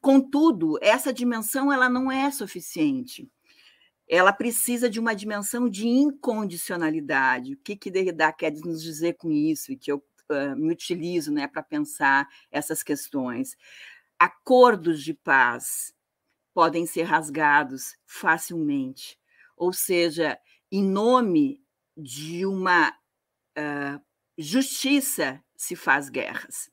Contudo, 0.00 0.78
essa 0.80 1.12
dimensão 1.12 1.72
ela 1.72 1.88
não 1.88 2.12
é 2.12 2.30
suficiente. 2.30 3.28
Ela 4.06 4.32
precisa 4.32 4.88
de 4.88 5.00
uma 5.00 5.14
dimensão 5.14 5.68
de 5.68 5.88
incondicionalidade. 5.88 7.54
O 7.54 7.56
que, 7.56 7.74
que 7.74 7.90
Derrida 7.90 8.32
quer 8.32 8.52
nos 8.52 8.80
dizer 8.80 9.14
com 9.14 9.32
isso 9.32 9.72
e 9.72 9.76
que 9.76 9.90
eu 9.90 9.96
uh, 10.30 10.54
me 10.54 10.70
utilizo 10.72 11.32
né, 11.32 11.48
para 11.48 11.64
pensar 11.64 12.28
essas 12.52 12.84
questões? 12.84 13.56
Acordos 14.16 15.02
de 15.02 15.12
paz 15.12 15.92
podem 16.54 16.86
ser 16.86 17.02
rasgados 17.02 17.96
facilmente, 18.06 19.18
ou 19.56 19.72
seja, 19.72 20.38
em 20.70 20.84
nome 20.84 21.60
de 22.00 22.46
uma 22.46 22.90
uh, 22.90 24.00
justiça 24.36 25.42
se 25.56 25.76
faz 25.76 26.08
guerras 26.08 26.70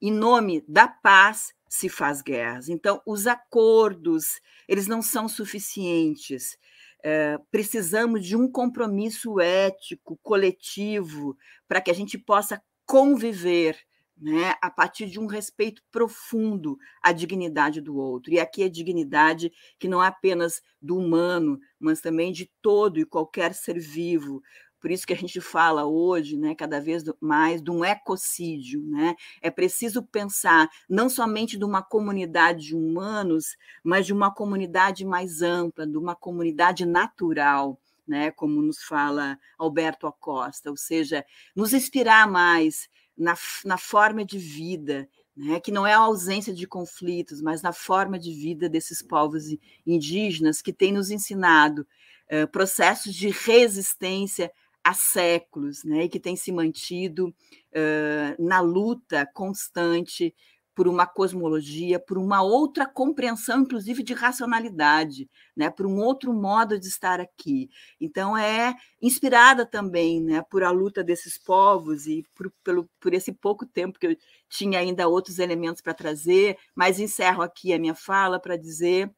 em 0.00 0.12
nome 0.12 0.64
da 0.68 0.86
paz 0.88 1.54
se 1.68 1.88
faz 1.88 2.22
guerras. 2.22 2.68
Então, 2.68 3.02
os 3.06 3.26
acordos, 3.26 4.40
eles 4.68 4.86
não 4.86 5.02
são 5.02 5.28
suficientes. 5.28 6.56
É, 7.02 7.38
precisamos 7.50 8.24
de 8.24 8.36
um 8.36 8.50
compromisso 8.50 9.40
ético, 9.40 10.18
coletivo, 10.22 11.36
para 11.68 11.80
que 11.80 11.90
a 11.90 11.94
gente 11.94 12.16
possa 12.18 12.62
conviver 12.84 13.78
né, 14.16 14.54
a 14.62 14.70
partir 14.70 15.06
de 15.06 15.20
um 15.20 15.26
respeito 15.26 15.82
profundo 15.90 16.78
à 17.02 17.12
dignidade 17.12 17.80
do 17.80 17.96
outro. 17.96 18.32
E 18.32 18.40
aqui 18.40 18.62
a 18.62 18.70
dignidade 18.70 19.52
que 19.78 19.88
não 19.88 20.02
é 20.02 20.06
apenas 20.06 20.62
do 20.80 20.96
humano, 20.96 21.58
mas 21.78 22.00
também 22.00 22.32
de 22.32 22.50
todo 22.62 22.98
e 22.98 23.04
qualquer 23.04 23.54
ser 23.54 23.78
vivo, 23.78 24.42
por 24.86 24.92
isso 24.92 25.04
que 25.04 25.12
a 25.12 25.16
gente 25.16 25.40
fala 25.40 25.84
hoje, 25.84 26.36
né, 26.36 26.54
cada 26.54 26.80
vez 26.80 27.02
mais, 27.20 27.60
de 27.60 27.72
um 27.72 27.84
ecocídio. 27.84 28.80
Né? 28.84 29.16
É 29.42 29.50
preciso 29.50 30.00
pensar 30.00 30.70
não 30.88 31.08
somente 31.08 31.58
de 31.58 31.64
uma 31.64 31.82
comunidade 31.82 32.66
de 32.66 32.76
humanos, 32.76 33.56
mas 33.82 34.06
de 34.06 34.12
uma 34.12 34.32
comunidade 34.32 35.04
mais 35.04 35.42
ampla, 35.42 35.84
de 35.84 35.98
uma 35.98 36.14
comunidade 36.14 36.86
natural. 36.86 37.80
Né, 38.06 38.30
como 38.30 38.62
nos 38.62 38.84
fala 38.84 39.36
Alberto 39.58 40.06
Acosta, 40.06 40.70
ou 40.70 40.76
seja, 40.76 41.26
nos 41.56 41.72
inspirar 41.72 42.30
mais 42.30 42.88
na, 43.18 43.34
na 43.64 43.76
forma 43.76 44.24
de 44.24 44.38
vida, 44.38 45.08
né, 45.36 45.58
que 45.58 45.72
não 45.72 45.84
é 45.84 45.94
a 45.94 45.98
ausência 45.98 46.54
de 46.54 46.68
conflitos, 46.68 47.42
mas 47.42 47.62
na 47.62 47.72
forma 47.72 48.16
de 48.16 48.32
vida 48.32 48.68
desses 48.68 49.02
povos 49.02 49.46
indígenas 49.84 50.62
que 50.62 50.72
têm 50.72 50.92
nos 50.92 51.10
ensinado 51.10 51.84
uh, 52.30 52.46
processos 52.46 53.12
de 53.12 53.28
resistência 53.30 54.52
há 54.86 54.94
séculos, 54.94 55.82
né, 55.82 56.04
e 56.04 56.08
que 56.08 56.20
tem 56.20 56.36
se 56.36 56.52
mantido 56.52 57.26
uh, 57.26 58.42
na 58.42 58.60
luta 58.60 59.28
constante 59.34 60.32
por 60.76 60.86
uma 60.86 61.06
cosmologia, 61.06 61.98
por 61.98 62.16
uma 62.18 62.40
outra 62.40 62.86
compreensão, 62.86 63.62
inclusive 63.62 64.04
de 64.04 64.12
racionalidade, 64.14 65.28
né, 65.56 65.70
por 65.70 65.86
um 65.86 65.96
outro 65.98 66.32
modo 66.32 66.78
de 66.78 66.86
estar 66.86 67.18
aqui. 67.18 67.68
Então 68.00 68.36
é 68.36 68.76
inspirada 69.02 69.66
também, 69.66 70.20
né, 70.20 70.40
por 70.42 70.62
a 70.62 70.70
luta 70.70 71.02
desses 71.02 71.36
povos 71.36 72.06
e 72.06 72.22
por, 72.32 72.52
pelo, 72.62 72.88
por 73.00 73.12
esse 73.12 73.32
pouco 73.32 73.66
tempo 73.66 73.98
que 73.98 74.06
eu 74.06 74.16
tinha 74.48 74.78
ainda 74.78 75.08
outros 75.08 75.40
elementos 75.40 75.82
para 75.82 75.94
trazer, 75.94 76.56
mas 76.76 77.00
encerro 77.00 77.42
aqui 77.42 77.72
a 77.72 77.78
minha 77.78 77.94
fala 77.94 78.38
para 78.38 78.56
dizer 78.56 79.10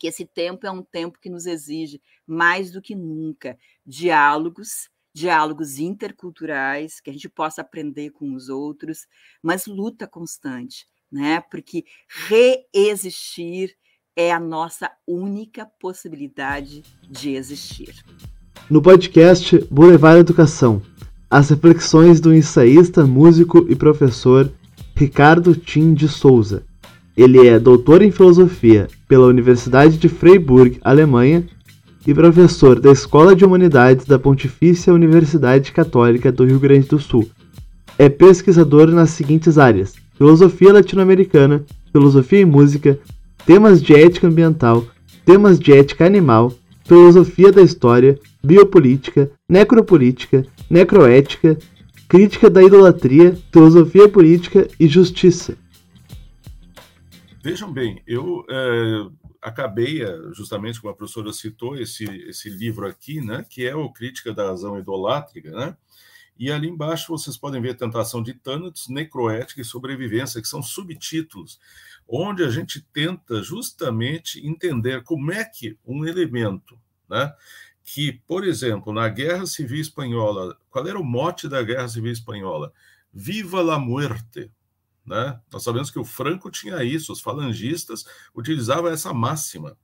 que 0.00 0.06
esse 0.06 0.24
tempo 0.24 0.66
é 0.66 0.70
um 0.70 0.82
tempo 0.82 1.18
que 1.20 1.28
nos 1.28 1.44
exige 1.44 2.00
mais 2.26 2.72
do 2.72 2.80
que 2.80 2.94
nunca 2.94 3.58
diálogos 3.84 4.88
diálogos 5.14 5.78
interculturais, 5.78 7.00
que 7.00 7.08
a 7.08 7.12
gente 7.12 7.28
possa 7.28 7.60
aprender 7.60 8.10
com 8.10 8.34
os 8.34 8.48
outros, 8.48 9.06
mas 9.40 9.66
luta 9.66 10.06
constante, 10.08 10.86
né? 11.10 11.40
Porque 11.50 11.84
reexistir 12.28 13.76
é 14.16 14.32
a 14.32 14.40
nossa 14.40 14.90
única 15.06 15.64
possibilidade 15.80 16.82
de 17.08 17.30
existir. 17.30 17.94
No 18.68 18.82
podcast 18.82 19.58
Boulevard 19.70 20.20
Educação, 20.20 20.82
as 21.30 21.50
reflexões 21.50 22.20
do 22.20 22.34
ensaísta, 22.34 23.06
músico 23.06 23.66
e 23.68 23.76
professor 23.76 24.52
Ricardo 24.96 25.54
Tim 25.54 25.94
de 25.94 26.08
Souza. 26.08 26.64
Ele 27.16 27.46
é 27.46 27.58
doutor 27.58 28.02
em 28.02 28.10
filosofia 28.10 28.88
pela 29.06 29.26
Universidade 29.26 29.96
de 29.96 30.08
Freiburg, 30.08 30.80
Alemanha, 30.82 31.46
e 32.06 32.12
professor 32.12 32.78
da 32.78 32.92
Escola 32.92 33.34
de 33.34 33.44
Humanidades 33.44 34.04
da 34.04 34.18
Pontifícia 34.18 34.92
Universidade 34.92 35.72
Católica 35.72 36.30
do 36.30 36.44
Rio 36.44 36.58
Grande 36.58 36.88
do 36.88 36.98
Sul. 36.98 37.28
É 37.98 38.08
pesquisador 38.08 38.88
nas 38.88 39.10
seguintes 39.10 39.56
áreas: 39.56 39.94
filosofia 40.16 40.72
latino-americana, 40.72 41.64
filosofia 41.90 42.40
e 42.40 42.44
música, 42.44 42.98
temas 43.46 43.82
de 43.82 43.94
ética 43.94 44.26
ambiental, 44.26 44.84
temas 45.24 45.58
de 45.58 45.72
ética 45.72 46.04
animal, 46.04 46.52
filosofia 46.84 47.50
da 47.50 47.62
história, 47.62 48.18
biopolítica, 48.42 49.30
necropolítica, 49.48 50.44
necroética, 50.68 51.56
crítica 52.08 52.50
da 52.50 52.62
idolatria, 52.62 53.36
filosofia 53.50 54.08
política 54.08 54.68
e 54.78 54.86
justiça. 54.86 55.56
Vejam 57.42 57.72
bem, 57.72 58.00
eu 58.06 58.44
é, 58.48 59.06
acabei, 59.44 60.02
eh, 60.02 60.18
justamente 60.32 60.80
como 60.80 60.90
a 60.90 60.96
professora 60.96 61.30
citou, 61.32 61.76
esse, 61.76 62.04
esse 62.04 62.48
livro 62.48 62.86
aqui, 62.88 63.20
né, 63.20 63.44
que 63.48 63.66
é 63.66 63.76
o 63.76 63.90
Crítica 63.90 64.32
da 64.32 64.46
Razão 64.46 64.78
Idolátrica, 64.78 65.50
né? 65.50 65.76
E 66.36 66.50
ali 66.50 66.66
embaixo 66.66 67.12
vocês 67.12 67.36
podem 67.36 67.60
ver 67.60 67.76
Tentação 67.76 68.22
de 68.22 68.34
Thanatos, 68.34 68.88
Necroética 68.88 69.60
e 69.60 69.64
Sobrevivência, 69.64 70.40
que 70.40 70.48
são 70.48 70.62
subtítulos, 70.62 71.60
onde 72.08 72.42
a 72.42 72.50
gente 72.50 72.80
tenta 72.92 73.40
justamente 73.42 74.44
entender 74.44 75.02
como 75.04 75.30
é 75.30 75.44
que 75.44 75.78
um 75.86 76.04
elemento, 76.04 76.76
né, 77.08 77.32
que, 77.84 78.14
por 78.26 78.44
exemplo, 78.44 78.92
na 78.94 79.08
Guerra 79.08 79.46
Civil 79.46 79.80
Espanhola, 79.80 80.56
qual 80.70 80.88
era 80.88 80.98
o 80.98 81.04
mote 81.04 81.48
da 81.48 81.62
Guerra 81.62 81.86
Civil 81.86 82.12
Espanhola? 82.12 82.72
Viva 83.12 83.60
la 83.60 83.78
muerte, 83.78 84.50
né? 85.04 85.38
Nós 85.52 85.62
sabemos 85.62 85.90
que 85.90 85.98
o 85.98 86.04
Franco 86.04 86.50
tinha 86.50 86.82
isso, 86.82 87.12
os 87.12 87.20
falangistas 87.20 88.04
utilizavam 88.34 88.90
essa 88.90 89.12
máxima, 89.12 89.76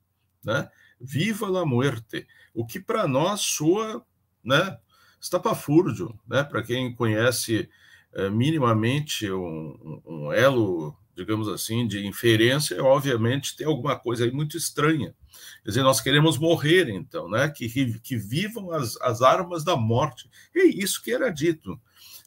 né? 0.45 0.69
Viva 1.01 1.49
la 1.49 1.65
muerte, 1.65 2.27
o 2.55 2.67
que 2.67 2.81
para 2.81 3.07
nós 3.07 3.41
soa, 3.41 4.05
né? 4.43 4.79
Estapafúrdio, 5.21 6.19
né? 6.27 6.43
Para 6.43 6.63
quem 6.63 6.95
conhece 6.95 7.69
é, 8.15 8.31
minimamente 8.31 9.31
um, 9.31 10.03
um, 10.07 10.33
elo, 10.33 10.97
digamos 11.15 11.49
assim, 11.49 11.87
de 11.87 12.07
inferência, 12.07 12.83
obviamente 12.83 13.57
tem 13.57 13.67
alguma 13.67 13.99
coisa 13.99 14.25
aí 14.25 14.33
muito 14.33 14.57
estranha. 14.57 15.15
Quer 15.63 15.69
dizer, 15.69 15.83
nós 15.83 16.01
queremos 16.01 16.39
morrer, 16.39 16.89
então, 16.89 17.29
né? 17.29 17.49
Que, 17.51 17.69
que 18.01 18.17
vivam 18.17 18.73
as, 18.73 19.01
as 19.03 19.21
armas 19.21 19.63
da 19.63 19.77
morte. 19.77 20.29
É 20.57 20.65
isso 20.65 21.03
que 21.03 21.13
era 21.13 21.31
dito. 21.31 21.79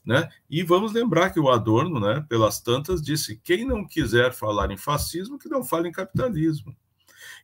Né? 0.05 0.29
E 0.49 0.63
vamos 0.63 0.91
lembrar 0.91 1.29
que 1.29 1.39
o 1.39 1.49
Adorno, 1.49 1.99
né, 1.99 2.25
pelas 2.27 2.59
tantas, 2.59 3.01
disse: 3.01 3.39
quem 3.43 3.65
não 3.65 3.87
quiser 3.87 4.33
falar 4.33 4.69
em 4.71 4.77
fascismo, 4.77 5.39
que 5.39 5.47
não 5.47 5.63
fale 5.63 5.87
em 5.87 5.93
capitalismo. 5.93 6.75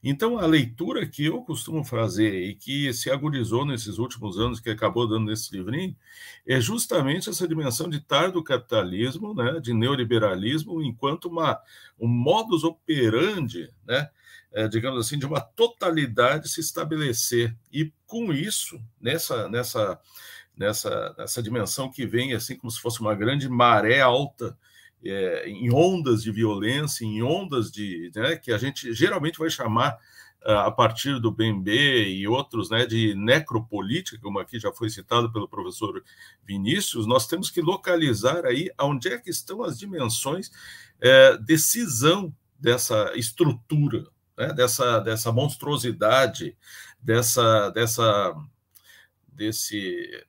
Então, 0.02 0.38
a 0.39 0.45
leitura 0.45 1.06
que 1.06 1.26
eu 1.26 1.41
costumo 1.41 1.84
fazer 1.84 2.34
e 2.34 2.56
que 2.56 2.93
se 2.93 3.12
agudizou 3.12 3.65
nesses 3.65 3.98
últimos 3.98 4.39
anos, 4.39 4.60
que 4.60 4.69
acabou 4.69 5.08
dando 5.08 5.26
nesse 5.26 5.56
livrinho, 5.56 5.95
é 6.48 6.60
justamente 6.62 7.30
essa 7.30 7.48
dimensão 7.48 7.89
de 7.89 8.00
tardo 8.00 8.43
capitalismo, 8.43 9.34
né, 9.34 9.60
de 9.60 9.74
neoliberalismo, 9.74 10.82
enquanto 10.82 11.26
uma, 11.26 11.60
um 12.00 12.08
modus 12.08 12.63
operandi, 12.63 13.69
né, 13.86 14.10
é, 14.54 14.67
digamos 14.67 15.06
assim, 15.06 15.19
de 15.19 15.26
uma 15.26 15.41
totalidade 15.41 16.48
se 16.48 16.62
estabelecer. 16.62 17.56
E 17.72 17.91
com 18.08 18.32
isso, 18.32 18.82
nessa, 19.02 19.50
nessa 19.50 20.00
nessa, 20.60 21.15
nessa 21.17 21.41
dimensão 21.41 21.89
que 21.89 22.06
vem 22.06 22.34
assim 22.34 22.58
como 22.58 22.69
se 22.69 22.82
fosse 22.82 23.00
uma 23.00 23.15
grande 23.15 23.48
maré 23.48 24.02
alta 24.02 24.58
é, 25.04 25.48
em 25.48 25.74
ondas 25.74 26.22
de 26.22 26.32
violência, 26.32 27.06
em 27.06 27.24
ondas 27.24 27.72
de 27.72 28.12
né, 28.13 28.36
que 28.36 28.52
a 28.52 28.58
gente 28.58 28.93
geralmente 28.93 29.39
vai 29.39 29.50
chamar 29.50 29.98
ah, 30.43 30.67
a 30.67 30.72
partir 30.72 31.19
do 31.19 31.32
BMB 31.32 31.69
e 32.10 32.28
outros 32.28 32.69
né, 32.69 32.86
de 32.86 33.15
necropolítica, 33.15 34.19
como 34.22 34.39
aqui 34.39 34.60
já 34.60 34.74
foi 34.74 34.89
citado 34.89 35.32
pelo 35.32 35.48
professor 35.48 36.04
Vinícius, 36.45 37.08
nós 37.08 37.26
temos 37.26 37.50
que 37.50 37.62
localizar 37.62 38.45
aí 38.45 38.69
onde 38.82 39.08
é 39.08 39.17
que 39.17 39.30
estão 39.30 39.63
as 39.63 39.80
dimensões 39.80 40.52
é, 41.00 41.38
decisão 41.38 42.36
dessa 42.60 43.13
estrutura, 43.15 44.06
né, 44.38 44.52
dessa, 44.54 45.00
dessa 45.00 45.32
monstruosidade, 45.32 46.58
dessa, 47.02 47.69
dessa, 47.69 48.36
desse 49.28 50.28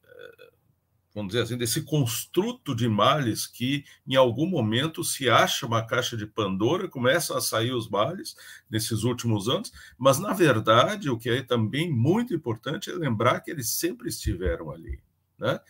vamos 1.15 1.33
dizer 1.33 1.43
assim, 1.43 1.57
desse 1.57 1.83
construto 1.83 2.75
de 2.75 2.89
males 2.89 3.47
que 3.47 3.85
em 4.07 4.15
algum 4.15 4.47
momento 4.47 5.03
se 5.03 5.29
acha 5.29 5.67
uma 5.67 5.85
caixa 5.85 6.17
de 6.17 6.27
Pandora, 6.27 6.89
começam 6.89 7.37
a 7.37 7.41
sair 7.41 7.73
os 7.73 7.89
males 7.89 8.37
nesses 8.71 9.03
últimos 9.03 9.49
anos, 9.49 9.73
mas 9.99 10.19
na 10.19 10.33
verdade 10.33 11.11
o 11.11 11.19
que 11.19 11.29
é 11.29 11.43
também 11.43 11.91
muito 11.91 12.35
importante 12.35 12.91
é 12.91 12.95
lembrar 12.95 13.41
que 13.41 13.51
eles 13.51 13.71
sempre 13.71 14.09
estiveram 14.09 14.71
ali, 14.71 15.01
né? 15.39 15.61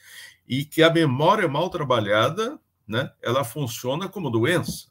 E 0.46 0.64
que 0.64 0.82
a 0.82 0.92
memória 0.92 1.48
mal 1.48 1.70
trabalhada, 1.70 2.58
né, 2.86 3.10
ela 3.22 3.44
funciona 3.44 4.08
como 4.08 4.30
doença. 4.30 4.90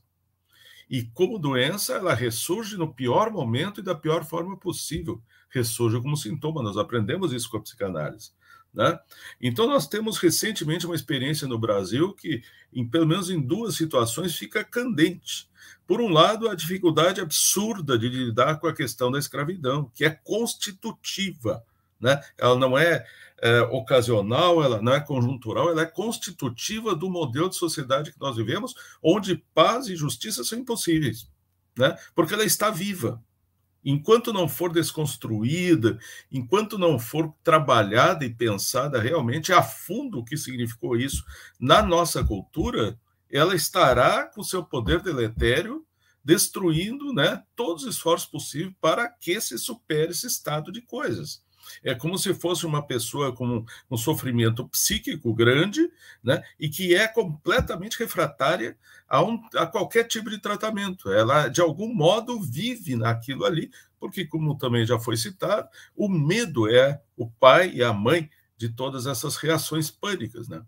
E 0.90 1.04
como 1.04 1.38
doença, 1.38 1.94
ela 1.94 2.16
ressurge 2.16 2.76
no 2.76 2.92
pior 2.92 3.30
momento 3.30 3.80
e 3.80 3.84
da 3.84 3.94
pior 3.94 4.26
forma 4.26 4.58
possível. 4.58 5.22
Ressurge 5.50 6.02
como 6.02 6.18
sintoma. 6.18 6.64
Nós 6.64 6.78
aprendemos 6.78 7.32
isso 7.32 7.50
com 7.50 7.58
a 7.58 7.62
psicanálise. 7.62 8.32
Né? 8.74 9.00
Então, 9.42 9.68
nós 9.68 9.88
temos 9.88 10.18
recentemente 10.18 10.86
uma 10.86 10.96
experiência 10.96 11.48
no 11.48 11.58
Brasil 11.58 12.14
que, 12.14 12.42
em 12.72 12.88
pelo 12.88 13.08
menos 13.08 13.30
em 13.30 13.42
duas 13.42 13.76
situações, 13.76 14.36
fica 14.36 14.64
candente. 14.64 15.50
Por 15.88 16.02
um 16.02 16.10
lado, 16.10 16.48
a 16.48 16.56
dificuldade 16.56 17.20
absurda 17.20 17.98
de 17.98 18.08
lidar 18.08 18.60
com 18.60 18.68
a 18.68 18.74
questão 18.74 19.12
da 19.12 19.18
escravidão, 19.18 19.92
que 19.96 20.06
é 20.06 20.12
constitutiva. 20.12 21.64
Né? 22.00 22.22
Ela 22.38 22.56
não 22.56 22.78
é, 22.78 23.06
é 23.42 23.62
ocasional, 23.62 24.64
ela 24.64 24.82
não 24.82 24.94
é 24.94 25.00
conjuntural, 25.00 25.70
ela 25.70 25.82
é 25.82 25.86
constitutiva 25.86 26.96
do 26.96 27.10
modelo 27.10 27.50
de 27.50 27.56
sociedade 27.56 28.12
que 28.12 28.20
nós 28.20 28.38
vivemos, 28.38 28.76
onde 29.02 29.44
paz 29.54 29.88
e 29.88 29.96
justiça 29.96 30.44
são 30.44 30.60
impossíveis, 30.60 31.28
né? 31.76 31.98
porque 32.14 32.36
ela 32.36 32.46
está 32.46 32.70
viva. 32.70 33.22
Enquanto 33.84 34.34
não 34.34 34.48
for 34.48 34.72
desconstruída, 34.72 35.98
enquanto 36.32 36.78
não 36.78 37.00
for 37.00 37.34
trabalhada 37.44 38.26
e 38.26 38.34
pensada 38.34 39.00
realmente 39.00 39.54
a 39.54 39.62
fundo 39.62 40.20
o 40.20 40.26
que 40.26 40.36
significou 40.36 40.98
isso 40.98 41.24
na 41.60 41.82
nossa 41.82 42.24
cultura, 42.24 43.00
ela 43.32 43.56
estará 43.56 44.24
com 44.24 44.44
seu 44.44 44.64
poder 44.64 45.02
deletério 45.02 45.86
destruindo 46.24 47.14
né, 47.14 47.44
todos 47.56 47.84
os 47.84 47.96
esforços 47.96 48.30
possíveis 48.30 48.74
para 48.82 49.08
que 49.08 49.40
se 49.40 49.58
supere 49.58 50.12
esse 50.12 50.28
estado 50.28 50.72
de 50.72 50.82
coisas. 50.82 51.42
É 51.84 51.96
como 51.96 52.18
se 52.18 52.34
fosse 52.34 52.66
uma 52.66 52.82
pessoa 52.86 53.34
com 53.34 53.66
um 53.90 53.98
sofrimento 53.98 54.68
psíquico 54.68 55.34
grande, 55.34 55.90
né, 56.24 56.44
e 56.60 56.70
que 56.70 56.96
é 56.96 57.08
completamente 57.08 57.98
refratária 57.98 58.78
a, 59.08 59.24
um, 59.24 59.42
a 59.56 59.66
qualquer 59.66 60.04
tipo 60.06 60.30
de 60.30 60.38
tratamento. 60.38 61.12
Ela, 61.12 61.48
de 61.48 61.62
algum 61.62 61.94
modo, 61.94 62.42
vive 62.42 62.96
naquilo 62.96 63.46
ali, 63.46 63.72
porque, 64.00 64.26
como 64.26 64.58
também 64.58 64.86
já 64.86 64.98
foi 64.98 65.18
citado, 65.18 65.68
o 65.96 66.08
medo 66.08 66.70
é 66.70 67.02
o 67.18 67.30
pai 67.30 67.72
e 67.74 67.84
a 67.84 67.92
mãe 67.92 68.30
de 68.60 68.70
todas 68.70 69.08
essas 69.08 69.38
reações 69.38 69.90
pânicas. 69.90 70.50
Né? 70.50 70.62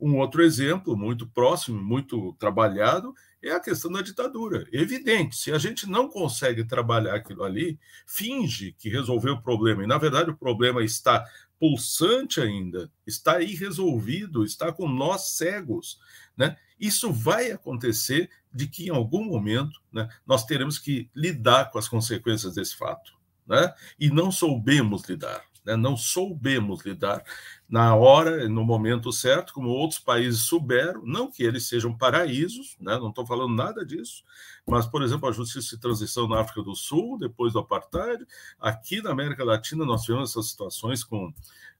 Um 0.00 0.16
outro 0.16 0.42
exemplo, 0.42 0.96
muito 0.96 1.26
próximo, 1.26 1.82
muito 1.82 2.32
trabalhado, 2.38 3.14
é 3.44 3.52
a 3.52 3.60
questão 3.60 3.92
da 3.92 4.00
ditadura. 4.00 4.66
Evidente, 4.72 5.36
se 5.36 5.52
a 5.52 5.58
gente 5.58 5.88
não 5.88 6.08
consegue 6.08 6.64
trabalhar 6.64 7.14
aquilo 7.14 7.44
ali, 7.44 7.78
finge 8.06 8.72
que 8.78 8.88
resolveu 8.88 9.34
o 9.34 9.42
problema, 9.42 9.84
e 9.84 9.86
na 9.86 9.98
verdade 9.98 10.30
o 10.30 10.36
problema 10.36 10.82
está 10.82 11.24
pulsante 11.58 12.40
ainda, 12.40 12.90
está 13.06 13.40
irresolvido, 13.40 14.44
está 14.44 14.72
com 14.72 14.88
nós 14.88 15.36
cegos, 15.36 15.98
né? 16.36 16.56
Isso 16.78 17.12
vai 17.12 17.52
acontecer 17.52 18.28
de 18.52 18.66
que 18.66 18.86
em 18.86 18.90
algum 18.90 19.24
momento 19.24 19.80
né, 19.92 20.08
nós 20.26 20.44
teremos 20.44 20.78
que 20.78 21.08
lidar 21.14 21.70
com 21.70 21.78
as 21.78 21.88
consequências 21.88 22.54
desse 22.54 22.76
fato, 22.76 23.12
né? 23.46 23.72
E 23.98 24.10
não 24.10 24.32
soubemos 24.32 25.04
lidar. 25.04 25.44
Né? 25.64 25.76
não 25.76 25.96
soubemos 25.96 26.84
lidar 26.84 27.24
na 27.68 27.94
hora, 27.96 28.48
no 28.48 28.62
momento 28.62 29.10
certo, 29.12 29.54
como 29.54 29.68
outros 29.68 29.98
países 29.98 30.42
souberam, 30.42 31.02
não 31.04 31.30
que 31.30 31.42
eles 31.42 31.66
sejam 31.66 31.96
paraísos, 31.96 32.76
né? 32.78 32.98
não 32.98 33.08
estou 33.08 33.26
falando 33.26 33.54
nada 33.54 33.84
disso, 33.84 34.22
mas, 34.66 34.86
por 34.86 35.02
exemplo, 35.02 35.28
a 35.28 35.32
justiça 35.32 35.74
de 35.74 35.80
transição 35.80 36.28
na 36.28 36.40
África 36.40 36.62
do 36.62 36.74
Sul, 36.74 37.18
depois 37.18 37.52
do 37.52 37.58
apartheid, 37.58 38.24
aqui 38.60 39.02
na 39.02 39.10
América 39.10 39.44
Latina 39.44 39.84
nós 39.84 40.02
tivemos 40.02 40.30
essas 40.30 40.50
situações 40.50 41.02
com 41.02 41.32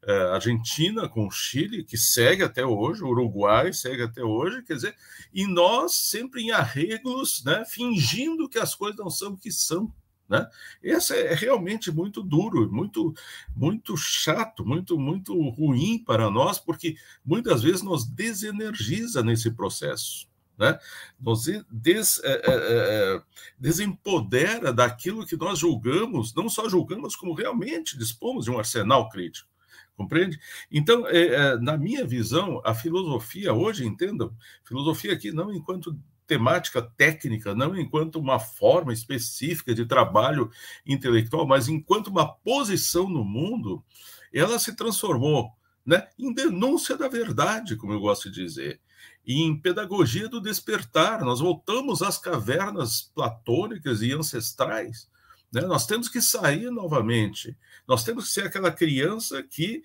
eh, 0.07 0.30
Argentina, 0.32 1.09
com 1.09 1.30
Chile, 1.30 1.85
que 1.85 1.97
segue 1.97 2.43
até 2.43 2.64
hoje, 2.64 3.03
Uruguai 3.03 3.72
segue 3.72 4.03
até 4.03 4.22
hoje, 4.22 4.62
quer 4.62 4.74
dizer, 4.74 4.97
e 5.32 5.47
nós 5.47 5.95
sempre 5.95 6.43
em 6.43 6.51
arreglos, 6.51 7.43
né, 7.45 7.64
fingindo 7.66 8.49
que 8.49 8.59
as 8.59 8.74
coisas 8.74 8.99
não 8.99 9.09
são 9.09 9.32
o 9.32 9.39
que 9.39 9.51
são. 9.51 9.93
Né? 10.28 10.48
Esse 10.82 11.14
é 11.14 11.34
realmente 11.34 11.90
muito 11.92 12.22
duro, 12.22 12.70
muito, 12.72 13.14
muito 13.54 13.96
chato, 13.96 14.64
muito, 14.64 14.98
muito 14.98 15.38
ruim 15.50 15.98
para 15.98 16.30
nós, 16.30 16.58
porque 16.58 16.96
muitas 17.24 17.62
vezes 17.62 17.82
nos 17.82 18.06
desenergiza 18.06 19.22
nesse 19.22 19.50
processo. 19.50 20.26
Né? 20.56 20.78
Nos 21.20 21.44
des, 21.70 22.20
é, 22.22 22.32
é, 22.32 22.42
é, 22.46 23.22
desempodera 23.58 24.72
daquilo 24.72 25.26
que 25.26 25.36
nós 25.36 25.58
julgamos, 25.58 26.34
não 26.34 26.48
só 26.48 26.68
julgamos, 26.68 27.16
como 27.16 27.34
realmente 27.34 27.98
dispomos 27.98 28.44
de 28.44 28.50
um 28.50 28.58
arsenal 28.58 29.08
crítico. 29.08 29.48
Compreende? 29.96 30.40
Então, 30.70 31.06
é, 31.06 31.26
é, 31.26 31.58
na 31.58 31.76
minha 31.76 32.04
visão, 32.04 32.60
a 32.64 32.74
filosofia, 32.74 33.52
hoje, 33.52 33.86
entendam, 33.86 34.34
filosofia 34.64 35.12
aqui 35.12 35.30
não 35.30 35.52
enquanto 35.52 35.96
temática 36.26 36.82
técnica, 36.82 37.54
não 37.54 37.76
enquanto 37.78 38.16
uma 38.16 38.38
forma 38.38 38.92
específica 38.92 39.74
de 39.74 39.84
trabalho 39.84 40.50
intelectual, 40.86 41.46
mas 41.46 41.68
enquanto 41.68 42.08
uma 42.08 42.26
posição 42.26 43.08
no 43.08 43.24
mundo, 43.24 43.84
ela 44.32 44.58
se 44.58 44.74
transformou 44.74 45.52
né, 45.84 46.08
em 46.18 46.32
denúncia 46.32 46.96
da 46.96 47.08
verdade, 47.08 47.76
como 47.76 47.92
eu 47.92 48.00
gosto 48.00 48.30
de 48.30 48.42
dizer, 48.42 48.80
e 49.26 49.42
em 49.42 49.58
pedagogia 49.58 50.28
do 50.28 50.40
despertar. 50.40 51.22
Nós 51.22 51.40
voltamos 51.40 52.02
às 52.02 52.18
cavernas 52.18 53.10
platônicas 53.14 54.02
e 54.02 54.12
ancestrais. 54.12 55.08
Né? 55.52 55.62
Nós 55.62 55.86
temos 55.86 56.08
que 56.08 56.20
sair 56.20 56.70
novamente. 56.70 57.56
Nós 57.86 58.02
temos 58.04 58.26
que 58.26 58.30
ser 58.32 58.46
aquela 58.46 58.72
criança 58.72 59.42
que 59.42 59.82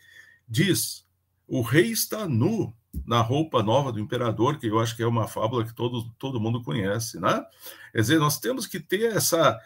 diz: 0.47 1.05
o 1.47 1.61
rei 1.61 1.91
está 1.91 2.27
nu, 2.27 2.73
na 3.05 3.21
roupa 3.21 3.61
nova 3.61 3.91
do 3.91 3.99
imperador, 3.99 4.57
que 4.57 4.67
eu 4.67 4.79
acho 4.79 4.95
que 4.95 5.03
é 5.03 5.07
uma 5.07 5.27
fábula 5.27 5.63
que 5.63 5.73
todo, 5.73 6.09
todo 6.17 6.39
mundo 6.39 6.61
conhece, 6.61 7.19
né? 7.19 7.43
Quer 7.91 8.01
dizer, 8.01 8.19
nós 8.19 8.39
temos 8.39 8.65
que 8.65 8.79
ter 8.79 9.15
essa, 9.15 9.59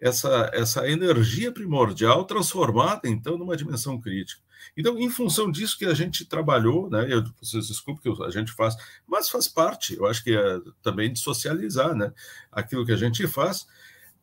essa, 0.00 0.50
essa 0.52 0.88
energia 0.88 1.52
primordial 1.52 2.24
transformada, 2.24 3.08
então, 3.08 3.36
numa 3.36 3.56
dimensão 3.56 4.00
crítica. 4.00 4.42
Então, 4.76 4.98
em 4.98 5.10
função 5.10 5.50
disso 5.50 5.78
que 5.78 5.84
a 5.84 5.94
gente 5.94 6.24
trabalhou, 6.24 6.90
né? 6.90 7.06
Eu, 7.08 7.24
vocês 7.40 7.68
desculpem 7.68 8.14
que 8.14 8.22
a 8.22 8.30
gente 8.30 8.52
faz, 8.52 8.76
mas 9.06 9.28
faz 9.28 9.48
parte, 9.48 9.96
eu 9.96 10.06
acho 10.06 10.22
que 10.22 10.36
é 10.36 10.60
também 10.82 11.12
de 11.12 11.18
socializar, 11.18 11.94
né? 11.94 12.12
Aquilo 12.52 12.84
que 12.84 12.92
a 12.92 12.96
gente 12.96 13.26
faz, 13.26 13.66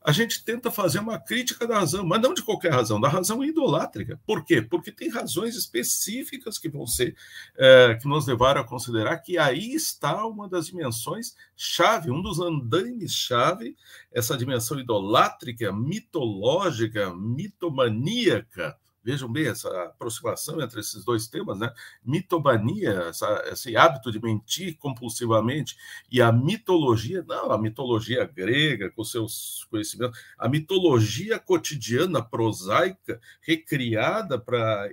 a 0.07 0.13
gente 0.13 0.41
tenta 0.41 0.71
fazer 0.71 0.99
uma 0.99 1.19
crítica 1.19 1.67
da 1.67 1.79
razão, 1.79 2.05
mas 2.05 2.21
não 2.21 2.33
de 2.33 2.41
qualquer 2.41 2.71
razão, 2.71 2.97
da 2.97 3.09
razão 3.09 3.43
idolátrica. 3.43 4.17
Por 4.25 4.45
quê? 4.45 4.61
Porque 4.61 4.89
tem 4.89 5.09
razões 5.09 5.53
específicas 5.53 6.57
que 6.57 6.69
vão 6.69 6.87
ser, 6.87 7.13
é, 7.57 7.93
que 8.01 8.07
nos 8.07 8.25
levaram 8.25 8.61
a 8.61 8.63
considerar 8.63 9.17
que 9.17 9.37
aí 9.37 9.73
está 9.73 10.25
uma 10.25 10.47
das 10.47 10.67
dimensões 10.67 11.35
chave, 11.57 12.09
um 12.09 12.21
dos 12.21 12.39
andaimes 12.39 13.11
chave, 13.11 13.75
essa 14.09 14.37
dimensão 14.37 14.79
idolátrica, 14.79 15.73
mitológica, 15.73 17.13
mitomaníaca, 17.13 18.77
Vejam 19.07 19.31
bem 19.31 19.47
essa 19.47 19.69
aproximação 19.85 20.59
entre 20.59 20.81
esses 20.81 21.05
dois 21.05 21.29
temas, 21.29 21.57
né? 21.57 21.73
Mitomania, 22.03 22.89
essa, 23.07 23.41
esse 23.49 23.77
hábito 23.77 24.11
de 24.11 24.21
mentir 24.21 24.77
compulsivamente, 24.77 25.77
e 26.11 26.21
a 26.21 26.29
mitologia, 26.29 27.23
não, 27.25 27.49
a 27.53 27.57
mitologia 27.57 28.25
grega, 28.25 28.91
com 28.91 29.05
seus 29.05 29.65
conhecimentos, 29.71 30.19
a 30.37 30.49
mitologia 30.49 31.39
cotidiana, 31.39 32.21
prosaica, 32.21 33.21
recriada 33.39 34.37
para 34.37 34.89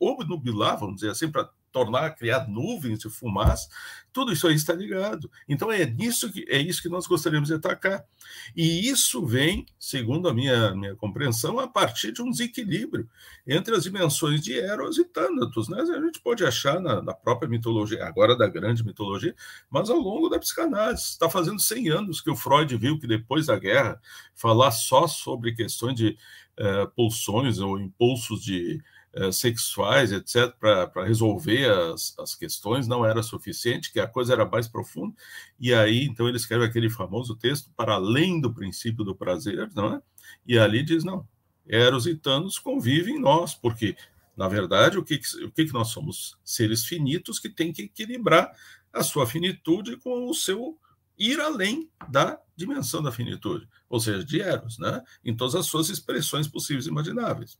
obnubilar, 0.00 0.76
vamos 0.76 0.96
dizer 0.96 1.10
assim, 1.10 1.30
para 1.30 1.48
tornar, 1.74 2.14
criar 2.14 2.46
nuvens 2.46 3.00
de 3.00 3.10
fumaça, 3.10 3.68
tudo 4.12 4.32
isso 4.32 4.46
aí 4.46 4.54
está 4.54 4.72
ligado. 4.72 5.28
Então 5.48 5.72
é 5.72 5.84
nisso 5.84 6.30
que 6.32 6.46
é 6.48 6.56
isso 6.56 6.80
que 6.80 6.88
nós 6.88 7.04
gostaríamos 7.04 7.48
de 7.48 7.54
atacar. 7.54 8.04
E 8.54 8.88
isso 8.88 9.26
vem, 9.26 9.66
segundo 9.76 10.28
a 10.28 10.32
minha, 10.32 10.72
minha 10.76 10.94
compreensão, 10.94 11.58
a 11.58 11.66
partir 11.66 12.12
de 12.12 12.22
um 12.22 12.30
desequilíbrio 12.30 13.08
entre 13.44 13.74
as 13.74 13.82
dimensões 13.82 14.40
de 14.40 14.56
Eros 14.56 14.98
e 14.98 15.04
Thanatos. 15.04 15.68
Né? 15.68 15.80
A 15.80 16.00
gente 16.00 16.20
pode 16.20 16.44
achar 16.44 16.80
na, 16.80 17.02
na 17.02 17.12
própria 17.12 17.48
mitologia, 17.48 18.04
agora 18.04 18.36
da 18.36 18.46
grande 18.46 18.84
mitologia, 18.84 19.34
mas 19.68 19.90
ao 19.90 19.98
longo 19.98 20.28
da 20.28 20.38
psicanálise. 20.38 21.02
Está 21.02 21.28
fazendo 21.28 21.60
100 21.60 21.88
anos 21.88 22.20
que 22.20 22.30
o 22.30 22.36
Freud 22.36 22.76
viu 22.76 23.00
que 23.00 23.08
depois 23.08 23.46
da 23.46 23.58
guerra, 23.58 24.00
falar 24.32 24.70
só 24.70 25.08
sobre 25.08 25.52
questões 25.52 25.96
de 25.96 26.16
uh, 26.60 26.88
pulsões 26.94 27.58
ou 27.58 27.80
impulsos 27.80 28.44
de 28.44 28.80
sexuais, 29.32 30.12
etc., 30.12 30.52
para 30.58 31.04
resolver 31.04 31.70
as, 31.70 32.18
as 32.18 32.34
questões, 32.34 32.88
não 32.88 33.04
era 33.06 33.22
suficiente, 33.22 33.92
que 33.92 34.00
a 34.00 34.06
coisa 34.06 34.32
era 34.32 34.44
mais 34.44 34.66
profunda. 34.66 35.14
E 35.58 35.72
aí, 35.72 36.04
então, 36.04 36.26
ele 36.26 36.36
escreve 36.36 36.64
aquele 36.64 36.90
famoso 36.90 37.36
texto, 37.36 37.70
para 37.76 37.94
além 37.94 38.40
do 38.40 38.52
princípio 38.52 39.04
do 39.04 39.14
prazer, 39.14 39.70
não 39.74 39.94
é? 39.94 40.02
E 40.46 40.58
ali 40.58 40.82
diz: 40.82 41.04
não, 41.04 41.26
Eros 41.66 42.06
e 42.06 42.14
Thanos 42.14 42.58
convivem 42.58 43.16
em 43.16 43.20
nós, 43.20 43.54
porque, 43.54 43.96
na 44.36 44.48
verdade, 44.48 44.98
o 44.98 45.04
que, 45.04 45.20
o 45.44 45.50
que 45.50 45.72
nós 45.72 45.88
somos? 45.88 46.36
Seres 46.44 46.84
finitos 46.84 47.38
que 47.38 47.48
têm 47.48 47.72
que 47.72 47.82
equilibrar 47.82 48.52
a 48.92 49.02
sua 49.02 49.26
finitude 49.26 49.96
com 49.96 50.28
o 50.28 50.34
seu 50.34 50.78
ir 51.18 51.40
além 51.40 51.90
da 52.08 52.38
dimensão 52.56 53.02
da 53.02 53.12
finitude, 53.12 53.68
ou 53.88 53.98
seja, 54.00 54.24
de 54.24 54.40
Eros, 54.40 54.78
né? 54.78 55.02
em 55.24 55.34
todas 55.34 55.54
as 55.54 55.66
suas 55.66 55.88
expressões 55.88 56.46
possíveis 56.46 56.86
e 56.86 56.90
imagináveis. 56.90 57.58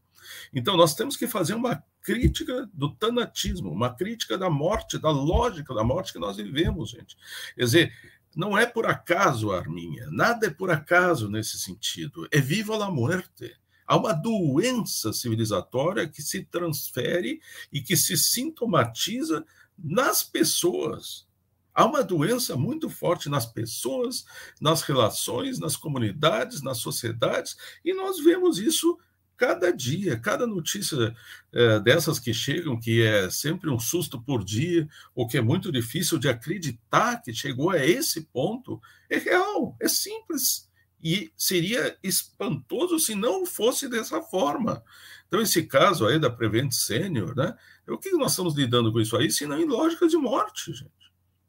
Então, 0.52 0.76
nós 0.76 0.94
temos 0.94 1.16
que 1.16 1.26
fazer 1.26 1.54
uma 1.54 1.82
crítica 2.00 2.68
do 2.72 2.94
tanatismo, 2.94 3.70
uma 3.70 3.94
crítica 3.94 4.38
da 4.38 4.48
morte, 4.48 4.98
da 4.98 5.10
lógica 5.10 5.74
da 5.74 5.84
morte 5.84 6.12
que 6.12 6.18
nós 6.18 6.36
vivemos, 6.36 6.90
gente. 6.90 7.16
Quer 7.54 7.64
dizer, 7.64 7.92
não 8.34 8.56
é 8.56 8.66
por 8.66 8.86
acaso, 8.86 9.52
Arminha, 9.52 10.08
nada 10.10 10.46
é 10.46 10.50
por 10.50 10.70
acaso 10.70 11.28
nesse 11.28 11.58
sentido. 11.58 12.26
É 12.32 12.40
viva 12.40 12.76
la 12.76 12.90
muerte. 12.90 13.54
Há 13.86 13.96
uma 13.96 14.12
doença 14.12 15.12
civilizatória 15.12 16.08
que 16.08 16.22
se 16.22 16.44
transfere 16.44 17.40
e 17.72 17.82
que 17.82 17.96
se 17.96 18.16
sintomatiza 18.16 19.44
nas 19.78 20.22
pessoas. 20.22 21.26
Há 21.74 21.84
uma 21.84 22.04
doença 22.04 22.56
muito 22.56 22.88
forte 22.88 23.28
nas 23.28 23.44
pessoas, 23.44 24.24
nas 24.60 24.82
relações, 24.82 25.58
nas 25.58 25.76
comunidades, 25.76 26.62
nas 26.62 26.78
sociedades, 26.78 27.56
e 27.84 27.92
nós 27.92 28.22
vemos 28.22 28.58
isso 28.58 28.96
cada 29.36 29.72
dia, 29.72 30.18
cada 30.18 30.46
notícia 30.46 31.14
é, 31.52 31.80
dessas 31.80 32.18
que 32.18 32.32
chegam, 32.32 32.78
que 32.78 33.02
é 33.02 33.28
sempre 33.28 33.68
um 33.68 33.78
susto 33.78 34.20
por 34.20 34.44
dia, 34.44 34.88
ou 35.14 35.26
que 35.26 35.36
é 35.36 35.40
muito 35.40 35.72
difícil 35.72 36.18
de 36.18 36.28
acreditar 36.28 37.20
que 37.20 37.32
chegou 37.32 37.70
a 37.70 37.84
esse 37.84 38.22
ponto, 38.26 38.80
é 39.10 39.18
real, 39.18 39.76
é 39.80 39.88
simples. 39.88 40.70
E 41.02 41.30
seria 41.36 41.98
espantoso 42.02 42.98
se 42.98 43.14
não 43.14 43.44
fosse 43.44 43.88
dessa 43.88 44.22
forma. 44.22 44.82
Então, 45.26 45.42
esse 45.42 45.64
caso 45.64 46.06
aí 46.06 46.18
da 46.18 46.30
Prevent 46.30 46.72
Senior, 46.72 47.36
né? 47.36 47.54
O 47.86 47.98
que 47.98 48.10
nós 48.12 48.30
estamos 48.30 48.54
lidando 48.54 48.90
com 48.90 49.00
isso 49.00 49.16
aí, 49.16 49.30
se 49.30 49.46
não 49.46 49.58
em 49.58 49.66
lógica 49.66 50.06
de 50.08 50.16
morte, 50.16 50.72
gente? 50.72 51.03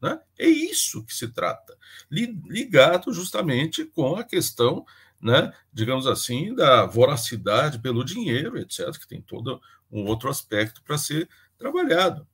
Né? 0.06 0.20
É 0.38 0.46
isso 0.46 1.04
que 1.04 1.12
se 1.12 1.26
trata, 1.28 1.76
ligado 2.08 3.12
justamente 3.12 3.84
com 3.84 4.14
a 4.14 4.22
questão 4.22 4.86
né, 5.20 5.52
digamos 5.72 6.06
assim, 6.06 6.54
da 6.54 6.86
voracidade 6.86 7.78
pelo 7.78 8.04
dinheiro, 8.04 8.58
etc., 8.58 8.90
que 8.98 9.08
tem 9.08 9.20
todo 9.20 9.60
um 9.90 10.04
outro 10.04 10.28
aspecto 10.28 10.82
para 10.82 10.98
ser 10.98 11.28
trabalhado. 11.58 12.26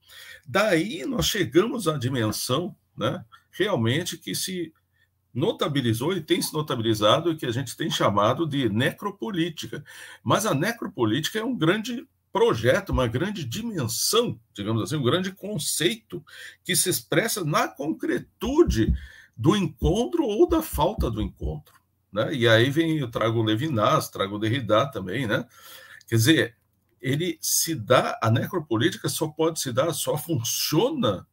Daí 0.46 1.06
nós 1.06 1.26
chegamos 1.26 1.86
à 1.86 1.96
dimensão 1.96 2.76
né, 2.96 3.24
realmente 3.50 4.18
que 4.18 4.34
se 4.34 4.72
notabilizou 5.32 6.12
e 6.12 6.20
tem 6.20 6.42
se 6.42 6.52
notabilizado 6.52 7.30
e 7.30 7.36
que 7.36 7.46
a 7.46 7.50
gente 7.50 7.76
tem 7.76 7.90
chamado 7.90 8.46
de 8.46 8.68
necropolítica. 8.68 9.82
Mas 10.22 10.44
a 10.44 10.54
necropolítica 10.54 11.38
é 11.38 11.44
um 11.44 11.56
grande 11.56 12.06
projeto, 12.32 12.90
uma 12.90 13.06
grande 13.06 13.44
dimensão, 13.44 14.40
digamos 14.54 14.82
assim, 14.82 14.96
um 14.96 15.02
grande 15.02 15.32
conceito 15.32 16.24
que 16.64 16.74
se 16.74 16.88
expressa 16.88 17.44
na 17.44 17.68
concretude 17.68 18.92
do 19.36 19.54
encontro 19.54 20.24
ou 20.24 20.48
da 20.48 20.62
falta 20.62 21.10
do 21.10 21.20
encontro. 21.20 21.74
Né? 22.10 22.34
E 22.34 22.48
aí 22.48 22.70
vem, 22.70 22.98
eu 22.98 23.10
trago 23.10 23.40
o 23.40 23.42
Levinas, 23.42 24.08
trago 24.08 24.36
o 24.36 24.38
Derrida 24.38 24.90
também, 24.90 25.26
né? 25.26 25.46
Quer 26.06 26.16
dizer, 26.16 26.56
ele 27.00 27.38
se 27.40 27.74
dá, 27.74 28.18
a 28.22 28.30
necropolítica 28.30 29.08
só 29.08 29.28
pode 29.28 29.60
se 29.60 29.72
dar, 29.72 29.92
só 29.92 30.16
funciona, 30.16 31.26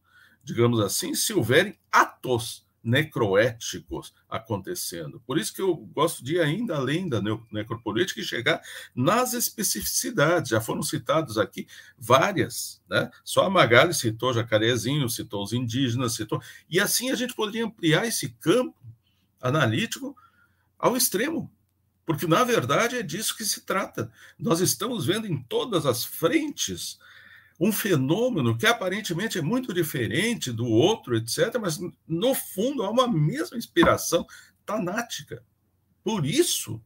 digamos 0.43 0.79
assim, 0.79 1.13
se 1.13 1.33
houverem 1.33 1.77
atos 1.91 2.65
necroéticos 2.89 4.13
acontecendo. 4.29 5.21
Por 5.25 5.37
isso 5.37 5.53
que 5.53 5.61
eu 5.61 5.75
gosto 5.75 6.23
de 6.23 6.35
ir 6.35 6.41
ainda 6.41 6.75
além 6.75 7.07
da 7.07 7.21
necropolítica 7.51 8.19
e 8.19 8.23
chegar 8.23 8.61
nas 8.95 9.33
especificidades. 9.33 10.49
Já 10.49 10.59
foram 10.59 10.81
citados 10.81 11.37
aqui 11.37 11.67
várias, 11.97 12.81
né? 12.89 13.09
Só 13.23 13.45
a 13.45 13.49
Magali 13.49 13.93
citou 13.93 14.33
Jacarezinho, 14.33 15.09
citou 15.09 15.43
os 15.43 15.53
indígenas, 15.53 16.15
citou. 16.15 16.41
E 16.69 16.79
assim 16.79 17.11
a 17.11 17.15
gente 17.15 17.35
poderia 17.35 17.65
ampliar 17.65 18.05
esse 18.05 18.29
campo 18.29 18.75
analítico 19.41 20.15
ao 20.77 20.97
extremo. 20.97 21.51
Porque, 22.05 22.25
na 22.25 22.43
verdade, 22.43 22.97
é 22.97 23.03
disso 23.03 23.37
que 23.37 23.45
se 23.45 23.61
trata. 23.61 24.11
Nós 24.37 24.61
estamos 24.61 25.05
vendo 25.05 25.27
em 25.27 25.37
todas 25.43 25.85
as 25.85 26.03
frentes 26.03 26.97
um 27.59 27.71
fenômeno 27.71 28.57
que 28.57 28.65
aparentemente 28.65 29.37
é 29.37 29.41
muito 29.41 29.73
diferente 29.73 30.51
do 30.51 30.65
outro, 30.65 31.17
etc., 31.17 31.57
mas 31.59 31.79
no 32.07 32.33
fundo 32.33 32.83
há 32.83 32.89
uma 32.89 33.07
mesma 33.07 33.57
inspiração 33.57 34.25
tanática. 34.65 35.43
Por 36.03 36.25
isso, 36.25 36.81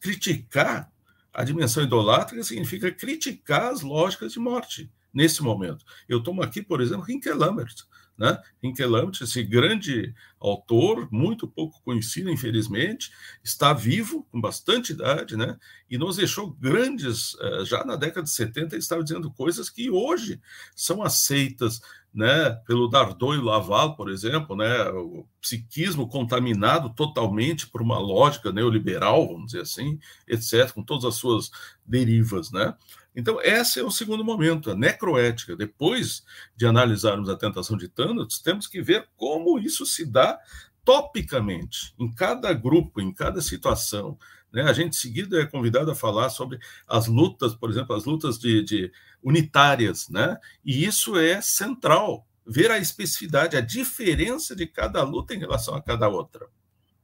criticar 0.00 0.92
a 1.32 1.44
dimensão 1.44 1.82
idolátrica 1.82 2.42
significa 2.42 2.90
criticar 2.90 3.72
as 3.72 3.80
lógicas 3.80 4.32
de 4.32 4.38
morte 4.38 4.90
nesse 5.14 5.42
momento. 5.42 5.84
Eu 6.08 6.22
tomo 6.22 6.42
aqui, 6.42 6.60
por 6.60 6.80
exemplo, 6.80 7.10
Hinkel 7.10 7.36
Lambert, 7.36 7.74
né? 8.22 8.40
Hinkelampt, 8.62 9.24
esse 9.24 9.42
grande 9.42 10.14
autor, 10.38 11.08
muito 11.10 11.48
pouco 11.48 11.82
conhecido, 11.82 12.30
infelizmente, 12.30 13.10
está 13.42 13.72
vivo, 13.72 14.24
com 14.30 14.40
bastante 14.40 14.92
idade, 14.92 15.36
né? 15.36 15.58
e 15.90 15.98
nos 15.98 16.16
deixou 16.18 16.52
grandes, 16.52 17.36
eh, 17.40 17.64
já 17.64 17.84
na 17.84 17.96
década 17.96 18.22
de 18.22 18.30
70, 18.30 18.76
ele 18.76 18.80
estava 18.80 19.02
dizendo 19.02 19.28
coisas 19.32 19.68
que 19.68 19.90
hoje 19.90 20.40
são 20.76 21.02
aceitas 21.02 21.80
né, 22.14 22.50
pelo 22.64 22.88
Dardot 22.88 23.34
e 23.34 23.42
Laval, 23.42 23.96
por 23.96 24.08
exemplo, 24.08 24.54
né, 24.54 24.84
o 24.90 25.26
psiquismo 25.40 26.08
contaminado 26.08 26.90
totalmente 26.90 27.66
por 27.66 27.82
uma 27.82 27.98
lógica 27.98 28.52
neoliberal, 28.52 29.26
vamos 29.26 29.46
dizer 29.46 29.62
assim, 29.62 29.98
etc., 30.28 30.70
com 30.72 30.82
todas 30.82 31.04
as 31.04 31.16
suas 31.16 31.50
derivas. 31.84 32.52
Né? 32.52 32.72
Então, 33.14 33.40
esse 33.42 33.78
é 33.80 33.84
o 33.84 33.90
segundo 33.90 34.24
momento, 34.24 34.70
a 34.70 34.74
necroética. 34.74 35.54
Depois 35.54 36.24
de 36.56 36.66
analisarmos 36.66 37.28
a 37.28 37.36
tentação 37.36 37.76
de 37.76 37.88
Thanatos, 37.88 38.40
temos 38.40 38.66
que 38.66 38.80
ver 38.80 39.08
como 39.16 39.58
isso 39.58 39.84
se 39.84 40.06
dá 40.06 40.38
topicamente, 40.84 41.94
em 41.98 42.10
cada 42.10 42.52
grupo, 42.52 43.00
em 43.00 43.12
cada 43.12 43.40
situação. 43.40 44.18
Né? 44.52 44.62
A 44.62 44.72
gente, 44.72 44.96
seguida, 44.96 45.40
é 45.40 45.46
convidado 45.46 45.90
a 45.90 45.94
falar 45.94 46.30
sobre 46.30 46.58
as 46.86 47.06
lutas, 47.06 47.54
por 47.54 47.70
exemplo, 47.70 47.94
as 47.94 48.04
lutas 48.04 48.38
de, 48.38 48.62
de 48.62 48.92
unitárias, 49.22 50.08
né? 50.08 50.38
e 50.64 50.84
isso 50.84 51.16
é 51.16 51.40
central, 51.40 52.26
ver 52.44 52.70
a 52.70 52.78
especificidade, 52.78 53.56
a 53.56 53.60
diferença 53.60 54.56
de 54.56 54.66
cada 54.66 55.02
luta 55.02 55.34
em 55.34 55.38
relação 55.38 55.74
a 55.74 55.82
cada 55.82 56.08
outra. 56.08 56.46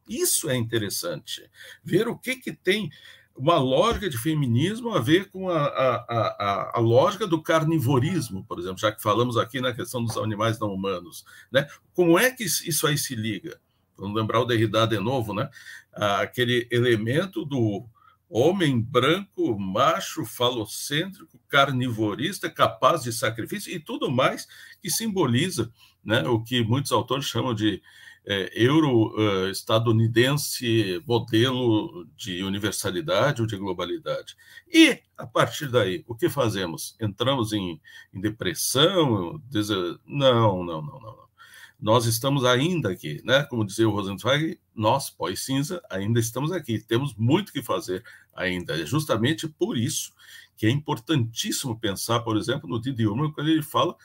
Isso 0.09 0.49
é 0.49 0.57
interessante, 0.57 1.49
ver 1.85 2.09
o 2.09 2.19
que, 2.19 2.37
que 2.37 2.53
tem 2.53 2.91
uma 3.39 3.57
lógica 3.59 4.11
de 4.11 4.19
feminismo 4.19 4.93
a 4.95 5.01
ver 5.01 5.31
com 5.31 5.49
a, 5.49 5.65
a, 5.65 5.95
a, 6.09 6.73
a, 6.75 6.81
lógica 6.81 7.27
do 7.27 7.41
carnivorismo, 7.41 8.45
por 8.45 8.59
exemplo, 8.59 8.79
já 8.79 8.91
que 8.91 9.01
falamos 9.01 9.37
aqui 9.37 9.61
na 9.61 9.73
questão 9.73 10.05
dos 10.05 10.17
animais 10.17 10.59
não 10.59 10.75
humanos. 10.75 11.25
Né? 11.51 11.67
Como 11.95 12.19
é 12.19 12.31
que 12.33 12.45
isso 12.45 12.87
aí 12.87 12.99
se 12.99 13.15
liga? 13.15 13.61
Vamos 13.97 14.21
lembrar 14.21 14.41
o 14.41 14.45
Derrida 14.45 14.87
de 14.87 14.99
novo, 14.99 15.33
né? 15.33 15.49
aquele 15.93 16.67
elemento 16.71 17.45
do 17.45 17.85
homem 18.29 18.81
branco, 18.81 19.59
macho, 19.59 20.25
falocêntrico, 20.25 21.41
carnivorista, 21.49 22.51
capaz 22.51 23.03
de 23.03 23.13
sacrifício 23.13 23.73
e 23.73 23.81
tudo 23.81 24.11
mais 24.11 24.47
que 24.83 24.91
simboliza 24.91 25.73
né, 26.05 26.23
o 26.29 26.43
que 26.43 26.63
muitos 26.63 26.93
autores 26.93 27.25
chamam 27.27 27.55
de 27.55 27.83
é, 28.31 28.51
euro-estadunidense 28.63 30.99
uh, 30.99 31.03
modelo 31.07 32.07
de 32.15 32.43
universalidade 32.43 33.41
ou 33.41 33.49
de 33.49 33.57
globalidade. 33.57 34.37
E, 34.71 35.01
a 35.17 35.27
partir 35.27 35.71
daí, 35.71 36.05
o 36.07 36.15
que 36.15 36.29
fazemos? 36.29 36.95
Entramos 37.01 37.55
em, 37.55 37.81
em 38.13 38.21
depressão? 38.21 39.43
Não, 40.05 40.63
não, 40.63 40.63
não, 40.63 40.83
não, 40.83 41.01
não. 41.01 41.27
Nós 41.81 42.05
estamos 42.05 42.45
ainda 42.45 42.91
aqui, 42.91 43.23
né? 43.25 43.45
Como 43.45 43.65
dizia 43.65 43.89
o 43.89 43.93
Rosenzweig, 43.93 44.61
nós, 44.75 45.09
pós-cinza, 45.09 45.81
ainda 45.89 46.21
estamos 46.21 46.53
aqui. 46.53 46.79
Temos 46.81 47.15
muito 47.15 47.51
que 47.51 47.63
fazer 47.63 48.05
ainda. 48.35 48.79
É 48.79 48.85
justamente 48.85 49.49
por 49.49 49.79
isso 49.79 50.13
que 50.55 50.67
é 50.67 50.71
importantíssimo 50.71 51.81
pensar, 51.81 52.21
por 52.21 52.37
exemplo, 52.37 52.69
no 52.69 52.79
Didi 52.79 53.07
Ullmann, 53.07 53.33
quando 53.33 53.49
ele 53.49 53.63
fala 53.63 53.97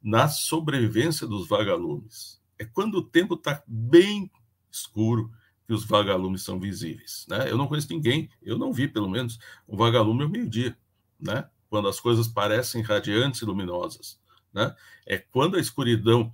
na 0.00 0.28
sobrevivência 0.28 1.26
dos 1.26 1.48
vagalumes 1.48 2.40
é 2.58 2.64
quando 2.64 2.96
o 2.96 3.02
tempo 3.02 3.34
está 3.34 3.62
bem 3.66 4.30
escuro 4.70 5.32
que 5.66 5.72
os 5.72 5.84
vagalumes 5.84 6.42
são 6.42 6.58
visíveis. 6.58 7.26
Né? 7.28 7.50
Eu 7.50 7.56
não 7.56 7.66
conheço 7.66 7.88
ninguém, 7.90 8.28
eu 8.42 8.58
não 8.58 8.72
vi 8.72 8.88
pelo 8.88 9.08
menos 9.08 9.38
um 9.68 9.76
vagalume 9.76 10.22
ao 10.22 10.28
meio-dia, 10.28 10.76
né? 11.18 11.48
quando 11.68 11.88
as 11.88 11.98
coisas 12.00 12.28
parecem 12.28 12.82
radiantes 12.82 13.42
e 13.42 13.44
luminosas. 13.44 14.20
Né? 14.52 14.74
É 15.06 15.18
quando 15.18 15.56
a 15.56 15.60
escuridão 15.60 16.32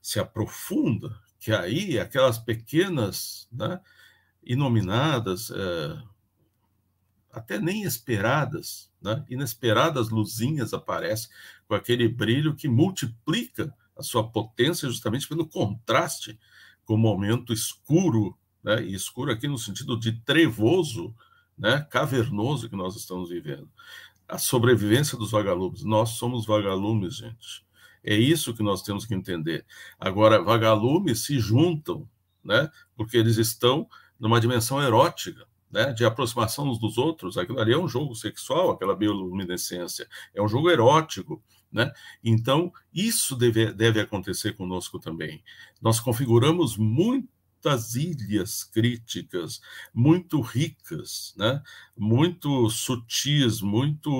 se 0.00 0.20
aprofunda, 0.20 1.18
que 1.40 1.52
aí 1.52 1.98
aquelas 1.98 2.38
pequenas, 2.38 3.48
né, 3.52 3.80
inominadas, 4.42 5.50
é, 5.50 6.02
até 7.32 7.58
nem 7.58 7.82
esperadas, 7.82 8.90
né, 9.00 9.24
inesperadas 9.28 10.08
luzinhas 10.08 10.72
aparecem 10.72 11.30
com 11.66 11.74
aquele 11.74 12.08
brilho 12.08 12.54
que 12.54 12.68
multiplica 12.68 13.74
a 13.98 14.02
sua 14.02 14.26
potência 14.26 14.88
justamente 14.88 15.26
pelo 15.26 15.46
contraste 15.46 16.38
com 16.84 16.94
o 16.94 16.98
momento 16.98 17.52
escuro, 17.52 18.38
né? 18.62 18.82
e 18.82 18.94
escuro 18.94 19.32
aqui 19.32 19.48
no 19.48 19.58
sentido 19.58 19.98
de 19.98 20.12
trevoso, 20.20 21.14
né? 21.58 21.86
cavernoso 21.90 22.70
que 22.70 22.76
nós 22.76 22.94
estamos 22.94 23.28
vivendo. 23.28 23.68
A 24.28 24.38
sobrevivência 24.38 25.18
dos 25.18 25.32
vagalumes. 25.32 25.82
Nós 25.82 26.10
somos 26.10 26.46
vagalumes, 26.46 27.16
gente. 27.16 27.66
É 28.04 28.14
isso 28.14 28.54
que 28.54 28.62
nós 28.62 28.82
temos 28.82 29.04
que 29.04 29.14
entender. 29.14 29.66
Agora, 29.98 30.40
vagalumes 30.40 31.24
se 31.24 31.38
juntam, 31.40 32.08
né? 32.44 32.70
porque 32.96 33.16
eles 33.16 33.36
estão 33.36 33.88
numa 34.18 34.40
dimensão 34.40 34.80
erótica. 34.80 35.46
Né, 35.70 35.92
de 35.92 36.02
aproximação 36.02 36.66
uns 36.66 36.78
dos 36.78 36.96
outros, 36.96 37.36
aquilo 37.36 37.60
ali 37.60 37.74
é 37.74 37.76
um 37.76 37.86
jogo 37.86 38.14
sexual, 38.14 38.70
aquela 38.70 38.96
bioluminescência, 38.96 40.08
é 40.32 40.40
um 40.40 40.48
jogo 40.48 40.70
erótico, 40.70 41.42
né? 41.70 41.92
Então, 42.24 42.72
isso 42.92 43.36
deve, 43.36 43.72
deve 43.72 44.00
acontecer 44.00 44.54
conosco 44.54 44.98
também. 44.98 45.42
Nós 45.80 46.00
configuramos 46.00 46.76
muitas 46.76 47.94
ilhas 47.94 48.64
críticas, 48.64 49.60
muito 49.92 50.40
ricas, 50.40 51.34
né? 51.36 51.62
muito 51.96 52.70
sutis, 52.70 53.60
muito 53.60 54.10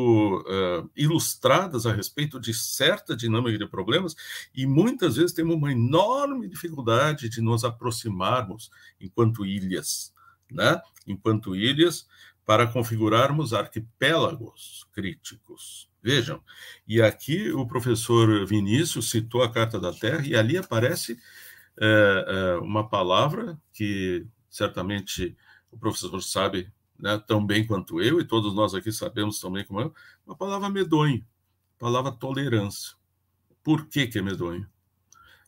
uh, 0.40 0.90
ilustradas 0.94 1.86
a 1.86 1.92
respeito 1.92 2.38
de 2.38 2.52
certa 2.52 3.16
dinâmica 3.16 3.56
de 3.56 3.66
problemas, 3.66 4.14
e 4.54 4.66
muitas 4.66 5.16
vezes 5.16 5.32
temos 5.32 5.56
uma 5.56 5.72
enorme 5.72 6.48
dificuldade 6.48 7.28
de 7.28 7.40
nos 7.40 7.64
aproximarmos 7.64 8.70
enquanto 9.00 9.46
ilhas, 9.46 10.12
né? 10.50 10.80
enquanto 11.06 11.56
ilhas, 11.56 12.06
para 12.48 12.66
configurarmos 12.66 13.52
arquipélagos 13.52 14.86
críticos. 14.94 15.86
Vejam, 16.02 16.42
e 16.86 17.02
aqui 17.02 17.52
o 17.52 17.66
professor 17.66 18.46
Vinícius 18.46 19.10
citou 19.10 19.42
a 19.42 19.52
Carta 19.52 19.78
da 19.78 19.92
Terra, 19.92 20.26
e 20.26 20.34
ali 20.34 20.56
aparece 20.56 21.20
é, 21.78 22.24
é, 22.26 22.56
uma 22.56 22.88
palavra 22.88 23.60
que 23.70 24.26
certamente 24.48 25.36
o 25.70 25.76
professor 25.76 26.22
sabe 26.22 26.72
né, 26.98 27.22
tão 27.26 27.44
bem 27.44 27.66
quanto 27.66 28.00
eu, 28.00 28.18
e 28.18 28.24
todos 28.24 28.54
nós 28.54 28.74
aqui 28.74 28.90
sabemos 28.92 29.38
tão 29.38 29.52
bem 29.52 29.66
como 29.66 29.82
eu, 29.82 29.94
uma 30.26 30.34
palavra 30.34 30.70
medonho, 30.70 31.22
palavra 31.78 32.12
tolerância. 32.12 32.96
Por 33.62 33.88
que, 33.88 34.06
que 34.06 34.20
é 34.20 34.22
medonho? 34.22 34.66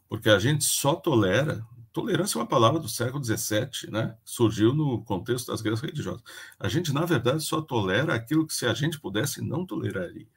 Porque 0.06 0.28
a 0.28 0.38
gente 0.38 0.64
só 0.64 0.94
tolera. 0.94 1.64
Tolerância 1.92 2.38
é 2.38 2.40
uma 2.40 2.46
palavra 2.46 2.78
do 2.78 2.88
século 2.88 3.22
XVII, 3.24 3.90
né? 3.90 4.16
Surgiu 4.24 4.72
no 4.72 5.02
contexto 5.02 5.48
das 5.48 5.60
guerras 5.60 5.80
religiosas. 5.80 6.22
A 6.58 6.68
gente, 6.68 6.92
na 6.92 7.04
verdade, 7.04 7.42
só 7.42 7.60
tolera 7.60 8.14
aquilo 8.14 8.46
que, 8.46 8.54
se 8.54 8.64
a 8.64 8.74
gente 8.74 9.00
pudesse, 9.00 9.40
não 9.42 9.66
toleraria. 9.66 10.28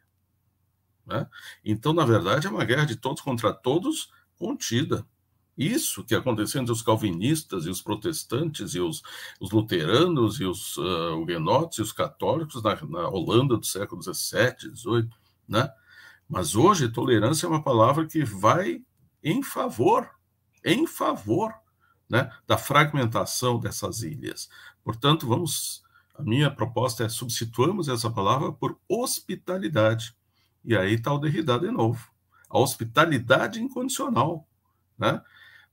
Né? 1.05 1.27
Então, 1.63 1.93
na 1.93 2.05
verdade, 2.05 2.47
é 2.47 2.49
uma 2.49 2.65
guerra 2.65 2.85
de 2.85 2.95
todos 2.95 3.21
contra 3.21 3.53
todos 3.53 4.09
contida. 4.35 5.05
Isso 5.55 6.03
que 6.03 6.15
aconteceu 6.15 6.61
entre 6.61 6.73
os 6.73 6.81
calvinistas 6.81 7.65
e 7.65 7.69
os 7.69 7.81
protestantes 7.81 8.73
e 8.73 8.79
os, 8.79 9.03
os 9.39 9.51
luteranos 9.51 10.39
e 10.39 10.45
os 10.45 10.77
uh, 10.77 11.13
huguenotes 11.15 11.77
e 11.77 11.81
os 11.83 11.91
católicos 11.91 12.63
na, 12.63 12.75
na, 12.85 13.07
Holanda 13.07 13.55
do 13.55 13.65
século 13.65 14.01
XVII, 14.01 14.75
XVIII, 14.75 15.09
né? 15.47 15.69
Mas 16.27 16.55
hoje 16.55 16.91
tolerância 16.91 17.45
é 17.45 17.49
uma 17.49 17.61
palavra 17.61 18.07
que 18.07 18.23
vai 18.23 18.81
em 19.23 19.43
favor, 19.43 20.09
em 20.63 20.87
favor, 20.87 21.53
né, 22.09 22.31
da 22.45 22.57
fragmentação 22.57 23.59
dessas 23.59 24.03
ilhas. 24.03 24.49
Portanto, 24.83 25.27
vamos, 25.27 25.83
a 26.13 26.21
minha 26.21 26.51
proposta 26.51 27.03
é 27.03 27.09
substituamos 27.09 27.87
essa 27.87 28.09
palavra 28.09 28.51
por 28.51 28.77
hospitalidade. 28.87 30.15
E 30.63 30.75
aí 30.75 30.93
está 30.93 31.13
o 31.13 31.19
Derrida 31.19 31.59
de 31.59 31.71
novo. 31.71 32.07
A 32.49 32.59
hospitalidade 32.59 33.61
incondicional. 33.61 34.47
Né? 34.97 35.21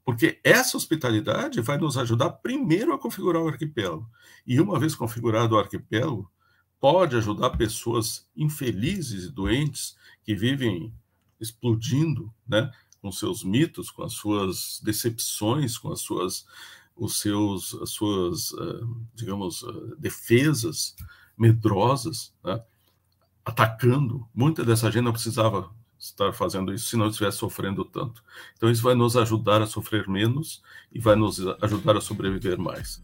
Porque 0.05 0.41
essa 0.43 0.77
hospitalidade 0.77 1.61
vai 1.61 1.79
nos 1.79 1.97
ajudar 1.99 2.31
primeiro 2.31 2.93
a 2.93 2.99
configurar 2.99 3.43
o 3.43 3.49
arquipélago. 3.49 4.09
E 4.47 4.61
uma 4.61 4.79
vez 4.79 4.95
configurado 4.95 5.55
o 5.55 5.59
arquipélago, 5.59 6.31
pode 6.81 7.17
ajudar 7.17 7.51
pessoas 7.51 8.27
infelizes 8.35 9.25
e 9.25 9.31
doentes 9.31 9.97
que 10.25 10.35
vivem 10.35 10.93
explodindo, 11.39 12.33
né, 12.49 12.71
com 13.01 13.11
seus 13.11 13.43
mitos, 13.43 13.91
com 13.91 14.03
as 14.03 14.13
suas 14.13 14.81
decepções, 14.83 15.79
com 15.79 15.93
as 15.93 16.01
suas 16.01 16.47
os 16.97 17.19
seus 17.19 17.75
as 17.83 17.91
suas 17.91 18.51
uh, 18.53 18.97
digamos 19.15 19.63
uh, 19.63 19.97
defesas 19.99 20.95
medrosas, 21.37 22.33
né, 22.45 22.61
atacando. 23.45 24.27
Muita 24.35 24.65
dessa 24.65 24.91
gente 24.91 25.05
não 25.05 25.13
precisava 25.13 25.71
estar 25.99 26.33
fazendo 26.33 26.73
isso 26.73 26.87
se 26.87 26.97
não 26.97 27.09
estivesse 27.09 27.39
sofrendo 27.39 27.85
tanto. 27.85 28.23
Então 28.57 28.71
isso 28.71 28.83
vai 28.83 28.95
nos 28.95 29.17
ajudar 29.17 29.63
a 29.63 29.67
sofrer 29.67 30.09
menos 30.09 30.63
e 30.93 30.99
vai 30.99 31.17
nos 31.17 31.39
ajudar 31.63 31.97
a 31.97 32.01
sobreviver 32.01 32.59
mais. 32.59 33.03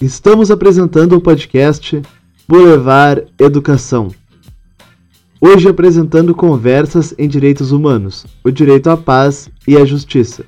Estamos 0.00 0.50
apresentando 0.50 1.16
o 1.16 1.20
podcast 1.20 2.02
Boulevard 2.46 3.32
Educação. 3.38 4.14
Hoje 5.38 5.68
apresentando 5.68 6.34
conversas 6.34 7.14
em 7.18 7.28
direitos 7.28 7.70
humanos, 7.70 8.24
o 8.42 8.50
direito 8.50 8.88
à 8.88 8.96
paz 8.96 9.50
e 9.68 9.76
à 9.76 9.84
justiça. 9.84 10.46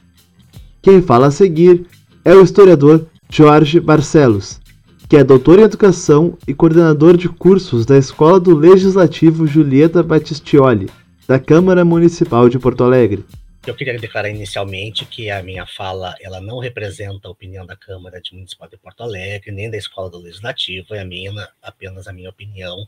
Quem 0.80 1.02
fala 1.02 1.26
a 1.26 1.30
seguir 1.30 1.84
é 2.24 2.34
o 2.34 2.42
historiador 2.42 3.04
Jorge 3.28 3.80
Barcelos, 3.80 4.58
que 5.06 5.18
é 5.18 5.22
doutor 5.22 5.58
em 5.58 5.62
educação 5.62 6.38
e 6.46 6.54
coordenador 6.54 7.18
de 7.18 7.28
cursos 7.28 7.84
da 7.84 7.98
Escola 7.98 8.40
do 8.40 8.54
Legislativo 8.56 9.46
Julieta 9.46 10.02
Battistioli, 10.02 10.88
da 11.26 11.38
Câmara 11.38 11.84
Municipal 11.84 12.48
de 12.48 12.58
Porto 12.58 12.82
Alegre. 12.82 13.26
Eu 13.66 13.74
queria 13.74 13.98
declarar 13.98 14.30
inicialmente 14.30 15.04
que 15.04 15.30
a 15.30 15.42
minha 15.42 15.66
fala 15.66 16.14
ela 16.22 16.40
não 16.40 16.58
representa 16.58 17.28
a 17.28 17.30
opinião 17.30 17.66
da 17.66 17.76
Câmara 17.76 18.20
de 18.20 18.32
Municipal 18.32 18.66
de 18.68 18.78
Porto 18.78 19.02
Alegre, 19.02 19.50
nem 19.50 19.70
da 19.70 19.76
Escola 19.76 20.08
do 20.08 20.16
Legislativo, 20.16 20.94
é 20.94 21.00
a 21.00 21.04
minha, 21.04 21.48
apenas 21.60 22.06
a 22.06 22.12
minha 22.12 22.30
opinião 22.30 22.86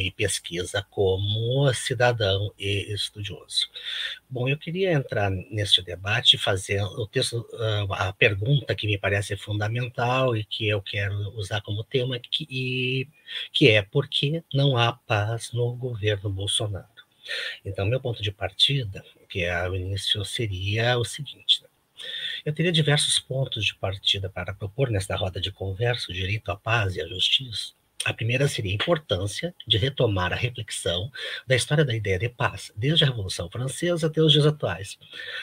e 0.00 0.10
pesquisa 0.12 0.86
como 0.88 1.70
cidadão 1.74 2.52
e 2.58 2.92
estudioso. 2.92 3.68
Bom, 4.30 4.48
eu 4.48 4.56
queria 4.56 4.92
entrar 4.92 5.30
neste 5.30 5.82
debate 5.82 6.38
fazer 6.38 6.82
o 6.82 7.06
texto, 7.06 7.46
ah, 7.90 8.08
a 8.08 8.12
pergunta 8.12 8.74
que 8.74 8.86
me 8.86 8.96
parece 8.96 9.36
fundamental 9.36 10.34
e 10.36 10.44
que 10.44 10.68
eu 10.68 10.80
quero 10.80 11.14
usar 11.36 11.60
como 11.60 11.84
tema, 11.84 12.18
que, 12.18 13.08
que 13.52 13.68
é 13.68 13.82
por 13.82 14.08
que 14.08 14.42
não 14.54 14.76
há 14.78 14.92
paz 14.92 15.52
no 15.52 15.74
governo 15.74 16.30
Bolsonaro? 16.30 16.86
Então, 17.64 17.86
meu 17.86 18.00
ponto 18.00 18.22
de 18.22 18.30
partida, 18.30 19.04
que 19.26 19.42
é 19.44 19.68
o 19.68 19.74
início, 19.74 20.24
seria 20.24 20.98
o 20.98 21.04
seguinte: 21.04 21.62
né? 21.62 21.68
eu 22.44 22.52
teria 22.52 22.72
diversos 22.72 23.18
pontos 23.18 23.64
de 23.64 23.74
partida 23.74 24.28
para 24.28 24.54
propor 24.54 24.90
nesta 24.90 25.16
roda 25.16 25.40
de 25.40 25.50
conversa 25.50 26.10
o 26.10 26.14
direito 26.14 26.50
à 26.50 26.56
paz 26.56 26.96
e 26.96 27.00
à 27.00 27.06
justiça, 27.06 27.72
a 28.04 28.12
primeira 28.12 28.46
seria 28.46 28.70
a 28.70 28.74
importância 28.74 29.54
de 29.66 29.78
retomar 29.78 30.32
a 30.32 30.36
reflexão 30.36 31.10
da 31.46 31.56
história 31.56 31.84
da 31.84 31.94
ideia 31.94 32.18
de 32.18 32.28
paz, 32.28 32.70
desde 32.76 33.04
a 33.04 33.08
Revolução 33.08 33.50
Francesa 33.50 34.06
até 34.06 34.20
os 34.20 34.32
dias 34.32 34.46
atuais, 34.46 34.98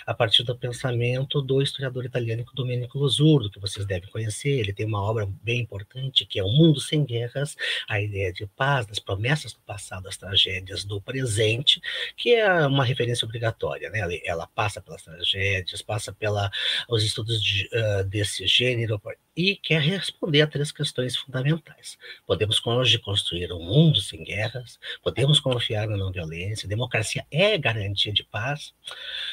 a 0.05 0.13
partir 0.13 0.43
do 0.43 0.55
pensamento 0.55 1.41
do 1.41 1.61
historiador 1.61 2.05
italiano 2.05 2.45
Domenico 2.53 2.99
Losurdo, 2.99 3.49
que 3.49 3.59
vocês 3.59 3.85
devem 3.85 4.09
conhecer. 4.09 4.59
Ele 4.59 4.73
tem 4.73 4.85
uma 4.85 5.01
obra 5.01 5.27
bem 5.41 5.61
importante 5.61 6.25
que 6.25 6.39
é 6.39 6.43
O 6.43 6.49
Mundo 6.49 6.79
Sem 6.79 7.03
Guerras, 7.03 7.55
a 7.87 7.99
ideia 7.99 8.31
de 8.31 8.45
paz, 8.45 8.85
das 8.85 8.99
promessas 8.99 9.53
do 9.53 9.59
passado, 9.61 10.03
das 10.03 10.17
tragédias 10.17 10.85
do 10.85 11.01
presente, 11.01 11.81
que 12.15 12.35
é 12.35 12.67
uma 12.67 12.85
referência 12.85 13.25
obrigatória. 13.25 13.89
Né? 13.89 13.99
Ela 14.23 14.47
passa 14.47 14.81
pelas 14.81 15.01
tragédias, 15.01 15.81
passa 15.81 16.13
pelos 16.13 17.03
estudos 17.03 17.43
de, 17.43 17.69
uh, 17.73 18.03
desse 18.05 18.45
gênero 18.45 19.01
e 19.35 19.55
quer 19.55 19.81
responder 19.81 20.41
a 20.41 20.47
três 20.47 20.71
questões 20.71 21.17
fundamentais. 21.17 21.97
Podemos 22.43 22.59
construir 22.99 23.53
um 23.53 23.63
mundo 23.63 24.01
sem 24.01 24.21
guerras, 24.21 24.77
podemos 25.01 25.39
confiar 25.39 25.87
na 25.87 25.95
não 25.95 26.11
violência, 26.11 26.67
democracia 26.67 27.25
é 27.31 27.57
garantia 27.57 28.11
de 28.11 28.21
paz. 28.21 28.73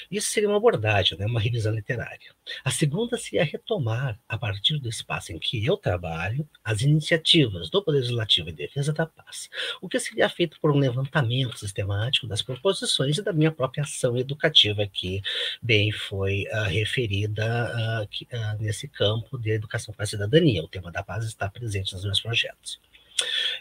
Isso 0.09 0.29
seria 0.29 0.49
uma 0.49 0.59
abordagem, 0.59 1.19
né, 1.19 1.27
uma 1.27 1.41
revisão 1.41 1.75
literária. 1.75 2.33
A 2.65 2.71
segunda 2.71 3.17
seria 3.17 3.43
retomar, 3.43 4.17
a 4.29 4.39
partir 4.39 4.79
do 4.79 4.89
espaço 4.89 5.33
em 5.33 5.41
que 5.41 5.65
eu 5.67 5.77
trabalho, 5.77 6.49
as 6.63 6.83
iniciativas 6.83 7.69
do 7.69 7.83
Poder 7.83 7.99
Legislativo 7.99 8.51
em 8.51 8.55
defesa 8.55 8.93
da 8.93 9.07
paz, 9.07 9.51
o 9.81 9.89
que 9.89 9.99
seria 9.99 10.29
feito 10.29 10.61
por 10.61 10.71
um 10.71 10.79
levantamento 10.79 11.59
sistemático 11.59 12.29
das 12.29 12.43
proposições 12.43 13.19
e 13.19 13.23
da 13.23 13.33
minha 13.33 13.51
própria 13.51 13.83
ação 13.83 14.17
educativa, 14.17 14.87
que 14.87 15.21
bem 15.61 15.91
foi 15.91 16.45
uh, 16.53 16.69
referida 16.69 18.05
uh, 18.05 18.09
que, 18.09 18.25
uh, 18.27 18.61
nesse 18.61 18.87
campo 18.87 19.37
de 19.37 19.51
educação 19.51 19.93
para 19.93 20.05
a 20.05 20.07
cidadania. 20.07 20.63
O 20.63 20.69
tema 20.69 20.93
da 20.93 21.03
paz 21.03 21.25
está 21.25 21.49
presente 21.49 21.93
nos 21.93 22.05
meus 22.05 22.21
projetos. 22.21 22.79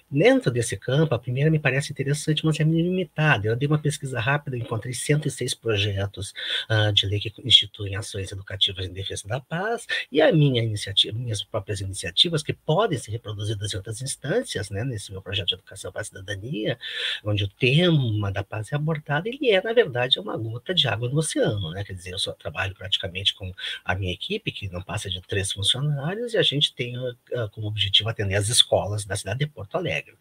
Dentro 0.09 0.51
desse 0.51 0.75
campo, 0.75 1.13
a 1.13 1.19
primeira 1.19 1.51
me 1.51 1.59
parece 1.59 1.91
interessante, 1.91 2.43
mas 2.45 2.59
é 2.59 2.63
limitada. 2.63 3.47
Eu 3.47 3.55
dei 3.55 3.67
uma 3.67 3.77
pesquisa 3.77 4.19
rápida, 4.19 4.57
encontrei 4.57 4.93
106 4.93 5.53
projetos 5.53 6.33
uh, 6.69 6.91
de 6.91 7.05
lei 7.05 7.19
que 7.19 7.31
instituem 7.43 7.95
ações 7.95 8.31
educativas 8.31 8.85
em 8.85 8.93
defesa 8.93 9.27
da 9.27 9.39
paz, 9.39 9.85
e 10.11 10.21
a 10.21 10.31
minha 10.31 10.63
iniciativa, 10.63 11.17
minhas 11.17 11.43
próprias 11.43 11.81
iniciativas, 11.81 12.41
que 12.41 12.53
podem 12.53 12.97
ser 12.97 13.11
reproduzidas 13.11 13.73
em 13.73 13.77
outras 13.77 14.01
instâncias, 14.01 14.69
né, 14.69 14.83
nesse 14.83 15.11
meu 15.11 15.21
projeto 15.21 15.49
de 15.49 15.53
educação 15.55 15.91
para 15.91 16.01
a 16.01 16.05
cidadania, 16.05 16.77
onde 17.23 17.43
o 17.43 17.47
tema 17.47 18.31
da 18.31 18.43
paz 18.43 18.71
é 18.71 18.75
abordado, 18.75 19.27
ele 19.27 19.51
é, 19.51 19.61
na 19.61 19.73
verdade, 19.73 20.19
uma 20.19 20.35
gota 20.37 20.73
de 20.73 20.87
água 20.87 21.07
no 21.09 21.17
oceano, 21.17 21.71
né? 21.71 21.83
Quer 21.83 21.93
dizer, 21.93 22.11
eu 22.11 22.19
só 22.19 22.31
trabalho 22.33 22.73
praticamente 22.73 23.33
com 23.35 23.51
a 23.85 23.95
minha 23.95 24.11
equipe, 24.11 24.51
que 24.51 24.69
não 24.69 24.81
passa 24.81 25.09
de 25.09 25.21
três 25.21 25.51
funcionários, 25.51 26.33
e 26.33 26.37
a 26.37 26.41
gente 26.41 26.73
tem 26.73 26.97
uh, 26.97 27.15
como 27.51 27.67
objetivo 27.67 28.09
atender 28.09 28.35
as 28.35 28.49
escolas 28.49 29.05
da 29.05 29.15
cidade 29.15 29.39
de 29.39 29.47
Porto 29.49 29.75
Alegre. 29.75 30.15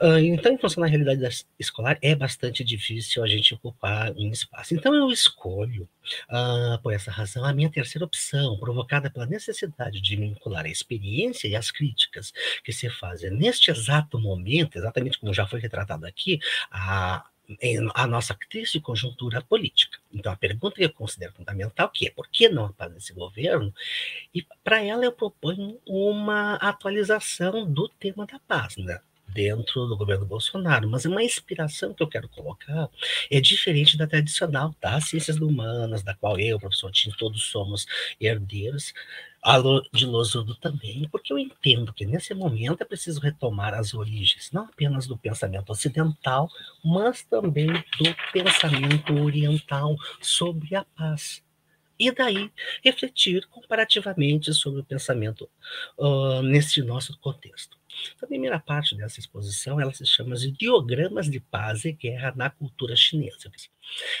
Uh, 0.00 0.18
então, 0.18 0.52
em 0.52 0.58
função 0.58 0.82
da 0.82 0.88
realidade 0.88 1.44
escolar, 1.58 1.98
é 2.00 2.14
bastante 2.14 2.64
difícil 2.64 3.22
a 3.22 3.26
gente 3.26 3.52
ocupar 3.52 4.12
um 4.12 4.30
espaço. 4.30 4.74
Então, 4.74 4.94
eu 4.94 5.10
escolho, 5.10 5.88
uh, 6.30 6.80
por 6.82 6.92
essa 6.92 7.10
razão, 7.10 7.44
a 7.44 7.52
minha 7.52 7.70
terceira 7.70 8.04
opção, 8.04 8.58
provocada 8.58 9.10
pela 9.10 9.26
necessidade 9.26 10.00
de 10.00 10.16
vincular 10.16 10.64
a 10.64 10.70
experiência 10.70 11.48
e 11.48 11.56
as 11.56 11.70
críticas 11.70 12.32
que 12.64 12.72
se 12.72 12.88
fazem 12.88 13.30
neste 13.30 13.70
exato 13.70 14.18
momento, 14.18 14.78
exatamente 14.78 15.18
como 15.18 15.34
já 15.34 15.46
foi 15.46 15.60
retratado 15.60 16.06
aqui, 16.06 16.38
a 16.70 17.26
a 17.94 18.06
nossa 18.06 18.34
crise 18.34 18.72
de 18.72 18.80
conjuntura 18.80 19.42
política. 19.42 19.98
Então, 20.12 20.32
a 20.32 20.36
pergunta 20.36 20.76
que 20.76 20.84
eu 20.84 20.92
considero 20.92 21.32
fundamental 21.32 21.88
que 21.88 22.06
é 22.06 22.10
por 22.10 22.28
que 22.28 22.48
não 22.48 22.66
apaz 22.66 22.94
esse 22.96 23.12
governo? 23.12 23.74
E 24.34 24.46
para 24.62 24.82
ela 24.82 25.04
eu 25.04 25.12
proponho 25.12 25.78
uma 25.86 26.54
atualização 26.56 27.66
do 27.70 27.88
tema 27.88 28.26
da 28.26 28.38
paz, 28.40 28.76
né? 28.76 29.00
dentro 29.32 29.86
do 29.86 29.96
governo 29.96 30.26
Bolsonaro, 30.26 30.88
mas 30.88 31.04
uma 31.04 31.22
inspiração 31.22 31.94
que 31.94 32.02
eu 32.02 32.08
quero 32.08 32.28
colocar 32.28 32.88
é 33.30 33.40
diferente 33.40 33.96
da 33.96 34.06
tradicional 34.06 34.74
das 34.80 35.08
ciências 35.08 35.36
humanas, 35.36 36.02
da 36.02 36.14
qual 36.14 36.38
eu, 36.38 36.58
professor 36.58 36.90
Tim, 36.90 37.10
todos 37.10 37.44
somos 37.44 37.86
herdeiros, 38.20 38.92
de 39.92 40.04
Losurdo 40.04 40.54
também, 40.54 41.08
porque 41.10 41.32
eu 41.32 41.38
entendo 41.38 41.92
que 41.92 42.04
nesse 42.04 42.34
momento 42.34 42.82
é 42.82 42.84
preciso 42.84 43.20
retomar 43.20 43.72
as 43.72 43.94
origens, 43.94 44.50
não 44.52 44.64
apenas 44.64 45.06
do 45.06 45.16
pensamento 45.16 45.70
ocidental, 45.70 46.48
mas 46.84 47.22
também 47.24 47.68
do 47.68 48.14
pensamento 48.32 49.14
oriental 49.14 49.96
sobre 50.20 50.76
a 50.76 50.84
paz. 50.84 51.42
E 51.98 52.10
daí 52.10 52.50
refletir 52.84 53.46
comparativamente 53.48 54.52
sobre 54.52 54.80
o 54.80 54.84
pensamento 54.84 55.48
uh, 55.98 56.42
nesse 56.42 56.82
nosso 56.82 57.18
contexto. 57.18 57.79
A 58.22 58.26
primeira 58.26 58.58
parte 58.58 58.94
dessa 58.94 59.20
exposição 59.20 59.80
ela 59.80 59.92
se 59.92 60.06
chama 60.06 60.36
de 60.36 60.50
Diogramas 60.50 61.30
de 61.30 61.40
Paz 61.40 61.84
e 61.84 61.92
Guerra 61.92 62.32
na 62.36 62.50
Cultura 62.50 62.94
Chinesa. 62.96 63.50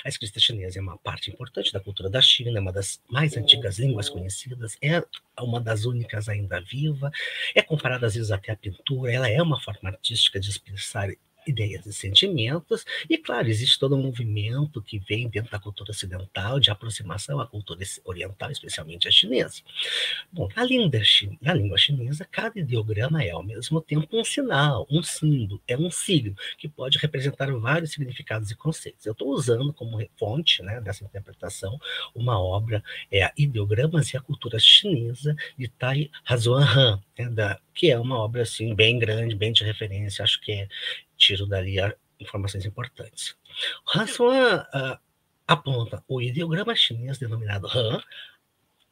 A 0.04 0.08
escrita 0.08 0.40
chinesa 0.40 0.78
é 0.78 0.82
uma 0.82 0.98
parte 0.98 1.30
importante 1.30 1.72
da 1.72 1.80
cultura 1.80 2.10
da 2.10 2.20
China, 2.20 2.58
é 2.58 2.60
uma 2.60 2.72
das 2.72 3.00
mais 3.08 3.36
antigas 3.36 3.78
línguas 3.78 4.08
conhecidas, 4.08 4.76
é 4.82 5.02
uma 5.38 5.60
das 5.60 5.84
únicas 5.84 6.28
ainda 6.28 6.60
viva, 6.60 7.10
é 7.54 7.62
comparada 7.62 8.06
às 8.06 8.14
vezes 8.14 8.30
até 8.30 8.52
à 8.52 8.56
pintura, 8.56 9.12
ela 9.12 9.28
é 9.28 9.40
uma 9.40 9.60
forma 9.60 9.90
artística 9.90 10.40
de 10.40 10.50
expressar 10.50 11.08
ideias 11.46 11.86
e 11.86 11.92
sentimentos, 11.92 12.84
e 13.08 13.16
claro, 13.18 13.48
existe 13.48 13.78
todo 13.78 13.96
um 13.96 14.02
movimento 14.02 14.82
que 14.82 14.98
vem 14.98 15.28
dentro 15.28 15.50
da 15.50 15.58
cultura 15.58 15.90
ocidental 15.90 16.60
de 16.60 16.70
aproximação 16.70 17.40
à 17.40 17.46
cultura 17.46 17.80
oriental, 18.04 18.50
especialmente 18.50 19.08
a 19.08 19.10
chinesa. 19.10 19.62
Bom, 20.32 20.48
na 20.54 20.64
língua, 20.64 21.00
na 21.40 21.54
língua 21.54 21.78
chinesa, 21.78 22.26
cada 22.30 22.58
ideograma 22.58 23.22
é 23.22 23.30
ao 23.30 23.42
mesmo 23.42 23.80
tempo 23.80 24.08
um 24.12 24.24
sinal, 24.24 24.86
um 24.90 25.02
símbolo, 25.02 25.60
é 25.66 25.76
um 25.76 25.90
signo, 25.90 26.34
que 26.58 26.68
pode 26.68 26.98
representar 26.98 27.50
vários 27.52 27.92
significados 27.92 28.50
e 28.50 28.56
conceitos. 28.56 29.06
Eu 29.06 29.12
estou 29.12 29.28
usando 29.28 29.72
como 29.72 30.00
fonte 30.16 30.62
né, 30.62 30.80
dessa 30.80 31.04
interpretação 31.04 31.78
uma 32.14 32.40
obra, 32.40 32.82
é 33.10 33.30
Ideogramas 33.36 34.12
e 34.12 34.16
a 34.16 34.20
Cultura 34.20 34.58
Chinesa, 34.58 35.34
de 35.56 35.68
Tai 35.68 36.10
Hazuan 36.26 37.00
né, 37.18 37.28
da, 37.28 37.60
que 37.74 37.90
é 37.90 37.98
uma 37.98 38.18
obra 38.18 38.42
assim 38.42 38.74
bem 38.74 38.98
grande, 38.98 39.34
bem 39.34 39.52
de 39.52 39.64
referência, 39.64 40.22
acho 40.22 40.40
que 40.40 40.52
é 40.52 40.68
tiro 41.20 41.46
dali 41.46 41.76
informações 42.18 42.64
importantes. 42.64 43.36
Hanson 43.94 44.30
uh, 44.32 44.98
aponta 45.46 46.02
o 46.08 46.20
ideograma 46.20 46.74
chinês 46.74 47.18
denominado 47.18 47.68
Han, 47.68 48.02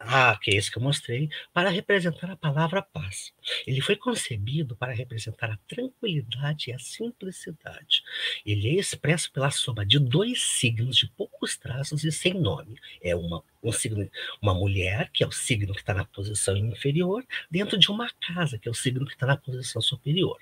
ah, 0.00 0.38
que 0.40 0.52
é 0.52 0.54
esse 0.54 0.70
que 0.70 0.78
eu 0.78 0.82
mostrei, 0.82 1.28
para 1.52 1.70
representar 1.70 2.30
a 2.30 2.36
palavra 2.36 2.80
paz. 2.80 3.32
Ele 3.66 3.80
foi 3.80 3.96
concebido 3.96 4.76
para 4.76 4.92
representar 4.92 5.50
a 5.50 5.58
tranquilidade 5.66 6.70
e 6.70 6.72
a 6.72 6.78
simplicidade. 6.78 8.04
Ele 8.46 8.68
é 8.68 8.74
expresso 8.74 9.32
pela 9.32 9.50
soma 9.50 9.84
de 9.84 9.98
dois 9.98 10.40
signos 10.40 10.96
de 10.96 11.08
poucos 11.08 11.56
traços 11.56 12.04
e 12.04 12.12
sem 12.12 12.32
nome. 12.32 12.78
É 13.02 13.16
uma, 13.16 13.42
um 13.60 13.72
signo, 13.72 14.08
uma 14.40 14.54
mulher, 14.54 15.10
que 15.12 15.24
é 15.24 15.26
o 15.26 15.32
signo 15.32 15.74
que 15.74 15.80
está 15.80 15.94
na 15.94 16.04
posição 16.04 16.56
inferior, 16.56 17.26
dentro 17.50 17.76
de 17.76 17.90
uma 17.90 18.08
casa, 18.20 18.56
que 18.56 18.68
é 18.68 18.70
o 18.70 18.74
signo 18.74 19.04
que 19.04 19.14
está 19.14 19.26
na 19.26 19.36
posição 19.36 19.82
superior. 19.82 20.38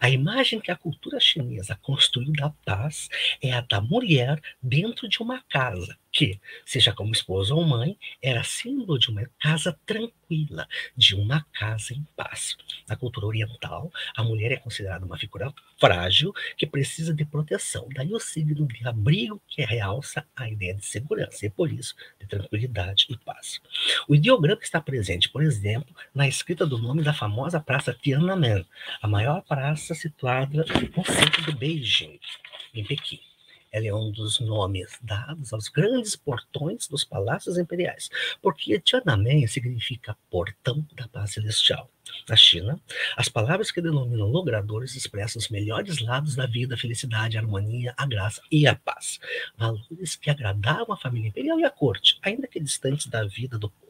A 0.00 0.08
imagem 0.08 0.60
que 0.60 0.70
a 0.70 0.76
cultura 0.76 1.18
chinesa 1.20 1.78
construiu 1.82 2.32
da 2.32 2.50
paz 2.64 3.08
é 3.42 3.52
a 3.52 3.60
da 3.60 3.80
mulher 3.80 4.40
dentro 4.62 5.08
de 5.08 5.20
uma 5.20 5.42
casa, 5.42 5.96
que, 6.12 6.40
seja 6.64 6.92
como 6.92 7.12
esposa 7.12 7.54
ou 7.54 7.64
mãe, 7.64 7.96
era 8.22 8.42
símbolo 8.42 8.98
de 8.98 9.10
uma 9.10 9.28
casa 9.40 9.78
tranquila, 9.84 10.66
de 10.96 11.14
uma 11.14 11.44
casa 11.52 11.92
em 11.92 12.06
paz. 12.16 12.56
Na 12.88 12.96
cultura 12.96 13.26
oriental, 13.26 13.92
a 14.16 14.24
mulher 14.24 14.52
é 14.52 14.56
considerada 14.56 15.04
uma 15.04 15.18
figura 15.18 15.52
frágil 15.78 16.32
que 16.56 16.66
precisa 16.66 17.14
de 17.14 17.24
proteção. 17.24 17.88
Daí 17.94 18.12
o 18.12 18.18
signo 18.18 18.66
de 18.66 18.86
abrigo 18.86 19.40
que 19.46 19.64
realça 19.64 20.26
a 20.34 20.48
ideia 20.48 20.74
de 20.74 20.84
segurança 20.84 21.46
e, 21.46 21.50
por 21.50 21.70
isso, 21.70 21.94
de 22.20 22.26
tranquilidade 22.26 23.06
e 23.08 23.16
paz. 23.18 23.60
O 24.08 24.14
ideograma 24.14 24.60
está 24.62 24.80
presente, 24.80 25.28
por 25.28 25.42
exemplo, 25.42 25.94
na 26.14 26.26
escrita 26.26 26.66
do 26.66 26.78
nome 26.78 27.02
da 27.02 27.12
famosa 27.12 27.60
praça 27.60 27.94
Tiananmen, 27.94 28.66
a 29.00 29.06
maior 29.06 29.42
praça 29.48 29.94
situada 29.94 30.58
no 30.58 31.04
centro 31.04 31.42
do 31.46 31.56
Beijing, 31.56 32.20
em 32.74 32.84
Pequim. 32.84 33.18
Ela 33.72 33.86
é 33.86 33.94
um 33.94 34.10
dos 34.10 34.40
nomes 34.40 34.98
dados 35.02 35.52
aos 35.52 35.68
grandes 35.68 36.16
portões 36.16 36.86
dos 36.86 37.04
palácios 37.04 37.58
imperiais, 37.58 38.08
porque 38.42 38.78
Tiananmen 38.80 39.46
significa 39.46 40.16
portão 40.30 40.86
da 40.94 41.08
paz 41.08 41.32
celestial. 41.32 41.90
Na 42.28 42.36
China, 42.36 42.80
as 43.16 43.28
palavras 43.28 43.70
que 43.70 43.82
denominam 43.82 44.26
logradores 44.26 44.94
expressam 44.94 45.40
os 45.40 45.48
melhores 45.48 45.98
lados 46.00 46.34
da 46.34 46.46
vida, 46.46 46.74
a 46.74 46.78
felicidade, 46.78 47.36
a 47.36 47.40
harmonia, 47.40 47.94
a 47.96 48.06
graça 48.06 48.42
e 48.50 48.66
a 48.66 48.74
paz. 48.74 49.18
Valores 49.56 50.16
que 50.16 50.30
agradavam 50.30 50.94
a 50.94 50.98
família 50.98 51.28
imperial 51.28 51.60
e 51.60 51.64
a 51.64 51.70
corte, 51.70 52.18
ainda 52.22 52.46
que 52.46 52.60
distantes 52.60 53.06
da 53.06 53.24
vida 53.24 53.58
do 53.58 53.70
povo. 53.70 53.87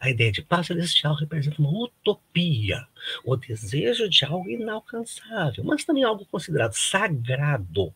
A 0.00 0.10
ideia 0.10 0.32
de 0.32 0.42
paz 0.42 0.66
celestial 0.66 1.14
representa 1.14 1.60
uma 1.60 1.70
utopia, 1.70 2.86
o 3.24 3.36
desejo 3.36 4.08
de 4.08 4.24
algo 4.24 4.48
inalcançável, 4.48 5.64
mas 5.64 5.84
também 5.84 6.04
algo 6.04 6.24
considerado 6.26 6.72
sagrado, 6.72 7.94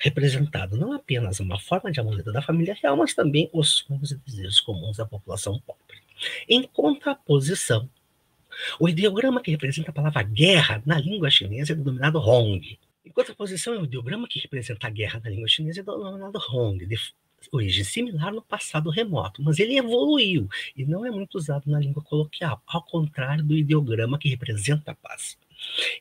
representado 0.00 0.76
não 0.76 0.92
apenas 0.92 1.40
uma 1.40 1.58
forma 1.58 1.90
de 1.90 2.00
amuleto 2.00 2.32
da 2.32 2.42
família 2.42 2.76
real, 2.80 2.96
mas 2.96 3.14
também 3.14 3.50
os 3.52 3.84
sonhos 3.86 4.10
e 4.10 4.16
desejos 4.16 4.60
comuns 4.60 4.96
da 4.96 5.06
população 5.06 5.60
pobre. 5.60 6.02
Em 6.48 6.62
contraposição, 6.62 7.88
o 8.78 8.88
ideograma 8.88 9.42
que 9.42 9.50
representa 9.50 9.90
a 9.90 9.94
palavra 9.94 10.22
guerra 10.22 10.82
na 10.86 10.98
língua 10.98 11.30
chinesa 11.30 11.72
é 11.72 11.76
denominado 11.76 12.18
Hong. 12.18 12.78
Em 13.04 13.10
contraposição, 13.10 13.80
o 13.80 13.84
ideograma 13.84 14.28
que 14.28 14.38
representa 14.38 14.86
a 14.86 14.90
guerra 14.90 15.20
na 15.22 15.30
língua 15.30 15.48
chinesa 15.48 15.80
é 15.80 15.82
denominado 15.82 16.38
Hong, 16.50 16.86
origem 17.52 17.84
similar 17.84 18.32
no 18.32 18.42
passado 18.42 18.90
remoto, 18.90 19.42
mas 19.42 19.58
ele 19.58 19.76
evoluiu 19.78 20.48
e 20.76 20.84
não 20.84 21.04
é 21.04 21.10
muito 21.10 21.36
usado 21.36 21.70
na 21.70 21.78
língua 21.78 22.02
coloquial, 22.02 22.62
ao 22.66 22.82
contrário 22.82 23.44
do 23.44 23.56
ideograma 23.56 24.18
que 24.18 24.28
representa 24.28 24.92
a 24.92 24.94
paz. 24.94 25.36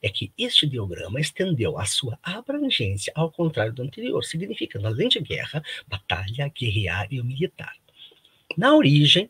É 0.02 0.10
que 0.10 0.32
este 0.38 0.66
ideograma 0.66 1.20
estendeu 1.20 1.80
a 1.80 1.86
sua 1.86 2.20
abrangência 2.22 3.14
ao 3.16 3.32
contrário 3.32 3.74
do 3.74 3.82
anterior, 3.82 4.24
significando, 4.24 4.88
além 4.88 5.08
de 5.08 5.20
guerra, 5.20 5.64
batalha, 5.88 6.52
guerrear 6.54 7.08
e 7.12 7.22
militar. 7.22 7.76
Na 8.58 8.76
origem, 8.76 9.30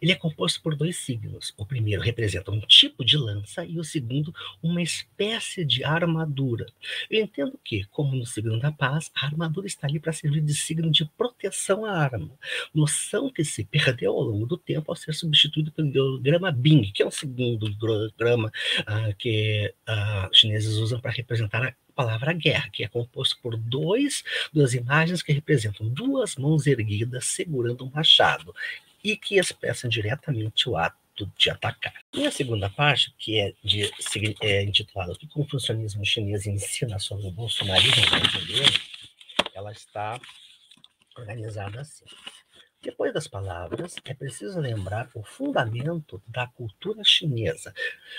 ele 0.00 0.12
é 0.12 0.14
composto 0.14 0.60
por 0.62 0.74
dois 0.74 0.96
signos. 0.96 1.54
O 1.56 1.64
primeiro 1.64 2.02
representa 2.02 2.50
um 2.50 2.60
tipo 2.60 3.04
de 3.04 3.16
lança 3.16 3.64
e 3.64 3.78
o 3.78 3.84
segundo 3.84 4.34
uma 4.62 4.82
espécie 4.82 5.64
de 5.64 5.84
armadura. 5.84 6.66
Eu 7.10 7.22
entendo 7.22 7.58
que, 7.64 7.84
como 7.84 8.14
no 8.14 8.26
signo 8.26 8.58
da 8.58 8.72
paz, 8.72 9.10
a 9.14 9.26
armadura 9.26 9.66
está 9.66 9.86
ali 9.86 9.98
para 9.98 10.12
servir 10.12 10.40
de 10.40 10.54
signo 10.54 10.90
de 10.90 11.04
proteção 11.04 11.84
à 11.84 11.92
arma. 11.92 12.30
Noção 12.74 13.30
que 13.30 13.44
se 13.44 13.64
perdeu 13.64 14.12
ao 14.12 14.22
longo 14.22 14.46
do 14.46 14.56
tempo 14.56 14.90
ao 14.90 14.96
ser 14.96 15.14
substituído 15.14 15.70
pelo 15.72 15.88
ideograma 15.88 16.50
Bing, 16.50 16.90
que 16.92 17.02
é 17.02 17.06
um 17.06 17.10
segundo 17.10 17.68
ideograma 17.68 18.50
uh, 18.80 19.14
que 19.16 19.72
uh, 19.88 20.30
os 20.30 20.38
chineses 20.38 20.76
usam 20.76 21.00
para 21.00 21.10
representar 21.10 21.62
a 21.62 21.74
palavra 21.94 22.32
guerra, 22.32 22.68
que 22.70 22.82
é 22.82 22.88
composto 22.88 23.38
por 23.40 23.56
dois, 23.56 24.24
duas 24.52 24.74
imagens 24.74 25.22
que 25.22 25.32
representam 25.32 25.88
duas 25.88 26.36
mãos 26.36 26.66
erguidas 26.66 27.26
segurando 27.26 27.84
um 27.84 27.90
machado 27.90 28.54
e 29.04 29.16
que 29.16 29.38
expressam 29.38 29.90
diretamente 29.90 30.68
o 30.68 30.76
ato 30.76 31.30
de 31.36 31.50
atacar. 31.50 31.94
E 32.12 32.26
a 32.26 32.32
segunda 32.32 32.70
parte, 32.70 33.14
que 33.18 33.38
é, 33.38 33.54
de, 33.62 33.92
é 34.40 34.64
intitulada 34.64 35.12
O 35.12 35.16
que 35.16 35.28
confucionismo 35.28 36.04
chinês 36.04 36.46
ensina 36.46 36.98
sobre 36.98 37.28
o 37.28 37.30
bolsonarismo 37.30 38.10
brasileiro, 38.10 38.72
ela 39.54 39.70
está 39.70 40.18
organizada 41.16 41.82
assim. 41.82 42.04
Depois 42.82 43.14
das 43.14 43.26
palavras, 43.26 43.96
é 44.04 44.12
preciso 44.12 44.60
lembrar 44.60 45.08
o 45.14 45.22
fundamento 45.22 46.22
da 46.26 46.46
cultura 46.46 47.02
chinesa. 47.02 47.72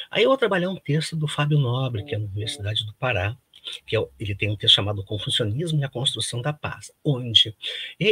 Aí 0.10 0.24
eu 0.24 0.30
vou 0.30 0.38
trabalhar 0.38 0.70
um 0.70 0.76
texto 0.76 1.16
do 1.16 1.28
Fábio 1.28 1.60
Nobre, 1.60 2.04
que 2.04 2.16
é 2.16 2.18
da 2.18 2.26
Universidade 2.26 2.84
do 2.84 2.94
Pará, 2.96 3.38
que 3.86 3.96
é, 3.96 4.08
ele 4.20 4.36
tem 4.36 4.50
um 4.50 4.56
texto 4.56 4.76
chamado 4.76 5.04
Confucionismo 5.04 5.80
e 5.80 5.84
a 5.84 5.90
Construção 5.90 6.42
da 6.42 6.54
Paz, 6.54 6.92
onde, 7.04 7.56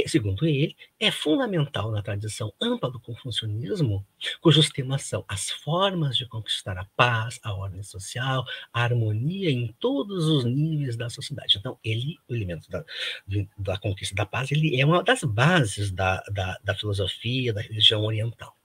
segundo 0.07 0.45
ele, 0.45 0.75
é 0.99 1.11
fundamental 1.11 1.91
na 1.91 2.01
tradição 2.01 2.53
ampla 2.61 2.89
do 2.89 2.99
confucionismo, 2.99 4.05
cujos 4.41 4.69
temas 4.69 5.03
são 5.03 5.23
as 5.27 5.49
formas 5.49 6.17
de 6.17 6.25
conquistar 6.25 6.77
a 6.77 6.85
paz, 6.95 7.39
a 7.43 7.53
ordem 7.53 7.83
social, 7.83 8.45
a 8.71 8.83
harmonia 8.83 9.49
em 9.49 9.67
todos 9.79 10.25
os 10.25 10.45
níveis 10.45 10.95
da 10.95 11.09
sociedade. 11.09 11.57
Então, 11.57 11.77
ele, 11.83 12.17
o 12.27 12.35
elemento 12.35 12.69
da, 12.69 12.83
da 13.57 13.77
conquista 13.77 14.15
da 14.15 14.25
paz, 14.25 14.51
ele 14.51 14.79
é 14.79 14.85
uma 14.85 15.03
das 15.03 15.23
bases 15.23 15.91
da, 15.91 16.21
da, 16.31 16.57
da 16.63 16.75
filosofia, 16.75 17.53
da 17.53 17.61
religião 17.61 18.03
oriental. 18.03 18.55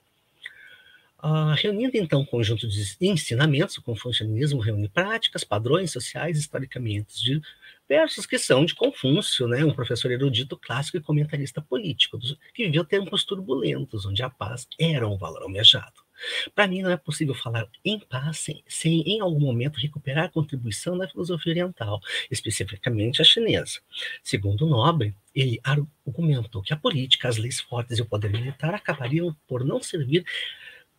Uh, 1.20 1.52
reunindo 1.56 1.96
então 1.96 2.20
um 2.20 2.24
conjunto 2.24 2.68
de 2.68 2.96
ensinamentos, 3.00 3.76
o 3.76 3.82
confucionismo 3.82 4.60
reúne 4.60 4.88
práticas, 4.88 5.42
padrões 5.42 5.90
sociais 5.90 6.38
historicamente 6.38 7.40
diversos 7.88 8.24
que 8.24 8.38
são 8.38 8.64
de 8.64 8.74
Confúcio, 8.74 9.48
né, 9.48 9.64
um 9.64 9.72
professor 9.72 10.12
erudito 10.12 10.56
clássico 10.56 10.96
e 10.96 11.00
comentarista 11.00 11.60
político, 11.60 12.18
que 12.54 12.66
viveu 12.66 12.84
tempos 12.84 13.24
turbulentos, 13.24 14.06
onde 14.06 14.22
a 14.22 14.30
paz 14.30 14.68
era 14.78 15.08
um 15.08 15.16
valor 15.16 15.42
almejado. 15.42 16.06
Para 16.54 16.66
mim, 16.66 16.82
não 16.82 16.90
é 16.90 16.96
possível 16.96 17.34
falar 17.34 17.68
em 17.84 17.98
paz 17.98 18.38
sem, 18.38 18.62
sem, 18.66 19.02
em 19.02 19.20
algum 19.20 19.40
momento, 19.40 19.78
recuperar 19.78 20.24
a 20.24 20.28
contribuição 20.28 20.98
da 20.98 21.08
filosofia 21.08 21.52
oriental, 21.52 22.00
especificamente 22.30 23.22
a 23.22 23.24
chinesa. 23.24 23.80
Segundo 24.22 24.66
Nobre, 24.66 25.14
ele 25.34 25.60
argumentou 25.62 26.60
que 26.62 26.72
a 26.72 26.76
política, 26.76 27.28
as 27.28 27.38
leis 27.38 27.60
fortes 27.60 27.98
e 27.98 28.02
o 28.02 28.06
poder 28.06 28.30
militar 28.30 28.74
acabariam 28.74 29.34
por 29.46 29.64
não 29.64 29.80
servir 29.80 30.24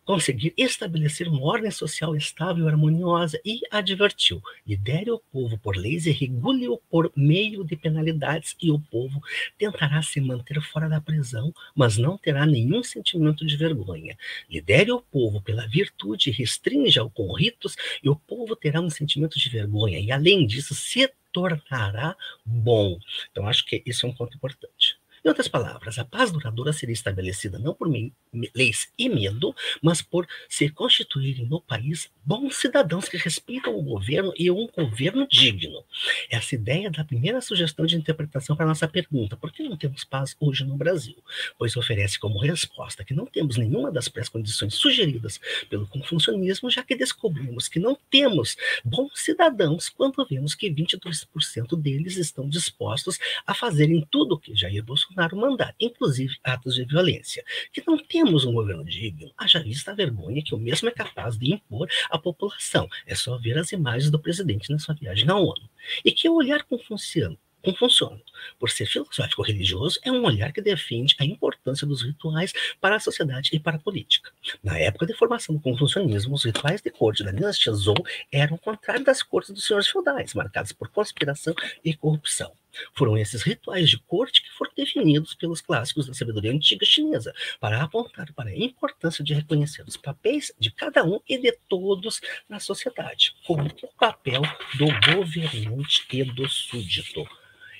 conseguir 0.04 0.52
estabelecer 0.56 1.28
uma 1.28 1.42
ordem 1.42 1.70
social 1.70 2.16
estável 2.16 2.64
e 2.64 2.68
harmoniosa 2.68 3.40
e 3.44 3.60
advertiu: 3.70 4.42
lidere 4.66 5.10
o 5.10 5.18
povo 5.18 5.58
por 5.58 5.76
leis 5.76 6.06
e 6.06 6.10
regule-o 6.10 6.78
por 6.90 7.12
meio 7.16 7.64
de 7.64 7.76
penalidades, 7.76 8.56
e 8.60 8.70
o 8.70 8.78
povo 8.78 9.20
tentará 9.58 10.02
se 10.02 10.20
manter 10.20 10.60
fora 10.60 10.88
da 10.88 11.00
prisão, 11.00 11.52
mas 11.74 11.96
não 11.96 12.18
terá 12.18 12.44
nenhum 12.46 12.82
sentimento 12.82 13.46
de 13.46 13.56
vergonha. 13.56 14.16
Lidere 14.48 14.92
o 14.92 15.00
povo 15.00 15.40
pela 15.40 15.66
virtude, 15.66 16.30
restrinja-o 16.30 17.10
com 17.10 17.32
ritos, 17.32 17.76
e 18.02 18.08
o 18.08 18.16
povo 18.16 18.54
terá 18.56 18.80
um 18.80 18.90
sentimento 18.90 19.38
de 19.38 19.48
vergonha, 19.48 19.98
e 19.98 20.10
além 20.12 20.46
disso, 20.46 20.74
se 20.74 21.10
tornará 21.32 22.16
bom. 22.44 22.98
Então, 23.30 23.46
acho 23.46 23.64
que 23.64 23.82
isso 23.86 24.06
é 24.06 24.08
um 24.08 24.14
ponto 24.14 24.36
importante. 24.36 24.99
Em 25.22 25.28
outras 25.28 25.48
palavras, 25.48 25.98
a 25.98 26.04
paz 26.04 26.32
duradoura 26.32 26.72
seria 26.72 26.94
estabelecida 26.94 27.58
não 27.58 27.74
por 27.74 27.90
leis 28.54 28.88
e 28.98 29.08
medo, 29.08 29.54
mas 29.82 30.00
por 30.00 30.26
se 30.48 30.70
constituírem 30.70 31.44
no 31.46 31.60
país 31.60 32.10
bons 32.24 32.56
cidadãos 32.56 33.06
que 33.06 33.18
respeitam 33.18 33.76
o 33.76 33.82
governo 33.82 34.32
e 34.38 34.50
um 34.50 34.66
governo 34.68 35.26
digno. 35.28 35.84
Essa 36.30 36.54
ideia 36.54 36.90
da 36.90 37.04
primeira 37.04 37.40
sugestão 37.42 37.84
de 37.84 37.96
interpretação 37.96 38.56
para 38.56 38.64
a 38.64 38.68
nossa 38.68 38.88
pergunta: 38.88 39.36
por 39.36 39.52
que 39.52 39.62
não 39.62 39.76
temos 39.76 40.04
paz 40.04 40.34
hoje 40.40 40.64
no 40.64 40.76
Brasil? 40.76 41.16
Pois 41.58 41.76
oferece 41.76 42.18
como 42.18 42.38
resposta 42.38 43.04
que 43.04 43.12
não 43.12 43.26
temos 43.26 43.58
nenhuma 43.58 43.92
das 43.92 44.08
pré-condições 44.08 44.74
sugeridas 44.74 45.38
pelo 45.68 45.86
confucionismo, 45.86 46.70
já 46.70 46.82
que 46.82 46.96
descobrimos 46.96 47.68
que 47.68 47.78
não 47.78 47.98
temos 48.10 48.56
bons 48.82 49.12
cidadãos 49.16 49.90
quando 49.90 50.24
vemos 50.24 50.54
que 50.54 50.70
22% 50.70 51.76
deles 51.78 52.16
estão 52.16 52.48
dispostos 52.48 53.18
a 53.46 53.52
fazerem 53.54 54.06
tudo 54.10 54.36
o 54.36 54.38
que 54.38 54.54
Jair 54.54 54.82
Bolsonaro 54.82 55.09
Bolsonaro 55.10 55.36
mandar, 55.36 55.74
inclusive 55.80 56.36
atos 56.44 56.76
de 56.76 56.84
violência. 56.84 57.44
Que 57.72 57.82
não 57.86 57.98
temos 57.98 58.44
um 58.44 58.52
governo 58.52 58.84
digno, 58.84 59.32
haja 59.36 59.60
vista 59.60 59.90
a 59.90 59.94
vergonha 59.94 60.42
que 60.42 60.54
o 60.54 60.58
mesmo 60.58 60.88
é 60.88 60.92
capaz 60.92 61.36
de 61.36 61.52
impor 61.52 61.88
à 62.10 62.18
população. 62.18 62.88
É 63.06 63.14
só 63.14 63.36
ver 63.36 63.58
as 63.58 63.72
imagens 63.72 64.10
do 64.10 64.18
presidente 64.18 64.70
na 64.70 64.78
sua 64.78 64.94
viagem 64.94 65.28
à 65.28 65.36
ONU. 65.36 65.68
E 66.04 66.12
que 66.12 66.28
o 66.28 66.34
olhar 66.34 66.62
confuciano 66.64 67.36
Confuciano, 67.62 68.20
por 68.58 68.70
ser 68.70 68.86
filosófico 68.86 69.42
religioso, 69.42 70.00
é 70.02 70.10
um 70.10 70.24
olhar 70.24 70.50
que 70.50 70.62
defende 70.62 71.14
a 71.18 71.24
importância 71.26 71.86
dos 71.86 72.02
rituais 72.02 72.54
para 72.80 72.96
a 72.96 73.00
sociedade 73.00 73.50
e 73.52 73.60
para 73.60 73.76
a 73.76 73.78
política. 73.78 74.30
Na 74.62 74.78
época 74.78 75.04
de 75.04 75.12
formação 75.12 75.54
do 75.54 75.60
confucionismo, 75.60 76.34
os 76.34 76.44
rituais 76.44 76.80
de 76.80 76.90
corte 76.90 77.22
da 77.22 77.32
dinastia 77.32 77.72
Zhou 77.74 78.02
eram 78.32 78.56
o 78.56 78.58
contrário 78.58 79.04
das 79.04 79.22
cortes 79.22 79.52
dos 79.52 79.66
senhores 79.66 79.88
feudais, 79.88 80.32
marcadas 80.32 80.72
por 80.72 80.88
conspiração 80.88 81.54
e 81.84 81.94
corrupção. 81.94 82.50
Foram 82.94 83.16
esses 83.16 83.42
rituais 83.42 83.88
de 83.88 83.98
corte 83.98 84.42
que 84.42 84.50
foram 84.50 84.72
definidos 84.76 85.34
pelos 85.34 85.60
clássicos 85.60 86.06
da 86.06 86.14
sabedoria 86.14 86.52
antiga 86.52 86.84
chinesa, 86.84 87.32
para 87.58 87.82
apontar 87.82 88.32
para 88.32 88.50
a 88.50 88.56
importância 88.56 89.22
de 89.24 89.34
reconhecer 89.34 89.84
os 89.86 89.96
papéis 89.96 90.52
de 90.58 90.70
cada 90.70 91.04
um 91.04 91.20
e 91.28 91.38
de 91.38 91.52
todos 91.68 92.20
na 92.48 92.60
sociedade, 92.60 93.34
como 93.46 93.66
o 93.66 93.98
papel 93.98 94.42
do 94.76 94.86
governante 95.12 96.06
e 96.12 96.24
do 96.24 96.48
súdito. 96.48 97.26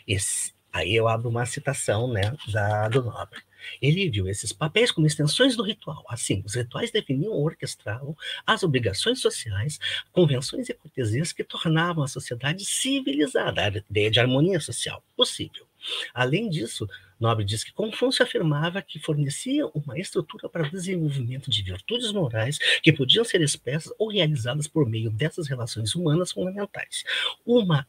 Esse, 0.07 0.53
aí 0.73 0.95
eu 0.95 1.09
abro 1.09 1.29
uma 1.29 1.47
citação 1.47 2.13
né, 2.13 2.35
da, 2.53 2.89
do 2.89 3.03
Nobre. 3.03 3.50
Ele 3.81 4.09
viu 4.11 4.29
esses 4.29 4.53
papéis 4.53 4.91
como 4.91 5.07
extensões 5.07 5.57
do 5.57 5.63
ritual. 5.63 6.05
Assim, 6.09 6.43
os 6.45 6.55
rituais 6.55 6.91
definiam 6.91 7.33
ou 7.33 7.45
orquestravam 7.45 8.17
as 8.47 8.63
obrigações 8.63 9.21
sociais, 9.21 9.79
convenções 10.13 10.69
e 10.69 10.75
cortesias 10.75 11.33
que 11.33 11.45
tornavam 11.45 12.05
a 12.05 12.09
sociedade 12.09 12.65
civilizada, 12.65 13.63
a 13.63 13.69
ideia 13.69 14.11
de 14.11 14.21
harmonia 14.21 14.61
social 14.61 15.03
possível. 15.17 15.67
Além 16.13 16.49
disso, 16.49 16.89
Nobre 17.19 17.45
diz 17.45 17.63
que 17.63 17.73
Confúcio 17.73 18.23
afirmava 18.23 18.81
que 18.81 18.99
fornecia 18.99 19.67
uma 19.69 19.99
estrutura 19.99 20.49
para 20.49 20.67
o 20.67 20.71
desenvolvimento 20.71 21.51
de 21.51 21.63
virtudes 21.63 22.13
morais 22.13 22.59
que 22.83 22.93
podiam 22.93 23.25
ser 23.25 23.43
expressas 23.43 23.93
ou 23.99 24.09
realizadas 24.09 24.67
por 24.67 24.89
meio 24.89 25.11
dessas 25.11 25.49
relações 25.49 25.95
humanas 25.95 26.33
fundamentais. 26.33 27.05
Uma 27.45 27.87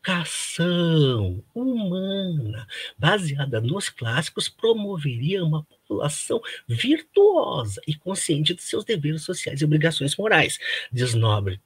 educação 0.00 1.44
humana 1.54 2.66
baseada 2.98 3.60
nos 3.60 3.90
clássicos 3.90 4.48
promoveria 4.48 5.44
uma 5.44 5.62
população 5.64 6.40
virtuosa 6.66 7.80
e 7.86 7.94
consciente 7.94 8.54
de 8.54 8.62
seus 8.62 8.84
deveres 8.84 9.22
sociais 9.22 9.60
e 9.60 9.64
obrigações 9.64 10.16
morais, 10.16 10.58
diz 10.90 11.14
Nobre. 11.14 11.60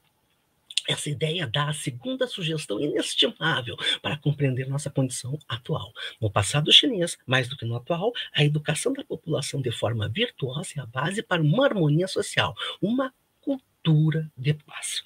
Essa 0.86 1.08
ideia 1.08 1.46
dá 1.46 1.70
a 1.70 1.72
segunda 1.72 2.26
sugestão 2.26 2.78
inestimável 2.78 3.76
para 4.02 4.18
compreender 4.18 4.68
nossa 4.68 4.90
condição 4.90 5.38
atual. 5.48 5.92
No 6.20 6.30
passado 6.30 6.70
chinês, 6.72 7.16
mais 7.26 7.48
do 7.48 7.56
que 7.56 7.64
no 7.64 7.76
atual, 7.76 8.12
a 8.34 8.44
educação 8.44 8.92
da 8.92 9.02
população 9.02 9.62
de 9.62 9.70
forma 9.70 10.08
virtuosa 10.08 10.72
é 10.76 10.80
a 10.80 10.86
base 10.86 11.22
para 11.22 11.40
uma 11.40 11.64
harmonia 11.64 12.06
social, 12.06 12.54
uma 12.82 13.14
cultura 13.40 14.30
de 14.36 14.52
paz. 14.52 15.04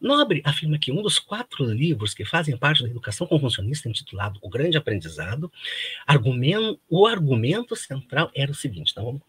Nobre 0.00 0.42
afirma 0.44 0.78
que 0.78 0.92
um 0.92 1.02
dos 1.02 1.18
quatro 1.18 1.64
livros 1.64 2.14
que 2.14 2.24
fazem 2.24 2.56
parte 2.56 2.82
da 2.82 2.88
educação 2.88 3.26
confucionista, 3.26 3.88
intitulado 3.88 4.38
O 4.42 4.48
Grande 4.48 4.76
Aprendizado, 4.76 5.52
argumento, 6.06 6.80
o 6.88 7.06
argumento 7.06 7.76
central 7.76 8.30
era 8.34 8.50
o 8.50 8.54
seguinte: 8.54 8.92
então, 8.92 9.20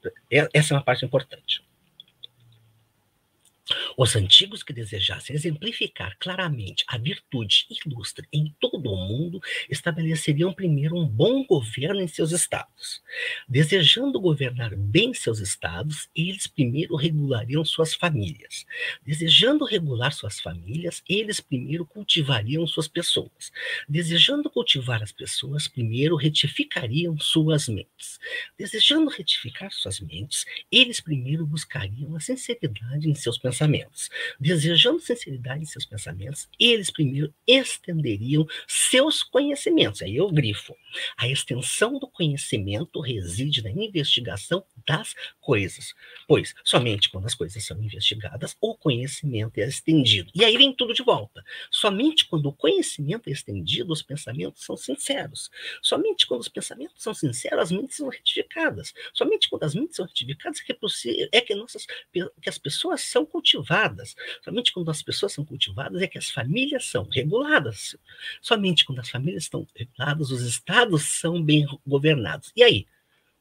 essa 0.54 0.74
é 0.74 0.78
uma 0.78 0.84
parte 0.84 1.06
importante. 1.06 1.64
Os 3.98 4.16
antigos 4.16 4.64
que 4.64 4.74
desejassem 4.74 5.36
exemplificar 5.36 6.16
claramente 6.20 6.84
a 6.88 6.98
virtude 6.98 7.66
ilustre 7.86 8.28
em 8.32 8.54
todo 8.60 8.92
o 8.92 8.96
mundo 8.96 9.42
estabeleceriam 9.70 10.54
primeiro 10.54 10.96
um 10.96 11.08
bom 11.08 11.46
governo 11.46 12.02
em 12.02 12.08
seus 12.08 12.32
estados. 12.32 13.02
Desejando 13.48 14.20
governar 14.20 14.76
bem 14.76 15.14
seus 15.14 15.40
estados, 15.40 16.10
eles 16.16 16.48
primeiro 16.48 16.96
regulariam 16.96 17.64
suas 17.64 17.94
famílias. 17.94 18.66
Desejando 19.06 19.66
regular 19.66 20.14
suas 20.14 20.40
famílias, 20.40 21.04
eles 21.08 21.40
primeiro 21.40 21.86
cultivariam 21.86 22.66
suas 22.68 22.88
pessoas. 22.88 23.52
Desejando 23.88 24.50
cultivar 24.50 25.02
as 25.02 25.12
pessoas, 25.12 25.68
primeiro 25.68 26.16
retificariam 26.16 27.18
suas 27.20 27.68
mentes. 27.68 28.20
Desejando 28.58 29.10
retificar 29.10 29.72
suas 29.72 30.00
mentes, 30.00 30.46
eles 30.72 31.00
primeiro 31.00 31.46
buscariam 31.46 32.16
a 32.16 32.20
sinceridade 32.20 33.10
em 33.10 33.16
seus 33.16 33.38
pensamentos 33.38 33.63
pensamentos. 33.64 34.10
Desejando 34.40 35.00
sinceridade 35.00 35.64
em 35.64 35.66
seus 35.66 35.86
pensamentos, 35.86 36.50
eles 36.60 36.92
primeiro 36.92 37.34
estenderiam 37.48 38.46
seus 38.68 39.24
conhecimentos. 39.24 40.02
Aí 40.02 40.18
eu 40.18 40.30
grifo. 40.30 40.76
A 41.18 41.28
extensão 41.28 41.98
do 41.98 42.08
conhecimento 42.08 43.00
reside 43.00 43.64
na 43.64 43.72
investigação 43.72 44.64
das 44.86 45.16
coisas, 45.40 45.94
pois 46.28 46.54
somente 46.64 47.10
quando 47.10 47.26
as 47.26 47.34
coisas 47.34 47.66
são 47.66 47.82
investigadas, 47.82 48.56
o 48.62 48.76
conhecimento 48.76 49.58
é 49.58 49.68
estendido. 49.68 50.32
E 50.36 50.44
aí 50.44 50.58
vem 50.58 50.74
tudo 50.74 50.94
de 50.94 51.04
volta. 51.04 51.44
Somente 51.72 52.26
quando 52.26 52.48
o 52.48 52.54
conhecimento 52.54 53.30
é 53.30 53.32
estendido, 53.32 53.92
os 53.92 54.02
pensamentos 54.02 54.64
são 54.64 54.76
sinceros. 54.76 55.50
Somente 55.82 56.28
quando 56.28 56.42
os 56.42 56.50
pensamentos 56.50 57.02
são 57.02 57.14
sinceros, 57.14 57.60
as 57.60 57.72
mentes 57.72 57.98
são 57.98 58.10
retificadas. 58.10 58.94
Somente 59.14 59.50
quando 59.50 59.64
as 59.64 59.74
mentes 59.74 59.96
são 59.96 60.06
retificadas 60.06 60.60
é 60.60 60.64
que, 60.64 60.74
é, 60.74 61.38
é 61.38 61.42
que, 61.42 61.56
nossas, 61.56 61.86
que 62.14 62.50
as 62.50 62.58
pessoas 62.58 63.02
são 63.02 63.26
cultivadas. 63.44 64.16
Somente 64.42 64.72
quando 64.72 64.90
as 64.90 65.02
pessoas 65.02 65.34
são 65.34 65.44
cultivadas 65.44 66.02
é 66.02 66.08
que 66.08 66.18
as 66.18 66.30
famílias 66.30 66.86
são 66.86 67.08
reguladas. 67.12 67.96
Somente 68.42 68.86
quando 68.86 69.00
as 69.00 69.10
famílias 69.10 69.44
estão 69.44 69.68
reguladas, 69.76 70.32
os 70.32 70.42
estados 70.42 71.20
são 71.20 71.44
bem 71.44 71.68
governados. 71.86 72.52
E 72.56 72.64
aí? 72.64 72.88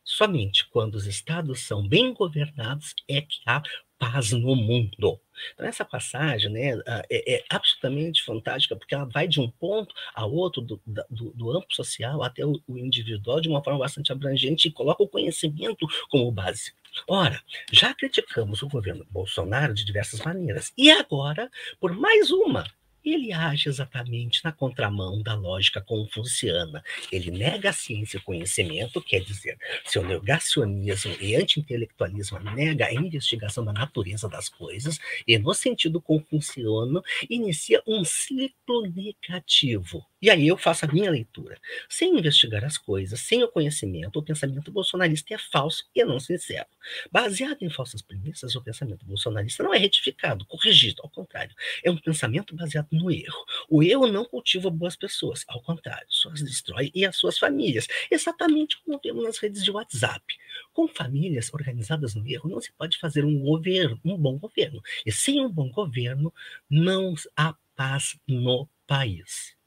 Somente 0.05 0.69
quando 0.69 0.97
os 0.97 1.07
estados 1.07 1.61
são 1.61 1.87
bem 1.87 2.13
governados 2.13 2.93
é 3.09 3.21
que 3.21 3.41
há 3.47 3.63
paz 3.97 4.33
no 4.33 4.57
mundo. 4.57 5.21
Então, 5.55 5.65
essa 5.65 5.85
passagem 5.85 6.51
né, 6.51 6.73
é, 7.09 7.37
é 7.37 7.45
absolutamente 7.49 8.25
fantástica, 8.25 8.75
porque 8.75 8.97
ela 8.97 9.05
vai 9.05 9.29
de 9.29 9.41
um 9.41 9.49
ponto 9.49 9.95
a 10.13 10.27
outro, 10.27 10.61
do, 10.61 10.83
do, 10.85 11.31
do 11.31 11.51
amplo 11.53 11.73
social 11.73 12.21
até 12.21 12.45
o, 12.45 12.61
o, 12.67 12.77
individual, 12.77 13.41
de 13.41 13.49
uma 13.49 13.63
forma 13.63 13.79
bastante 13.79 14.11
abrangente, 14.11 14.67
e 14.67 14.73
coloca 14.73 15.05
o 15.05 15.09
conhecimento 15.09 15.87
como 16.11 16.33
base. 16.33 16.73
Ora, 17.09 17.43
já 17.71 17.95
criticamos 17.95 18.63
o 18.63 18.69
governo 18.69 19.07
Bolsonaro 19.11 19.75
de 19.75 19.85
diversas 19.85 20.21
maneiras, 20.21 20.73
e 20.77 20.91
agora, 20.91 21.51
por 21.81 21.93
mais 21.93 22.31
uma, 22.31 22.65
ele 23.05 23.33
age 23.33 23.69
exatamente 23.69 24.45
na 24.45 24.53
contramão 24.53 25.23
da 25.23 25.35
lógica 25.35 25.81
confuciana. 25.81 26.85
Ele 27.11 27.31
nega 27.31 27.71
a 27.71 27.73
ciência 27.73 28.17
e 28.17 28.21
o 28.21 28.23
conhecimento, 28.23 29.03
quer 29.03 29.21
dizer, 29.21 29.59
seu 29.85 30.05
negacionismo 30.05 31.17
e 31.21 31.35
anti-intelectualismo 31.35 32.39
nega 32.39 32.87
a 32.87 32.95
investigação 32.95 33.65
da 33.65 33.73
natureza 33.73 34.29
das 34.29 34.49
coisas, 34.49 35.01
e 35.27 35.37
no 35.39 35.53
sentido 35.53 36.01
confuciano, 36.01 37.03
inicia 37.29 37.83
um 37.87 38.05
ciclo 38.05 38.83
negativo. 38.95 40.07
E 40.23 40.31
aí 40.31 40.47
eu 40.47 40.57
faço 40.57 40.85
a 40.85 40.89
minha 40.89 41.11
leitura. 41.11 41.59
Sem 41.89 42.17
investigar 42.17 42.65
as 42.65 42.79
coisas, 42.79 43.19
sem 43.19 43.43
o 43.43 43.49
conhecimento, 43.49 44.21
o 44.21 44.23
pensamento 44.23 44.71
bolsonarista 44.71 45.35
é 45.35 45.39
falso 45.39 45.85
e 45.93 46.05
não 46.05 46.21
sincero. 46.21 46.69
Baseado 47.11 47.61
em 47.63 47.69
falsas 47.69 48.01
premissas, 48.01 48.55
o 48.55 48.63
pensamento 48.63 49.05
bolsonarista 49.05 49.65
não 49.65 49.75
é 49.75 49.79
retificado, 49.79 50.47
corrigido, 50.47 51.03
ao 51.03 51.11
contrário. 51.11 51.53
É 51.83 51.91
um 51.91 51.97
pensamento 51.97 52.55
baseado 52.55 52.87
no 52.93 53.11
erro. 53.11 53.45
O 53.69 53.83
erro 53.83 54.07
não 54.07 54.25
cultiva 54.25 54.71
boas 54.71 54.95
pessoas, 54.95 55.45
ao 55.49 55.61
contrário, 55.61 56.07
só 56.09 56.31
as 56.31 56.41
destrói 56.41 56.93
e 56.95 57.05
as 57.05 57.17
suas 57.17 57.37
famílias, 57.37 57.89
exatamente 58.09 58.81
como 58.85 59.01
vemos 59.03 59.25
nas 59.25 59.39
redes 59.39 59.65
de 59.65 59.73
WhatsApp. 59.73 60.23
Com 60.73 60.87
famílias 60.87 61.53
organizadas 61.53 62.15
no 62.15 62.25
erro, 62.29 62.49
não 62.49 62.61
se 62.61 62.73
pode 62.73 62.97
fazer 62.97 63.25
um 63.25 63.41
governo, 63.41 63.99
um 64.05 64.17
bom 64.17 64.39
governo. 64.39 64.81
E 65.05 65.11
sem 65.11 65.41
um 65.45 65.51
bom 65.51 65.69
governo, 65.69 66.33
não 66.71 67.15
há 67.37 67.57
paz 67.75 68.17
no 68.29 68.69
país. 68.87 69.61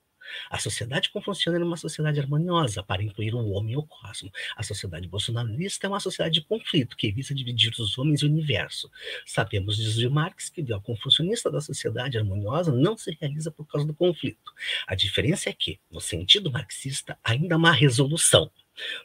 A 0.49 0.59
sociedade 0.59 1.09
confuciana 1.09 1.59
é 1.59 1.63
uma 1.63 1.77
sociedade 1.77 2.19
harmoniosa 2.19 2.83
para 2.83 3.03
incluir 3.03 3.33
o 3.33 3.49
homem 3.49 3.73
e 3.73 3.77
o 3.77 3.83
cosmos. 3.83 4.31
A 4.55 4.63
sociedade 4.63 5.07
bolsonarista 5.07 5.87
é 5.87 5.89
uma 5.89 5.99
sociedade 5.99 6.35
de 6.35 6.45
conflito 6.45 6.95
que 6.95 7.11
visa 7.11 7.33
dividir 7.33 7.71
os 7.79 7.97
homens 7.97 8.21
e 8.21 8.25
o 8.25 8.29
universo. 8.29 8.89
Sabemos, 9.25 9.77
diz 9.77 9.97
Marx, 10.09 10.49
que 10.49 10.61
o 10.61 10.63
ideal 10.63 10.81
confucionista 10.81 11.51
da 11.51 11.61
sociedade 11.61 12.17
harmoniosa 12.17 12.71
não 12.71 12.97
se 12.97 13.17
realiza 13.19 13.51
por 13.51 13.65
causa 13.65 13.85
do 13.85 13.93
conflito. 13.93 14.53
A 14.87 14.95
diferença 14.95 15.49
é 15.49 15.53
que, 15.53 15.79
no 15.91 15.99
sentido 15.99 16.51
marxista, 16.51 17.17
ainda 17.23 17.55
há 17.55 17.57
uma 17.57 17.71
resolução. 17.71 18.51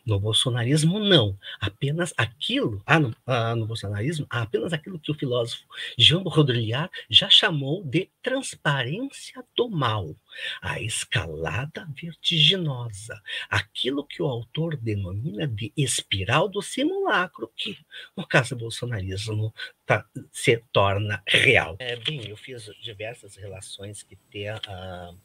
No 0.04 0.18
bolsonarismo, 0.18 0.98
não. 0.98 1.38
Apenas 1.60 2.12
aquilo, 2.16 2.82
ah, 2.86 2.98
no, 2.98 3.14
ah, 3.26 3.54
no 3.54 3.66
bolsonarismo, 3.66 4.26
apenas 4.28 4.72
aquilo 4.72 4.98
que 4.98 5.10
o 5.10 5.14
filósofo 5.14 5.64
Jean 5.96 6.22
Baudrillard 6.22 6.90
já 7.08 7.28
chamou 7.28 7.82
de 7.84 8.08
transparência 8.22 9.44
do 9.56 9.68
mal 9.68 10.14
a 10.60 10.80
escalada 10.80 11.86
vertiginosa, 12.00 13.20
aquilo 13.48 14.04
que 14.04 14.22
o 14.22 14.26
autor 14.26 14.76
denomina 14.76 15.46
de 15.46 15.72
espiral 15.76 16.48
do 16.48 16.62
simulacro, 16.62 17.50
que, 17.56 17.76
no 18.16 18.26
caso 18.26 18.54
do 18.54 18.60
bolsonarismo, 18.60 19.52
tá, 19.86 20.04
se 20.30 20.62
torna 20.72 21.22
real. 21.26 21.76
É, 21.78 21.96
bem, 21.96 22.28
eu 22.28 22.36
fiz 22.36 22.70
diversas 22.80 23.36
relações 23.36 24.02
que 24.02 24.16
têm 24.16 24.50
uh, 24.50 25.16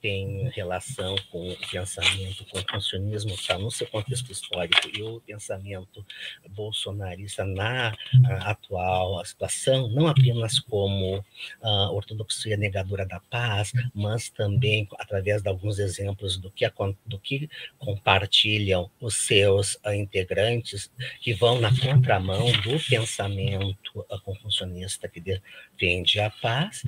tem 0.00 0.48
relação 0.50 1.16
com 1.30 1.50
o 1.50 1.56
pensamento, 1.68 2.44
com 2.46 2.58
o 2.58 2.64
funcionismo, 2.70 3.34
está 3.34 3.58
no 3.58 3.70
seu 3.70 3.83
nesse 3.84 3.90
contexto 3.90 4.32
histórico 4.32 4.88
e 4.96 5.02
o 5.02 5.20
pensamento 5.20 6.04
bolsonarista 6.50 7.44
na 7.44 7.94
atual 8.40 9.24
situação, 9.24 9.88
não 9.88 10.06
apenas 10.06 10.58
como 10.58 11.24
a 11.62 11.90
ortodoxia 11.90 12.56
negadora 12.56 13.06
da 13.06 13.20
paz, 13.20 13.72
mas 13.94 14.28
também 14.28 14.88
através 14.98 15.42
de 15.42 15.48
alguns 15.48 15.78
exemplos 15.78 16.36
do 16.36 16.50
que, 16.50 16.70
do 17.06 17.18
que 17.18 17.48
compartilham 17.78 18.90
os 19.00 19.14
seus 19.16 19.78
integrantes, 19.94 20.90
que 21.20 21.34
vão 21.34 21.60
na 21.60 21.70
contramão 21.78 22.50
do 22.62 22.78
pensamento 22.88 24.06
confucionista 24.24 25.08
que 25.08 25.20
defende 25.20 26.20
a 26.20 26.30
paz. 26.30 26.82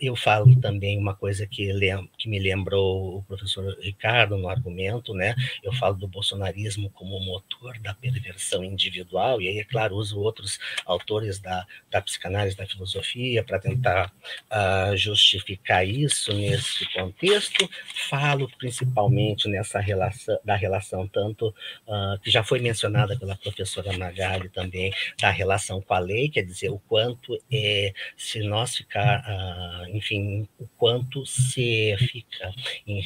eu 0.00 0.16
falo 0.16 0.54
também 0.60 0.98
uma 0.98 1.14
coisa 1.14 1.46
que, 1.46 1.72
que 2.18 2.28
me 2.28 2.38
lembrou 2.38 3.18
o 3.18 3.22
professor 3.22 3.76
Ricardo 3.80 4.36
no 4.36 4.48
argumento, 4.48 5.14
né? 5.14 5.34
Eu 5.62 5.72
falo 5.72 5.94
do 5.94 6.08
bolsonarismo 6.32 6.90
como 6.90 7.20
motor 7.20 7.78
da 7.80 7.94
perversão 7.94 8.64
individual, 8.64 9.40
e 9.40 9.48
aí, 9.48 9.58
é 9.58 9.64
claro, 9.64 9.96
uso 9.96 10.18
outros 10.18 10.58
autores 10.86 11.38
da, 11.38 11.66
da 11.90 12.00
psicanálise, 12.00 12.56
da 12.56 12.66
filosofia, 12.66 13.44
para 13.44 13.58
tentar 13.58 14.12
uh, 14.50 14.96
justificar 14.96 15.86
isso 15.86 16.32
nesse 16.32 16.90
contexto. 16.92 17.68
Falo 18.08 18.50
principalmente 18.58 19.48
nessa 19.48 19.78
relação, 19.80 20.38
da 20.44 20.56
relação 20.56 21.06
tanto 21.06 21.48
uh, 21.86 22.18
que 22.22 22.30
já 22.30 22.42
foi 22.42 22.60
mencionada 22.60 23.18
pela 23.18 23.36
professora 23.36 23.96
Magali 23.96 24.48
também, 24.48 24.92
da 25.20 25.30
relação 25.30 25.80
com 25.80 25.94
a 25.94 25.98
lei, 25.98 26.28
quer 26.28 26.42
dizer, 26.42 26.70
o 26.70 26.78
quanto 26.78 27.38
é, 27.50 27.92
se 28.16 28.40
nós 28.40 28.76
ficar, 28.76 29.20
uh, 29.20 29.96
enfim, 29.96 30.48
o 30.58 30.66
quanto 30.78 31.26
se 31.26 31.94
fica 31.98 32.52
em, 32.86 33.02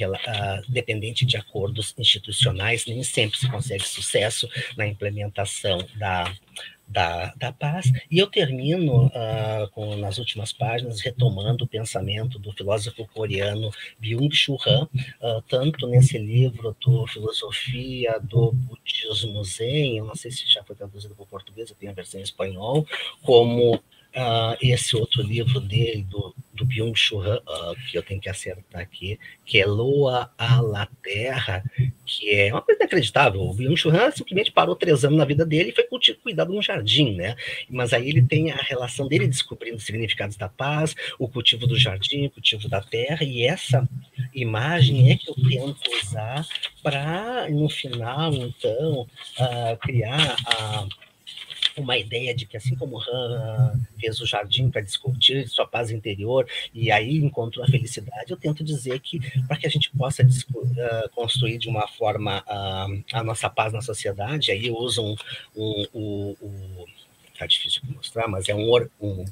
dependente 0.69 1.25
de 1.25 1.37
acordos 1.37 1.95
institucionais, 1.99 2.87
nem 2.87 3.03
sempre 3.17 3.39
se 3.39 3.51
consegue 3.51 3.89
sucesso 3.89 4.47
na 4.77 4.87
implementação 4.87 5.79
da, 5.99 6.31
da, 6.87 7.33
da 7.35 7.51
paz. 7.51 7.91
E 8.11 8.19
eu 8.19 8.27
termino 8.27 9.07
uh, 9.07 9.71
com, 9.73 9.97
nas 9.97 10.19
últimas 10.19 10.53
páginas 10.53 11.01
retomando 11.01 11.65
o 11.65 11.69
pensamento 11.69 12.39
do 12.39 12.53
filósofo 12.53 13.07
coreano 13.15 13.71
Byung-Chul 13.99 14.59
Han, 14.67 14.83
uh, 14.85 15.43
tanto 15.49 15.87
nesse 15.87 16.19
livro 16.19 16.77
do 16.85 17.07
Filosofia 17.07 18.21
do 18.21 18.53
Budismo 18.53 19.43
Zen, 19.43 19.97
eu 19.97 20.05
não 20.05 20.15
sei 20.15 20.31
se 20.31 20.47
já 20.47 20.63
foi 20.63 20.77
traduzido 20.77 21.15
para 21.15 21.25
o 21.25 21.27
português, 21.27 21.71
eu 21.71 21.77
tenho 21.77 21.93
a 21.93 21.95
versão 21.95 22.21
em 22.21 22.23
espanhol, 22.23 22.87
como 23.23 23.83
uh, 24.17 24.57
esse 24.61 24.97
outro 24.97 25.23
livro 25.23 25.61
dele, 25.61 26.03
do, 26.05 26.35
do 26.55 26.65
Byung-Chul 26.65 27.21
uh, 27.21 27.77
que 27.91 27.99
eu 27.99 28.03
tenho 28.03 28.21
que 28.21 28.29
acertar 28.29 28.81
aqui, 28.81 29.19
que 29.45 29.61
é 29.61 29.67
Loa 29.67 30.33
a 30.39 30.61
la 30.61 30.89
Terra, 31.03 31.63
que 32.05 32.31
é 32.31 32.53
uma 32.53 32.63
coisa 32.63 32.81
inacreditável. 32.81 33.43
O 33.43 33.55
Byung-Chul 33.55 33.93
simplesmente 34.13 34.51
parou 34.51 34.75
três 34.75 35.05
anos 35.05 35.19
na 35.19 35.25
vida 35.25 35.45
dele 35.45 35.71
e 35.71 35.75
foi 35.75 35.87
cuidado 36.15 36.53
num 36.53 36.63
jardim, 36.63 37.15
né? 37.15 37.37
Mas 37.69 37.93
aí 37.93 38.09
ele 38.09 38.23
tem 38.23 38.51
a 38.51 38.57
relação 38.57 39.07
dele 39.07 39.29
descobrindo 39.29 39.77
os 39.77 39.85
significados 39.85 40.37
da 40.37 40.49
paz, 40.49 40.95
o 41.19 41.29
cultivo 41.29 41.67
do 41.67 41.79
jardim, 41.79 42.27
o 42.27 42.31
cultivo 42.31 42.69
da 42.69 42.81
terra, 42.81 43.23
e 43.23 43.45
essa 43.45 43.87
imagem 44.35 45.11
é 45.13 45.17
que 45.17 45.29
eu 45.29 45.35
tento 45.35 45.91
usar 46.03 46.47
para, 46.83 47.49
no 47.51 47.69
final, 47.69 48.33
então, 48.33 49.03
uh, 49.03 49.77
criar 49.81 50.37
a 50.47 50.87
uma 51.83 51.97
ideia 51.97 52.35
de 52.35 52.47
que, 52.47 52.57
assim 52.57 52.75
como 52.75 53.01
Han 53.01 53.81
fez 54.01 54.21
o 54.21 54.27
jardim 54.27 54.71
para 54.71 54.81
discutir 54.81 55.49
sua 55.49 55.67
paz 55.67 55.91
interior 55.91 56.47
e 56.73 56.91
aí 56.91 57.17
encontrou 57.19 57.65
a 57.65 57.69
felicidade, 57.69 58.31
eu 58.31 58.37
tento 58.37 58.65
dizer 58.65 59.01
que, 59.01 59.21
para 59.47 59.57
que 59.57 59.67
a 59.67 59.71
gente 59.71 59.91
possa 59.91 60.27
construir 61.15 61.59
de 61.59 61.69
uma 61.69 61.87
forma 61.89 62.45
a 63.13 63.23
nossa 63.23 63.49
paz 63.49 63.73
na 63.73 63.81
sociedade, 63.81 64.51
aí 64.51 64.67
eu 64.67 64.77
uso 64.77 65.03
um. 65.03 65.17
um, 65.57 65.87
um, 65.95 66.37
um 66.43 66.85
tá 67.39 67.47
difícil 67.47 67.83
de 67.85 67.93
mostrar, 67.93 68.27
mas 68.29 68.49
é 68.49 68.55
um, 68.55 68.89
um 69.01 69.25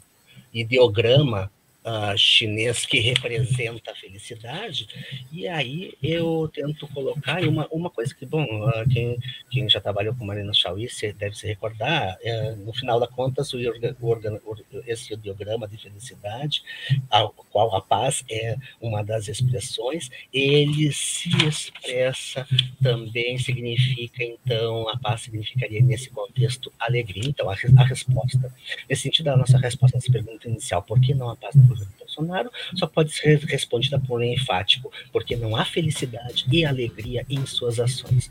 ideograma 0.52 1.50
uh, 1.84 2.16
chinês 2.16 2.86
que 2.86 2.98
representa 2.98 3.92
a 3.92 3.94
felicidade, 3.94 4.88
e 5.30 5.46
aí 5.46 5.92
eu 6.02 6.50
tento 6.52 6.88
colocar 6.88 7.42
uma, 7.44 7.68
uma 7.70 7.90
coisa 7.90 8.14
que, 8.14 8.24
bom, 8.24 8.44
uh, 8.44 8.88
quem, 8.90 9.18
quem 9.50 9.68
já 9.68 9.80
trabalhou 9.80 10.14
com 10.14 10.24
Marina 10.24 10.52
Chauí 10.54 10.88
deve 11.16 11.36
se 11.36 11.46
recordar, 11.46 12.16
uh, 12.16 12.56
no 12.56 12.72
final 12.72 12.98
da 12.98 13.06
contas, 13.06 13.52
o, 13.52 13.58
esse 14.86 15.12
ideograma 15.12 15.68
de 15.68 15.76
felicidade, 15.76 16.62
ao 17.10 17.30
qual 17.30 17.74
a 17.76 17.80
paz 17.80 18.24
é 18.30 18.56
uma 18.80 19.02
das 19.02 19.28
expressões, 19.28 20.10
ele 20.32 20.92
se 20.92 21.28
expressa 21.46 22.46
também, 22.82 23.38
significa, 23.38 24.24
então, 24.24 24.88
a 24.88 24.96
paz 24.98 25.22
significaria 25.22 25.82
nesse 25.82 26.10
contexto 26.10 26.72
alegria, 26.78 27.28
então, 27.28 27.50
a, 27.50 27.54
a 27.54 27.84
resposta. 27.84 28.54
Nesse 28.88 29.02
sentido, 29.02 29.28
a 29.28 29.36
nossa 29.36 29.58
resposta 29.58 29.96
nessa 29.96 30.10
pergunta 30.10 30.48
inicial, 30.48 30.82
por 30.82 31.00
que 31.00 31.14
não 31.14 31.30
a 31.30 31.36
paz 31.36 31.54
governo 31.54 31.73
Bolsonaro 32.14 32.50
só 32.76 32.86
pode 32.86 33.12
ser 33.12 33.38
respondida 33.40 33.98
por 33.98 34.20
um 34.20 34.24
enfático, 34.24 34.90
porque 35.12 35.36
não 35.36 35.56
há 35.56 35.64
felicidade 35.64 36.44
e 36.50 36.64
alegria 36.64 37.24
em 37.28 37.44
suas 37.44 37.80
ações. 37.80 38.30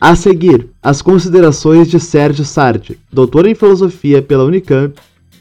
A 0.00 0.14
seguir, 0.14 0.68
as 0.82 1.00
considerações 1.00 1.88
de 1.88 1.98
Sérgio 1.98 2.44
Sardi, 2.44 2.98
doutor 3.10 3.46
em 3.46 3.54
filosofia 3.54 4.20
pela 4.20 4.44
Unicamp, 4.44 4.94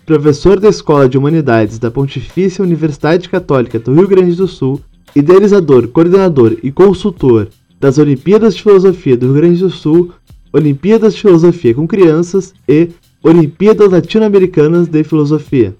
professor 0.05 0.59
da 0.59 0.69
Escola 0.69 1.09
de 1.09 1.17
Humanidades 1.17 1.77
da 1.77 1.91
Pontifícia 1.91 2.63
Universidade 2.63 3.27
Católica 3.27 3.79
do 3.79 3.93
Rio 3.93 4.07
Grande 4.07 4.35
do 4.35 4.47
Sul, 4.47 4.81
idealizador, 5.15 5.87
coordenador 5.89 6.57
e 6.63 6.71
consultor 6.71 7.49
das 7.79 7.97
Olimpíadas 7.97 8.55
de 8.55 8.63
Filosofia 8.63 9.17
do 9.17 9.27
Rio 9.27 9.35
Grande 9.35 9.59
do 9.59 9.69
Sul, 9.69 10.13
Olimpíadas 10.53 11.15
de 11.15 11.21
Filosofia 11.21 11.75
com 11.75 11.85
Crianças 11.85 12.53
e 12.67 12.89
Olimpíadas 13.21 13.91
Latino-Americanas 13.91 14.87
de 14.87 15.03
Filosofia. 15.03 15.75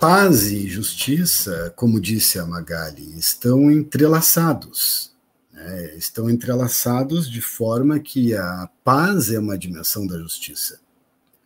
Paz 0.00 0.44
e 0.44 0.66
justiça, 0.66 1.74
como 1.76 2.00
disse 2.00 2.38
a 2.38 2.46
Magali, 2.46 3.18
estão 3.18 3.70
entrelaçados. 3.70 5.14
Né? 5.52 5.94
Estão 5.94 6.30
entrelaçados 6.30 7.30
de 7.30 7.42
forma 7.42 8.00
que 8.00 8.34
a 8.34 8.66
paz 8.82 9.30
é 9.30 9.38
uma 9.38 9.58
dimensão 9.58 10.06
da 10.06 10.16
justiça. 10.18 10.80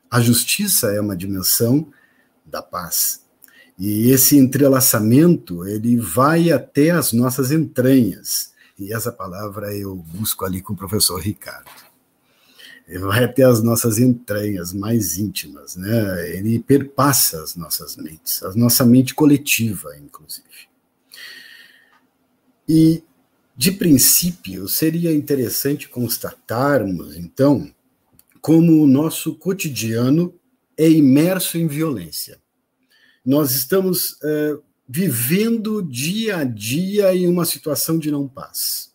A 0.09 0.21
justiça 0.21 0.93
é 0.93 1.01
uma 1.01 1.17
dimensão 1.17 1.89
da 2.47 2.63
paz. 2.63 3.25
E 3.77 4.09
esse 4.13 4.39
entrelaçamento, 4.39 5.67
ele 5.67 5.97
vai 5.97 6.53
até 6.53 6.91
as 6.91 7.13
nossas 7.13 7.51
entranhas. 7.51 8.53
E 8.79 8.95
essa 8.95 9.11
palavra 9.11 9.77
eu 9.77 9.97
busco 9.97 10.45
ali 10.45 10.63
com 10.63 10.75
o 10.75 10.77
professor 10.77 11.21
Ricardo 11.21 11.94
vai 12.87 13.25
até 13.25 13.43
as 13.43 13.63
nossas 13.63 13.99
entranhas 13.99 14.73
mais 14.73 15.17
íntimas, 15.17 15.77
né? 15.77 16.37
Ele 16.37 16.59
perpassa 16.59 17.43
as 17.43 17.57
nossas 17.57 17.97
mentes, 17.97 18.43
a 18.43 18.53
nossa 18.55 18.85
mente 18.85 19.15
coletiva, 19.15 19.97
inclusive. 19.97 20.69
E, 22.69 23.03
de 23.57 23.73
princípio, 23.73 24.69
seria 24.69 25.15
interessante 25.15 25.89
constatarmos, 25.89 27.17
então, 27.17 27.73
como 28.41 28.83
o 28.83 28.87
nosso 28.87 29.35
cotidiano 29.35 30.35
é 30.77 30.89
imerso 30.89 31.57
em 31.57 31.67
violência. 31.67 32.39
Nós 33.25 33.53
estamos 33.53 34.19
é, 34.23 34.59
vivendo 34.87 35.83
dia 35.83 36.39
a 36.39 36.45
dia 36.45 37.15
em 37.15 37.27
uma 37.27 37.47
situação 37.47 37.99
de 37.99 38.11
não 38.11 38.29
paz 38.29 38.94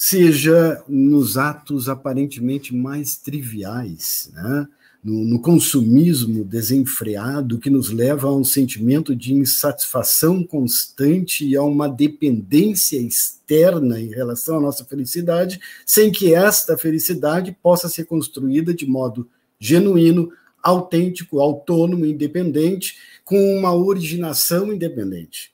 seja 0.00 0.80
nos 0.88 1.36
atos 1.36 1.88
aparentemente 1.88 2.72
mais 2.72 3.16
triviais, 3.16 4.30
né? 4.32 4.68
no, 5.02 5.24
no, 5.24 5.40
consumismo 5.40 6.44
desenfreado 6.44 7.58
que 7.58 7.68
nos 7.68 7.90
leva 7.90 8.28
a 8.28 8.34
um 8.34 8.44
sentimento 8.44 9.14
de 9.14 9.34
insatisfação 9.34 10.44
constante 10.44 11.44
e 11.44 11.56
a 11.56 11.62
uma 11.64 11.88
dependência 11.88 12.96
externa 12.96 14.00
em 14.00 14.08
relação 14.08 14.58
à 14.58 14.60
nossa 14.60 14.84
felicidade, 14.84 15.60
sem 15.84 16.12
que 16.12 16.32
esta 16.32 16.78
felicidade 16.78 17.56
possa 17.60 17.88
ser 17.88 18.04
construída 18.04 18.72
de 18.72 18.86
modo 18.86 19.28
genuíno, 19.58 20.30
autêntico, 20.62 21.40
autônomo, 21.40 22.06
independente, 22.06 22.96
com 23.24 23.56
uma 23.56 23.74
originação 23.74 24.72
independente. 24.72 25.52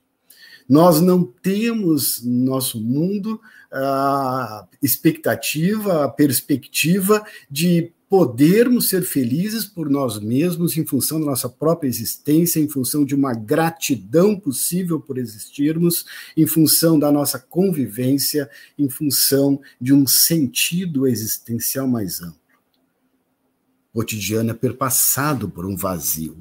Nós 0.68 1.00
não 1.00 1.24
temos 1.24 2.22
no 2.22 2.44
nosso 2.46 2.80
mundo 2.80 3.40
a 3.74 4.66
expectativa, 4.80 6.04
a 6.04 6.08
perspectiva 6.08 7.24
de 7.50 7.92
podermos 8.08 8.88
ser 8.88 9.02
felizes 9.02 9.64
por 9.64 9.90
nós 9.90 10.20
mesmos 10.20 10.76
em 10.76 10.86
função 10.86 11.18
da 11.18 11.26
nossa 11.26 11.48
própria 11.48 11.88
existência, 11.88 12.60
em 12.60 12.68
função 12.68 13.04
de 13.04 13.12
uma 13.12 13.34
gratidão 13.34 14.38
possível 14.38 15.00
por 15.00 15.18
existirmos, 15.18 16.06
em 16.36 16.46
função 16.46 16.96
da 16.96 17.10
nossa 17.10 17.40
convivência, 17.40 18.48
em 18.78 18.88
função 18.88 19.60
de 19.80 19.92
um 19.92 20.06
sentido 20.06 21.08
existencial 21.08 21.88
mais 21.88 22.22
amplo. 22.22 22.38
O 23.92 23.98
cotidiano 23.98 24.50
é 24.50 24.54
perpassado 24.54 25.48
por 25.48 25.66
um 25.66 25.76
vazio, 25.76 26.36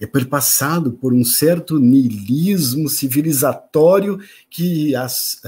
é 0.00 0.06
perpassado 0.06 0.92
por 0.92 1.12
um 1.12 1.24
certo 1.24 1.78
niilismo 1.80 2.88
civilizatório 2.88 4.20
que 4.48 4.94
as, 4.94 5.40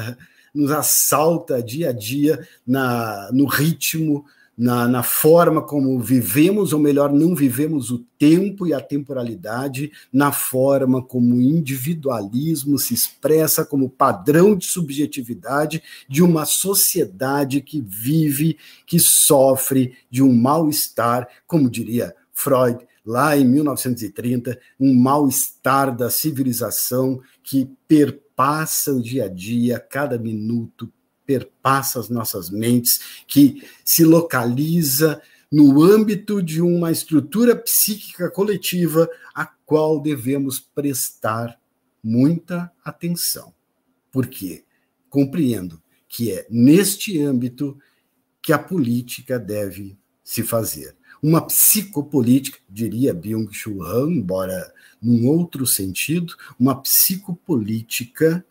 nos 0.58 0.72
assalta 0.72 1.62
dia 1.62 1.90
a 1.90 1.92
dia 1.92 2.46
na, 2.66 3.30
no 3.32 3.46
ritmo, 3.46 4.24
na, 4.56 4.88
na, 4.88 5.04
forma 5.04 5.62
como 5.62 6.00
vivemos, 6.00 6.72
ou 6.72 6.80
melhor, 6.80 7.12
não 7.12 7.32
vivemos 7.32 7.92
o 7.92 8.04
tempo 8.18 8.66
e 8.66 8.74
a 8.74 8.80
temporalidade, 8.80 9.92
na 10.12 10.32
forma 10.32 11.00
como 11.00 11.36
o 11.36 11.40
individualismo 11.40 12.76
se 12.76 12.92
expressa 12.92 13.64
como 13.64 13.88
padrão 13.88 14.56
de 14.56 14.66
subjetividade 14.66 15.80
de 16.08 16.24
uma 16.24 16.44
sociedade 16.44 17.60
que 17.60 17.80
vive, 17.80 18.58
que 18.84 18.98
sofre 18.98 19.92
de 20.10 20.24
um 20.24 20.34
mal-estar, 20.34 21.28
como 21.46 21.70
diria 21.70 22.12
Freud 22.32 22.84
lá 23.06 23.36
em 23.36 23.44
1930, 23.44 24.58
um 24.78 24.92
mal-estar 24.92 25.96
da 25.96 26.10
civilização 26.10 27.20
que 27.44 27.70
perpassa 28.38 28.92
o 28.92 29.02
dia 29.02 29.24
a 29.24 29.28
dia, 29.28 29.80
cada 29.80 30.16
minuto, 30.16 30.92
perpassa 31.26 31.98
as 31.98 32.08
nossas 32.08 32.50
mentes, 32.50 33.00
que 33.26 33.68
se 33.84 34.04
localiza 34.04 35.20
no 35.50 35.82
âmbito 35.82 36.40
de 36.40 36.62
uma 36.62 36.92
estrutura 36.92 37.56
psíquica 37.56 38.30
coletiva 38.30 39.10
a 39.34 39.44
qual 39.44 40.00
devemos 40.00 40.60
prestar 40.60 41.60
muita 42.00 42.70
atenção. 42.84 43.52
Por 44.12 44.28
quê? 44.28 44.64
Compreendo 45.10 45.82
que 46.08 46.30
é 46.30 46.46
neste 46.48 47.20
âmbito 47.20 47.76
que 48.40 48.52
a 48.52 48.58
política 48.58 49.36
deve 49.36 49.98
se 50.22 50.44
fazer. 50.44 50.96
Uma 51.22 51.40
psicopolítica, 51.40 52.58
diria 52.68 53.14
Byung-Chul 53.14 53.82
Han, 53.82 54.10
embora 54.10 54.72
num 55.00 55.28
outro 55.28 55.66
sentido, 55.66 56.34
uma 56.58 56.74
psicopolítica 56.80 58.44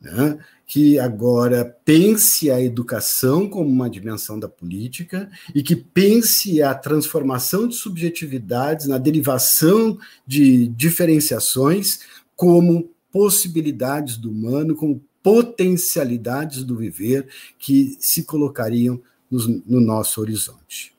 né, 0.00 0.38
que 0.66 0.98
agora 0.98 1.64
pense 1.84 2.50
a 2.50 2.60
educação 2.60 3.48
como 3.48 3.68
uma 3.68 3.88
dimensão 3.88 4.38
da 4.38 4.48
política 4.48 5.30
e 5.54 5.62
que 5.62 5.76
pense 5.76 6.60
a 6.60 6.74
transformação 6.74 7.68
de 7.68 7.76
subjetividades 7.76 8.86
na 8.86 8.98
derivação 8.98 9.98
de 10.26 10.66
diferenciações 10.68 12.00
como 12.34 12.90
possibilidades 13.12 14.16
do 14.16 14.30
humano, 14.30 14.74
como 14.74 15.04
potencialidades 15.22 16.64
do 16.64 16.76
viver 16.76 17.28
que 17.58 17.96
se 18.00 18.24
colocariam 18.24 19.00
no, 19.30 19.62
no 19.64 19.80
nosso 19.80 20.20
horizonte. 20.20 20.91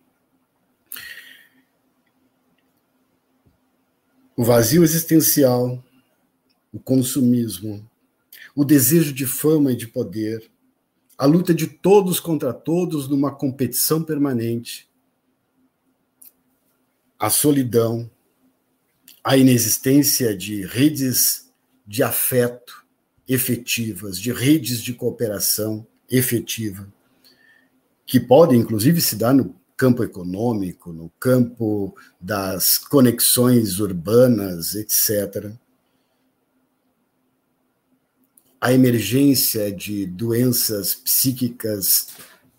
O 4.36 4.44
vazio 4.44 4.84
existencial, 4.84 5.84
o 6.72 6.80
consumismo, 6.80 7.88
o 8.56 8.66
desejo 8.66 9.14
de 9.14 9.28
fama 9.28 9.72
e 9.72 9.76
de 9.76 9.88
poder, 9.88 10.50
a 11.16 11.26
luta 11.26 11.54
de 11.54 11.68
todos 11.68 12.20
contra 12.20 12.52
todos 12.52 13.08
numa 13.08 13.34
competição 13.34 14.04
permanente, 14.04 14.90
a 17.20 17.30
solidão, 17.30 18.10
a 19.24 19.38
inexistência 19.38 20.36
de 20.36 20.66
redes 20.66 21.54
de 21.86 22.02
afeto 22.02 22.84
efetivas, 23.28 24.20
de 24.20 24.34
redes 24.34 24.82
de 24.82 24.94
cooperação 24.94 25.86
efetiva, 26.10 26.92
que 28.06 28.20
podem, 28.20 28.60
inclusive, 28.60 29.00
se 29.00 29.16
dar 29.16 29.34
no 29.34 29.56
campo 29.84 30.04
econômico, 30.04 30.94
no 30.94 31.10
campo 31.20 31.96
das 32.20 32.78
conexões 32.78 33.80
urbanas, 33.80 34.76
etc 34.76 35.54
a 38.64 38.72
emergência 38.72 39.70
de 39.70 40.06
doenças 40.06 40.96
psíquicas 40.96 42.08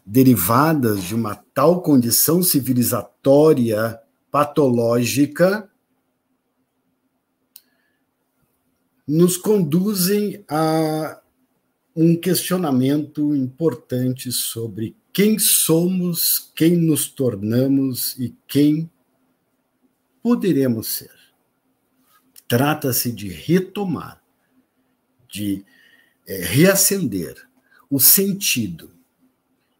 derivadas 0.05 1.03
de 1.03 1.15
uma 1.15 1.35
tal 1.35 1.81
condição 1.81 2.43
civilizatória 2.43 3.99
patológica 4.31 5.67
nos 9.09 9.39
conduzem 9.39 10.45
a 10.47 11.23
um 11.97 12.15
questionamento 12.21 13.35
importante 13.35 14.31
sobre 14.31 14.95
quem 15.15 15.39
somos, 15.39 16.51
quem 16.57 16.77
nos 16.77 17.07
tornamos 17.07 18.19
e 18.19 18.35
quem 18.49 18.91
poderemos 20.21 20.89
ser. 20.89 21.15
Trata-se 22.49 23.13
de 23.13 23.29
retomar, 23.29 24.21
de 25.29 25.65
é, 26.27 26.39
reacender 26.45 27.49
o 27.89 28.01
sentido 28.01 28.91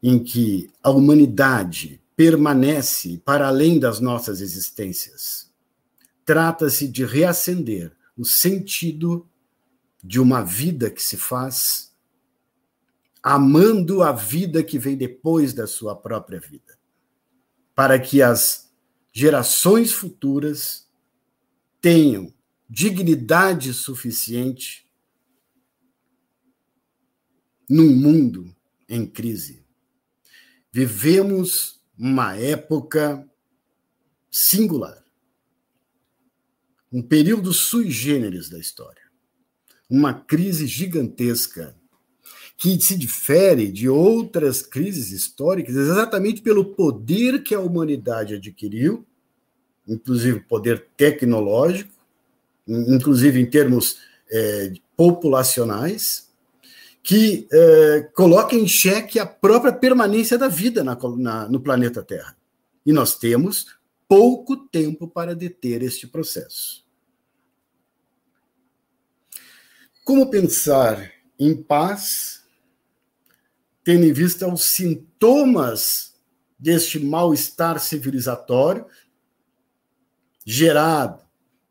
em 0.01 0.23
que 0.23 0.71
a 0.81 0.91
humanidade 0.91 2.01
permanece 2.15 3.21
para 3.25 3.49
além 3.49 3.81
das 3.81 3.99
nossas 3.99 4.41
existências. 4.41 5.51
Trata-se 6.25 6.87
de 6.87 7.05
reacender 7.05 7.93
o 8.17 8.25
sentido 8.25 9.29
de 10.03 10.21
uma 10.21 10.43
vida 10.43 10.91
que 10.91 11.03
se 11.03 11.17
faz 11.17 11.93
amando 13.27 14.03
a 14.03 14.13
vida 14.13 14.63
que 14.63 14.79
vem 14.79 14.99
depois 14.99 15.55
da 15.55 15.67
sua 15.67 15.97
própria 15.97 16.39
vida, 16.39 16.79
para 17.75 17.99
que 17.99 18.21
as 18.21 18.71
gerações 19.11 19.93
futuras 19.93 20.87
tenham 21.81 22.35
dignidade 22.69 23.73
suficiente 23.73 24.87
num 27.67 27.97
mundo 27.97 28.55
em 28.87 29.07
crise. 29.07 29.65
Vivemos 30.71 31.83
uma 31.97 32.37
época 32.37 33.27
singular, 34.31 35.03
um 36.93 37.01
período 37.01 37.55
sui 37.55 37.91
generis 37.91 38.51
da 38.51 38.59
história, 38.59 39.11
uma 39.89 40.13
crise 40.13 40.67
gigantesca 40.67 41.75
que 42.57 42.81
se 42.81 42.97
difere 42.97 43.71
de 43.71 43.89
outras 43.89 44.63
crises 44.63 45.11
históricas 45.11 45.75
exatamente 45.75 46.41
pelo 46.41 46.65
poder 46.65 47.43
que 47.43 47.55
a 47.55 47.61
humanidade 47.61 48.35
adquiriu, 48.35 49.05
inclusive 49.87 50.41
poder 50.41 50.87
tecnológico, 50.97 51.93
inclusive 52.67 53.41
em 53.41 53.47
termos 53.47 53.99
é, 54.31 54.73
populacionais, 54.97 56.33
que 57.03 57.47
é, 57.53 58.09
coloca 58.15 58.57
em 58.57 58.67
xeque 58.67 59.19
a 59.19 59.27
própria 59.27 59.73
permanência 59.73 60.39
da 60.39 60.49
vida 60.49 60.83
na, 60.83 60.97
na, 61.19 61.49
no 61.49 61.61
planeta 61.61 62.03
Terra. 62.03 62.35
E 62.87 62.93
nós 62.93 63.19
temos 63.19 63.67
pouco 64.09 64.57
tempo 64.57 65.07
para 65.09 65.35
deter 65.35 65.83
este 65.83 66.07
processo. 66.07 66.85
Como 70.05 70.31
pensar 70.31 71.13
em 71.39 71.55
paz, 71.55 72.44
tendo 73.85 74.05
em 74.05 74.13
vista 74.13 74.53
os 74.53 74.65
sintomas 74.65 76.15
deste 76.59 76.99
mal-estar 76.99 77.79
civilizatório 77.79 78.87
gerado 80.45 81.23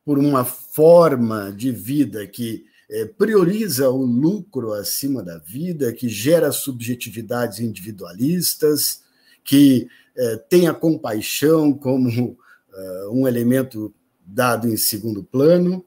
por 0.06 0.20
uma 0.20 0.46
forma 0.46 1.52
de 1.52 1.72
vida 1.72 2.28
que 2.28 2.66
é, 2.90 3.06
prioriza 3.06 3.90
o 3.90 4.06
lucro 4.06 4.74
acima 4.74 5.24
da 5.24 5.38
vida, 5.40 5.94
que 5.94 6.08
gera 6.08 6.52
subjetividades 6.52 7.60
individualistas, 7.60 9.02
que 9.44 9.88
é, 10.16 10.36
tem 10.38 10.68
a 10.68 10.74
compaixão 10.74 11.74
como 11.74 12.38
é, 12.72 13.08
um 13.10 13.28
elemento 13.28 13.94
dado 14.26 14.68
em 14.68 14.78
segundo 14.78 15.24
plano, 15.24 15.84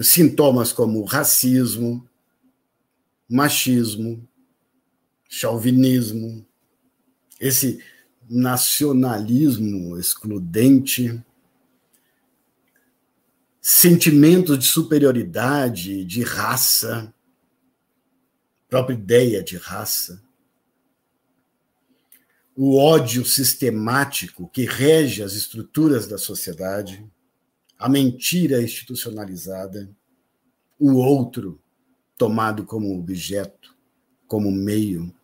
sintomas 0.00 0.72
como 0.72 1.04
racismo, 1.04 2.07
machismo, 3.28 4.26
chauvinismo, 5.28 6.46
esse 7.38 7.82
nacionalismo 8.28 9.98
excludente, 9.98 11.22
sentimentos 13.60 14.58
de 14.58 14.64
superioridade, 14.64 16.04
de 16.04 16.22
raça, 16.22 17.12
própria 18.68 18.94
ideia 18.94 19.42
de 19.42 19.56
raça, 19.56 20.22
o 22.56 22.76
ódio 22.76 23.24
sistemático 23.24 24.48
que 24.48 24.64
rege 24.64 25.22
as 25.22 25.34
estruturas 25.34 26.08
da 26.08 26.18
sociedade, 26.18 27.06
a 27.78 27.88
mentira 27.88 28.60
institucionalizada, 28.60 29.88
o 30.78 30.94
outro 30.94 31.60
tomado 32.18 32.64
como 32.64 32.98
objeto, 32.98 33.74
como 34.26 34.50
meio, 34.50 35.14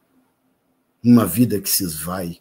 uma 1.02 1.26
vida 1.26 1.60
que 1.60 1.68
se 1.68 1.84
esvai. 1.84 2.40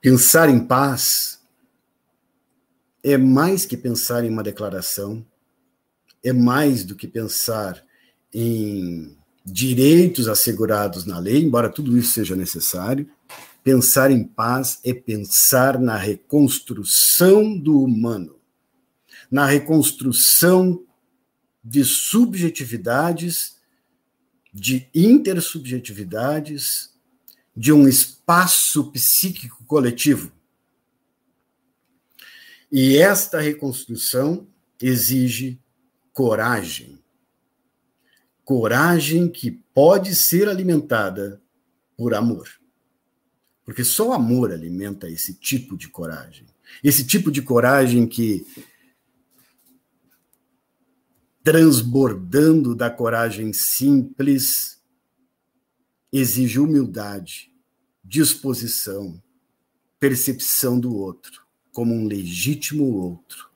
Pensar 0.00 0.50
em 0.50 0.58
paz 0.66 1.40
é 3.02 3.16
mais 3.16 3.64
que 3.64 3.76
pensar 3.76 4.24
em 4.24 4.30
uma 4.30 4.42
declaração, 4.42 5.24
é 6.22 6.32
mais 6.32 6.84
do 6.84 6.94
que 6.94 7.06
pensar 7.06 7.82
em 8.34 9.16
direitos 9.44 10.28
assegurados 10.28 11.06
na 11.06 11.18
lei, 11.18 11.42
embora 11.42 11.70
tudo 11.70 11.96
isso 11.96 12.12
seja 12.12 12.36
necessário. 12.36 13.08
Pensar 13.62 14.10
em 14.10 14.24
paz 14.24 14.80
é 14.84 14.92
pensar 14.92 15.78
na 15.78 15.96
reconstrução 15.96 17.56
do 17.56 17.82
humano, 17.82 18.39
na 19.30 19.46
reconstrução 19.46 20.84
de 21.62 21.84
subjetividades, 21.84 23.56
de 24.52 24.88
intersubjetividades, 24.94 26.90
de 27.56 27.72
um 27.72 27.86
espaço 27.86 28.90
psíquico 28.90 29.64
coletivo. 29.64 30.32
E 32.72 32.96
esta 32.96 33.40
reconstrução 33.40 34.46
exige 34.80 35.60
coragem. 36.12 36.98
Coragem 38.44 39.28
que 39.28 39.50
pode 39.50 40.14
ser 40.14 40.48
alimentada 40.48 41.40
por 41.96 42.14
amor. 42.14 42.48
Porque 43.64 43.84
só 43.84 44.08
o 44.08 44.12
amor 44.12 44.52
alimenta 44.52 45.08
esse 45.08 45.34
tipo 45.34 45.76
de 45.76 45.88
coragem. 45.88 46.46
Esse 46.82 47.04
tipo 47.04 47.30
de 47.30 47.42
coragem 47.42 48.06
que, 48.06 48.46
transbordando 51.42 52.74
da 52.74 52.90
coragem 52.90 53.52
simples, 53.52 54.80
exige 56.12 56.58
humildade, 56.58 57.52
disposição, 58.04 59.22
percepção 59.98 60.78
do 60.78 60.94
outro 60.94 61.46
como 61.72 61.94
um 61.94 62.06
legítimo 62.06 62.84
outro, 62.84 63.50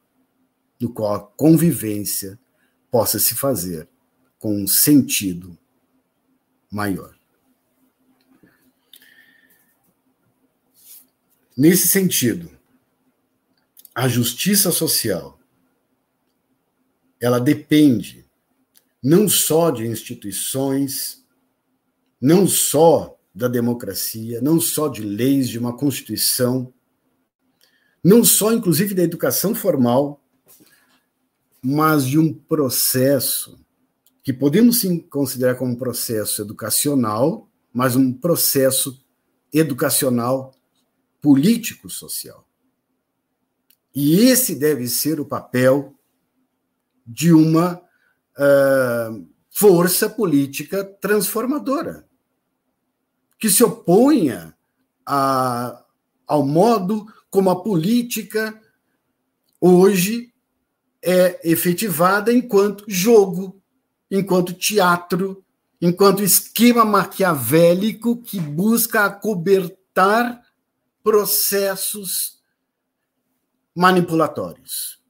no 0.80 0.92
qual 0.92 1.14
a 1.14 1.20
convivência 1.20 2.38
possa 2.90 3.18
se 3.18 3.34
fazer 3.34 3.88
com 4.38 4.62
um 4.62 4.66
sentido 4.66 5.58
maior. 6.70 7.18
Nesse 11.56 11.88
sentido, 11.88 12.50
a 13.94 14.08
justiça 14.08 14.70
social 14.70 15.38
ela 17.24 17.40
depende 17.40 18.26
não 19.02 19.26
só 19.26 19.70
de 19.70 19.86
instituições, 19.86 21.24
não 22.20 22.46
só 22.46 23.18
da 23.34 23.48
democracia, 23.48 24.42
não 24.42 24.60
só 24.60 24.88
de 24.88 25.02
leis, 25.02 25.48
de 25.48 25.58
uma 25.58 25.74
constituição, 25.74 26.72
não 28.02 28.22
só, 28.22 28.52
inclusive, 28.52 28.94
da 28.94 29.02
educação 29.02 29.54
formal, 29.54 30.22
mas 31.62 32.06
de 32.06 32.18
um 32.18 32.30
processo 32.32 33.58
que 34.22 34.32
podemos 34.32 34.80
sim 34.80 34.98
considerar 34.98 35.54
como 35.54 35.72
um 35.72 35.76
processo 35.76 36.42
educacional, 36.42 37.48
mas 37.72 37.96
um 37.96 38.12
processo 38.12 39.02
educacional 39.50 40.54
político-social. 41.22 42.46
E 43.94 44.16
esse 44.16 44.54
deve 44.54 44.86
ser 44.88 45.20
o 45.20 45.24
papel 45.24 45.94
de 47.06 47.32
uma 47.32 47.80
uh, 48.38 49.28
força 49.50 50.08
política 50.08 50.84
transformadora, 50.84 52.06
que 53.38 53.50
se 53.50 53.62
oponha 53.62 54.56
a, 55.06 55.84
ao 56.26 56.44
modo 56.46 57.06
como 57.30 57.50
a 57.50 57.62
política 57.62 58.60
hoje 59.60 60.32
é 61.02 61.40
efetivada 61.48 62.32
enquanto 62.32 62.84
jogo, 62.88 63.60
enquanto 64.10 64.54
teatro, 64.54 65.44
enquanto 65.80 66.22
esquema 66.22 66.84
maquiavélico 66.84 68.22
que 68.22 68.40
busca 68.40 69.04
acobertar 69.04 70.42
processos 71.02 72.40
manipulatórios. 73.74 75.03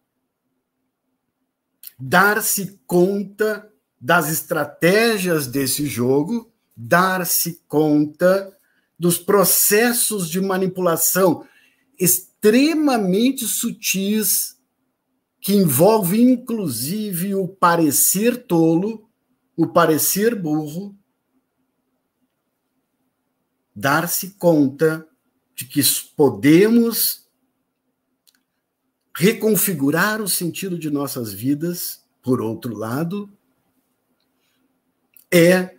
Dar-se 2.06 2.78
conta 2.86 3.72
das 3.98 4.30
estratégias 4.30 5.46
desse 5.46 5.86
jogo, 5.86 6.52
dar-se 6.76 7.62
conta 7.66 8.54
dos 8.98 9.16
processos 9.16 10.28
de 10.28 10.38
manipulação 10.38 11.48
extremamente 11.98 13.46
sutis 13.46 14.58
que 15.40 15.54
envolve 15.54 16.20
inclusive 16.20 17.34
o 17.34 17.48
parecer 17.48 18.46
tolo, 18.46 19.08
o 19.56 19.66
parecer 19.66 20.34
burro, 20.34 20.94
dar-se 23.74 24.32
conta 24.32 25.08
de 25.54 25.64
que 25.64 25.80
podemos 26.14 27.23
reconfigurar 29.16 30.20
o 30.20 30.28
sentido 30.28 30.78
de 30.78 30.90
nossas 30.90 31.32
vidas, 31.32 32.02
por 32.22 32.40
outro 32.40 32.76
lado, 32.76 33.30
é 35.32 35.74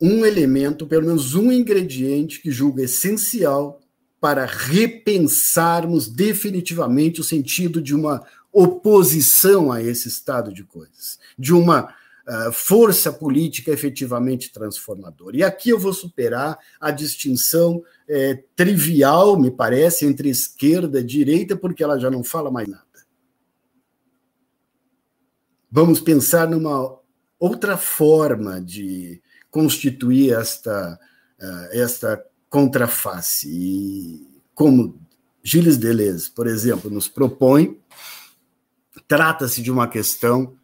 um 0.00 0.24
elemento, 0.24 0.86
pelo 0.86 1.06
menos 1.06 1.34
um 1.34 1.52
ingrediente 1.52 2.40
que 2.40 2.50
julgo 2.50 2.80
essencial 2.80 3.80
para 4.18 4.46
repensarmos 4.46 6.08
definitivamente 6.08 7.20
o 7.20 7.24
sentido 7.24 7.80
de 7.80 7.94
uma 7.94 8.24
oposição 8.52 9.70
a 9.70 9.82
esse 9.82 10.08
estado 10.08 10.52
de 10.52 10.64
coisas, 10.64 11.18
de 11.38 11.52
uma 11.52 11.94
uh, 12.30 12.52
força 12.52 13.12
política 13.12 13.72
efetivamente 13.72 14.52
transformadora. 14.52 15.36
E 15.36 15.42
aqui 15.42 15.70
eu 15.70 15.78
vou 15.78 15.92
superar 15.92 16.58
a 16.80 16.90
distinção 16.90 17.82
é, 18.08 18.42
trivial, 18.54 19.38
me 19.38 19.50
parece, 19.50 20.06
entre 20.06 20.28
esquerda 20.28 21.00
e 21.00 21.04
direita, 21.04 21.56
porque 21.56 21.82
ela 21.82 21.98
já 21.98 22.10
não 22.10 22.22
fala 22.22 22.50
mais 22.50 22.68
nada. 22.68 22.84
Vamos 25.70 26.00
pensar 26.00 26.48
numa 26.48 26.98
outra 27.38 27.76
forma 27.76 28.60
de 28.60 29.20
constituir 29.50 30.32
esta, 30.32 30.98
uh, 31.40 31.68
esta 31.72 32.24
contraface. 32.48 33.48
E 33.48 34.42
como 34.54 35.00
Gilles 35.42 35.76
Deleuze, 35.76 36.30
por 36.30 36.46
exemplo, 36.46 36.90
nos 36.90 37.08
propõe, 37.08 37.80
trata-se 39.08 39.62
de 39.62 39.70
uma 39.70 39.88
questão 39.88 40.56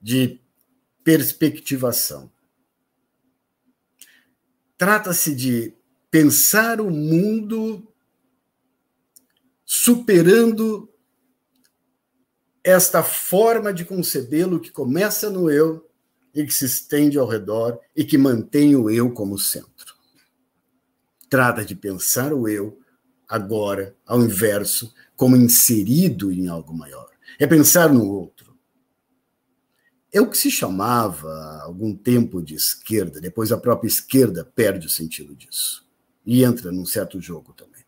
de 0.00 0.40
perspectivação. 1.04 2.30
Trata-se 4.76 5.34
de 5.34 5.74
pensar 6.10 6.80
o 6.80 6.90
mundo 6.90 7.86
superando 9.64 10.88
esta 12.62 13.02
forma 13.02 13.72
de 13.72 13.84
concebê-lo 13.84 14.60
que 14.60 14.70
começa 14.70 15.30
no 15.30 15.50
eu 15.50 15.88
e 16.34 16.44
que 16.44 16.52
se 16.52 16.64
estende 16.64 17.18
ao 17.18 17.26
redor 17.26 17.78
e 17.94 18.04
que 18.04 18.18
mantém 18.18 18.76
o 18.76 18.90
eu 18.90 19.12
como 19.12 19.38
centro 19.38 20.00
trata 21.30 21.64
de 21.64 21.76
pensar 21.76 22.34
o 22.34 22.48
eu 22.48 22.76
agora, 23.28 23.94
ao 24.04 24.20
inverso, 24.20 24.92
como 25.16 25.36
inserido 25.36 26.32
em 26.32 26.48
algo 26.48 26.74
maior. 26.74 27.08
É 27.38 27.46
pensar 27.46 27.90
no 27.92 28.04
outro. 28.04 28.49
É 30.12 30.20
o 30.20 30.28
que 30.28 30.36
se 30.36 30.50
chamava 30.50 31.28
há 31.32 31.62
algum 31.62 31.94
tempo 31.94 32.42
de 32.42 32.54
esquerda, 32.54 33.20
depois 33.20 33.52
a 33.52 33.58
própria 33.58 33.88
esquerda 33.88 34.44
perde 34.44 34.86
o 34.86 34.90
sentido 34.90 35.36
disso 35.36 35.88
e 36.26 36.42
entra 36.42 36.72
num 36.72 36.84
certo 36.84 37.20
jogo 37.20 37.52
também. 37.52 37.84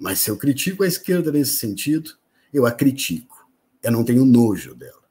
Mas 0.00 0.20
se 0.20 0.30
eu 0.30 0.36
critico 0.36 0.82
a 0.82 0.86
esquerda 0.86 1.30
nesse 1.30 1.54
sentido, 1.54 2.16
eu 2.52 2.66
a 2.66 2.72
critico. 2.72 3.48
Eu 3.82 3.92
não 3.92 4.04
tenho 4.04 4.24
nojo 4.24 4.74
dela. 4.74 5.03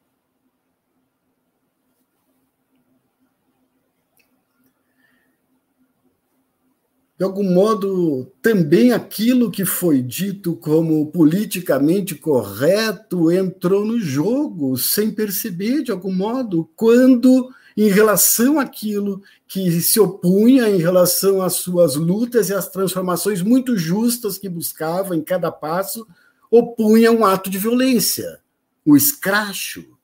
De 7.24 7.26
algum 7.26 7.54
modo, 7.54 8.30
também 8.42 8.92
aquilo 8.92 9.50
que 9.50 9.64
foi 9.64 10.02
dito 10.02 10.58
como 10.58 11.10
politicamente 11.10 12.16
correto 12.16 13.32
entrou 13.32 13.86
no 13.86 13.98
jogo, 13.98 14.76
sem 14.76 15.10
perceber, 15.10 15.84
de 15.84 15.92
algum 15.94 16.14
modo, 16.14 16.70
quando, 16.76 17.50
em 17.78 17.88
relação 17.88 18.60
àquilo 18.60 19.22
que 19.48 19.72
se 19.80 20.02
opunha, 20.02 20.68
em 20.68 20.80
relação 20.80 21.42
às 21.42 21.54
suas 21.54 21.96
lutas 21.96 22.50
e 22.50 22.54
às 22.54 22.68
transformações 22.68 23.42
muito 23.42 23.78
justas 23.78 24.38
que 24.38 24.50
buscava 24.50 25.16
em 25.16 25.22
cada 25.22 25.50
passo, 25.50 26.06
opunha 26.52 27.10
um 27.10 27.24
ato 27.24 27.50
de 27.50 27.58
violência, 27.58 28.42
o 28.86 28.98
escracho. 28.98 29.98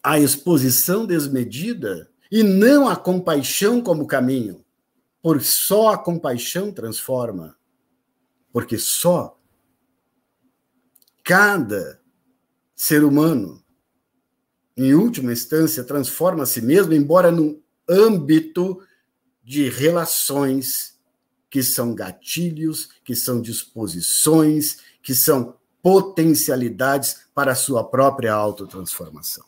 A 0.00 0.20
exposição 0.20 1.04
desmedida 1.04 2.08
e 2.30 2.42
não 2.42 2.88
a 2.88 2.96
compaixão 2.96 3.80
como 3.80 4.06
caminho, 4.06 4.64
por 5.22 5.42
só 5.42 5.88
a 5.88 5.98
compaixão 5.98 6.72
transforma, 6.72 7.56
porque 8.52 8.78
só 8.78 9.38
cada 11.24 12.00
ser 12.74 13.02
humano, 13.02 13.62
em 14.76 14.94
última 14.94 15.32
instância, 15.32 15.82
transforma 15.82 16.44
a 16.44 16.46
si 16.46 16.62
mesmo, 16.62 16.92
embora 16.92 17.32
no 17.32 17.60
âmbito 17.88 18.80
de 19.42 19.68
relações 19.68 20.96
que 21.50 21.62
são 21.62 21.94
gatilhos, 21.94 22.90
que 23.04 23.14
são 23.16 23.40
disposições, 23.40 24.78
que 25.02 25.14
são 25.14 25.56
potencialidades 25.82 27.26
para 27.34 27.52
a 27.52 27.56
sua 27.56 27.82
própria 27.82 28.32
autotransformação. 28.32 29.44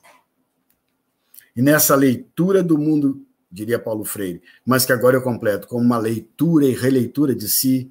E 1.59 1.61
nessa 1.61 1.97
leitura 1.97 2.63
do 2.63 2.79
mundo, 2.79 3.27
diria 3.51 3.81
Paulo 3.81 4.05
Freire, 4.05 4.41
mas 4.65 4.87
que 4.87 4.93
agora 4.93 5.17
eu 5.17 5.23
completo 5.23 5.67
como 5.67 5.85
uma 5.85 5.99
leitura 5.99 6.65
e 6.65 6.73
releitura 6.73 7.35
de 7.35 7.49
si, 7.49 7.91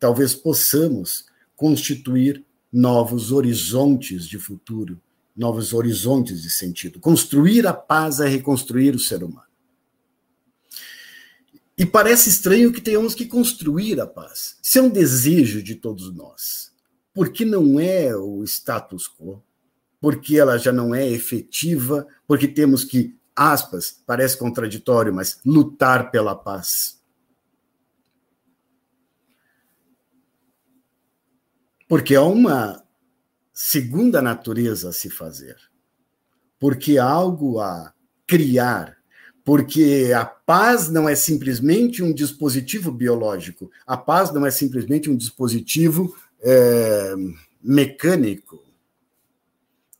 talvez 0.00 0.34
possamos 0.34 1.24
constituir 1.54 2.44
novos 2.72 3.30
horizontes 3.30 4.26
de 4.26 4.36
futuro, 4.36 5.00
novos 5.36 5.72
horizontes 5.72 6.42
de 6.42 6.50
sentido. 6.50 6.98
Construir 6.98 7.68
a 7.68 7.72
paz 7.72 8.18
é 8.18 8.26
reconstruir 8.26 8.96
o 8.96 8.98
ser 8.98 9.22
humano. 9.22 9.46
E 11.78 11.86
parece 11.86 12.28
estranho 12.28 12.72
que 12.72 12.80
tenhamos 12.80 13.14
que 13.14 13.26
construir 13.26 14.00
a 14.00 14.08
paz. 14.08 14.58
Isso 14.60 14.80
é 14.80 14.82
um 14.82 14.90
desejo 14.90 15.62
de 15.62 15.76
todos 15.76 16.12
nós. 16.12 16.72
Porque 17.14 17.44
não 17.44 17.78
é 17.78 18.12
o 18.16 18.42
status 18.42 19.08
quo, 19.08 19.40
porque 20.04 20.36
ela 20.36 20.58
já 20.58 20.70
não 20.70 20.94
é 20.94 21.08
efetiva, 21.08 22.06
porque 22.26 22.46
temos 22.46 22.84
que, 22.84 23.16
aspas, 23.34 24.02
parece 24.06 24.36
contraditório, 24.36 25.14
mas 25.14 25.40
lutar 25.46 26.10
pela 26.10 26.34
paz. 26.36 27.02
Porque 31.88 32.14
há 32.14 32.20
uma 32.20 32.84
segunda 33.50 34.20
natureza 34.20 34.90
a 34.90 34.92
se 34.92 35.08
fazer. 35.08 35.56
Porque 36.60 36.98
há 36.98 37.06
algo 37.08 37.58
a 37.58 37.94
criar, 38.26 38.98
porque 39.42 40.12
a 40.14 40.26
paz 40.26 40.90
não 40.90 41.08
é 41.08 41.14
simplesmente 41.14 42.02
um 42.02 42.12
dispositivo 42.12 42.92
biológico, 42.92 43.70
a 43.86 43.96
paz 43.96 44.30
não 44.34 44.44
é 44.44 44.50
simplesmente 44.50 45.08
um 45.08 45.16
dispositivo 45.16 46.14
é, 46.42 47.14
mecânico. 47.62 48.63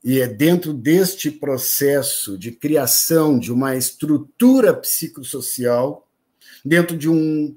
E 0.05 0.21
é 0.21 0.29
dentro 0.29 0.75
deste 0.75 1.31
processo 1.31 2.37
de 2.37 2.53
criação 2.53 3.39
de 3.39 3.51
uma 3.51 3.75
estrutura 3.75 4.75
psicossocial, 4.75 6.07
dentro 6.63 6.95
de 6.97 7.09
um 7.09 7.57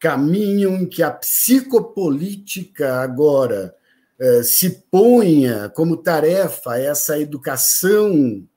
caminho 0.00 0.70
em 0.74 0.86
que 0.86 1.02
a 1.02 1.10
psicopolítica 1.10 2.96
agora 2.96 3.74
é, 4.18 4.42
se 4.42 4.70
ponha 4.90 5.68
como 5.68 5.96
tarefa 5.96 6.78
essa 6.78 7.20
educação 7.20 8.48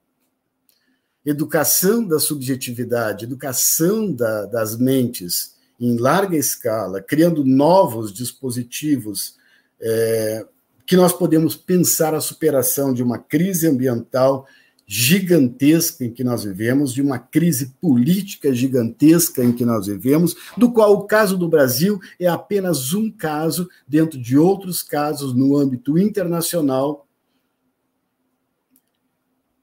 educação 1.25 2.07
da 2.07 2.19
subjetividade, 2.19 3.25
educação 3.25 4.13
da, 4.13 4.45
das 4.45 4.77
mentes 4.77 5.55
em 5.79 5.97
larga 5.97 6.37
escala, 6.37 7.01
criando 7.01 7.43
novos 7.43 8.13
dispositivos 8.13 9.35
é, 9.81 10.45
que 10.85 10.95
nós 10.95 11.11
podemos 11.11 11.55
pensar 11.55 12.13
a 12.13 12.21
superação 12.21 12.93
de 12.93 13.01
uma 13.01 13.17
crise 13.17 13.67
ambiental 13.67 14.47
gigantesca 14.87 16.05
em 16.05 16.11
que 16.11 16.23
nós 16.23 16.43
vivemos, 16.43 16.93
de 16.93 17.01
uma 17.01 17.17
crise 17.17 17.73
política 17.81 18.53
gigantesca 18.53 19.43
em 19.43 19.51
que 19.51 19.65
nós 19.65 19.87
vivemos, 19.87 20.35
do 20.55 20.71
qual 20.71 20.93
o 20.93 21.07
caso 21.07 21.37
do 21.37 21.49
Brasil 21.49 21.99
é 22.19 22.27
apenas 22.27 22.93
um 22.93 23.09
caso 23.09 23.67
dentro 23.87 24.19
de 24.19 24.37
outros 24.37 24.83
casos 24.83 25.33
no 25.33 25.57
âmbito 25.57 25.97
internacional 25.97 27.07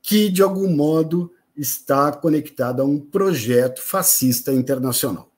que, 0.01 0.29
de 0.29 0.43
algum 0.43 0.69
modo, 0.69 1.33
está 1.57 2.11
conectada 2.11 2.83
a 2.83 2.85
um 2.85 2.99
projeto 2.99 3.81
fascista 3.81 4.53
internacional. 4.53 5.31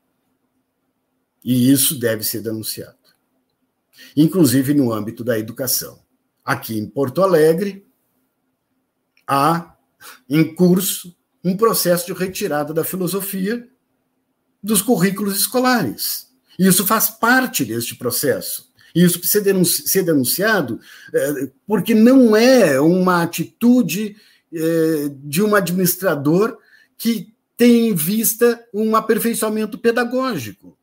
E 1.44 1.70
isso 1.70 1.98
deve 1.98 2.24
ser 2.24 2.40
denunciado. 2.40 3.03
Inclusive 4.16 4.74
no 4.74 4.92
âmbito 4.92 5.22
da 5.22 5.38
educação. 5.38 6.00
Aqui 6.44 6.78
em 6.78 6.86
Porto 6.86 7.22
Alegre, 7.22 7.86
há 9.26 9.74
em 10.28 10.54
curso 10.54 11.16
um 11.42 11.56
processo 11.56 12.06
de 12.06 12.12
retirada 12.12 12.72
da 12.72 12.84
filosofia 12.84 13.68
dos 14.62 14.80
currículos 14.80 15.36
escolares. 15.38 16.28
Isso 16.58 16.86
faz 16.86 17.10
parte 17.10 17.64
deste 17.64 17.94
processo. 17.94 18.72
Isso 18.94 19.18
precisa 19.18 19.64
ser 19.64 20.02
denunciado 20.04 20.78
eh, 21.12 21.50
porque 21.66 21.94
não 21.94 22.36
é 22.36 22.80
uma 22.80 23.22
atitude 23.22 24.16
é, 24.52 25.10
de 25.24 25.42
um 25.42 25.54
administrador 25.54 26.56
que 26.96 27.34
tem 27.56 27.88
em 27.88 27.94
vista 27.94 28.64
um 28.72 28.94
aperfeiçoamento 28.94 29.76
pedagógico. 29.76 30.78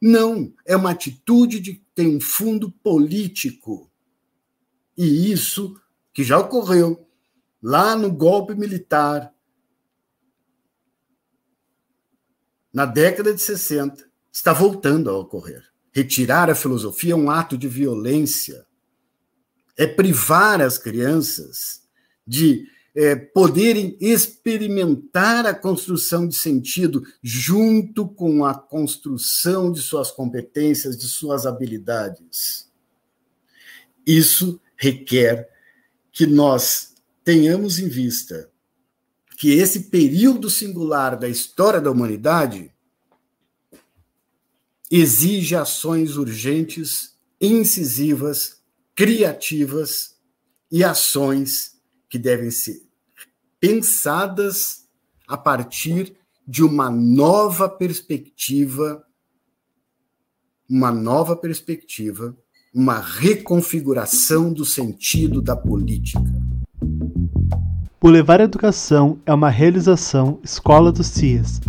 Não, 0.00 0.52
é 0.64 0.76
uma 0.76 0.92
atitude 0.92 1.58
de 1.58 1.82
tem 1.96 2.14
um 2.14 2.20
fundo 2.20 2.70
político. 2.70 3.90
E 4.96 5.32
isso 5.32 5.80
que 6.12 6.22
já 6.22 6.38
ocorreu 6.38 7.08
lá 7.60 7.96
no 7.96 8.12
golpe 8.12 8.54
militar 8.54 9.34
na 12.72 12.84
década 12.84 13.32
de 13.32 13.40
60 13.40 14.06
está 14.30 14.52
voltando 14.52 15.08
a 15.08 15.18
ocorrer. 15.18 15.64
Retirar 15.90 16.50
a 16.50 16.54
filosofia 16.54 17.14
é 17.14 17.16
um 17.16 17.30
ato 17.30 17.56
de 17.56 17.66
violência. 17.66 18.66
É 19.74 19.86
privar 19.86 20.60
as 20.60 20.76
crianças 20.76 21.82
de 22.26 22.68
é, 22.96 23.14
poderem 23.14 23.94
experimentar 24.00 25.44
a 25.44 25.52
construção 25.52 26.26
de 26.26 26.34
sentido 26.34 27.04
junto 27.22 28.08
com 28.08 28.42
a 28.42 28.54
construção 28.54 29.70
de 29.70 29.82
suas 29.82 30.10
competências, 30.10 30.96
de 30.96 31.06
suas 31.06 31.44
habilidades. 31.44 32.70
Isso 34.06 34.58
requer 34.78 35.46
que 36.10 36.26
nós 36.26 36.94
tenhamos 37.22 37.78
em 37.78 37.86
vista 37.86 38.50
que 39.36 39.50
esse 39.52 39.90
período 39.90 40.48
singular 40.48 41.18
da 41.18 41.28
história 41.28 41.82
da 41.82 41.90
humanidade 41.90 42.72
exige 44.90 45.54
ações 45.54 46.16
urgentes, 46.16 47.14
incisivas, 47.38 48.62
criativas 48.94 50.16
e 50.72 50.82
ações 50.82 51.76
que 52.08 52.18
devem 52.18 52.50
ser 52.50 52.85
pensadas 53.60 54.86
a 55.26 55.36
partir 55.36 56.16
de 56.46 56.62
uma 56.62 56.90
nova 56.90 57.68
perspectiva, 57.68 59.02
uma 60.68 60.92
nova 60.92 61.36
perspectiva, 61.36 62.36
uma 62.72 62.98
reconfiguração 63.00 64.52
do 64.52 64.64
sentido 64.64 65.40
da 65.40 65.56
política. 65.56 66.20
O 68.00 68.08
Levar 68.08 68.40
Educação 68.40 69.18
é 69.26 69.34
uma 69.34 69.50
realização 69.50 70.38
Escola 70.44 70.92
dos 70.92 71.08
CIES, 71.08 71.60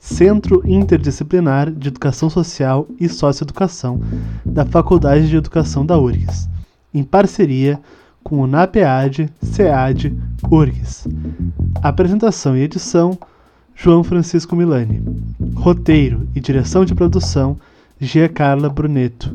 Centro 0.00 0.62
Interdisciplinar 0.66 1.70
de 1.70 1.88
Educação 1.88 2.28
Social 2.28 2.86
e 2.98 3.08
Socioeducação 3.08 4.00
da 4.44 4.66
Faculdade 4.66 5.28
de 5.28 5.36
Educação 5.36 5.86
da 5.86 5.98
URGS, 5.98 6.48
em 6.92 7.02
parceria 7.02 7.80
com 8.28 8.40
o 8.40 8.46
NAPEAD, 8.46 9.30
SEAD, 9.40 10.14
URGS. 10.50 11.08
Apresentação 11.82 12.54
e 12.54 12.60
edição: 12.60 13.18
João 13.74 14.04
Francisco 14.04 14.54
Milani. 14.54 15.02
Roteiro 15.54 16.28
e 16.34 16.40
direção 16.40 16.84
de 16.84 16.94
produção: 16.94 17.58
Gia 17.98 18.28
Carla 18.28 18.68
Bruneto. 18.68 19.34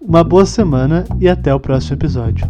Uma 0.00 0.24
boa 0.24 0.46
semana 0.46 1.04
e 1.20 1.28
até 1.28 1.54
o 1.54 1.60
próximo 1.60 1.96
episódio. 1.96 2.48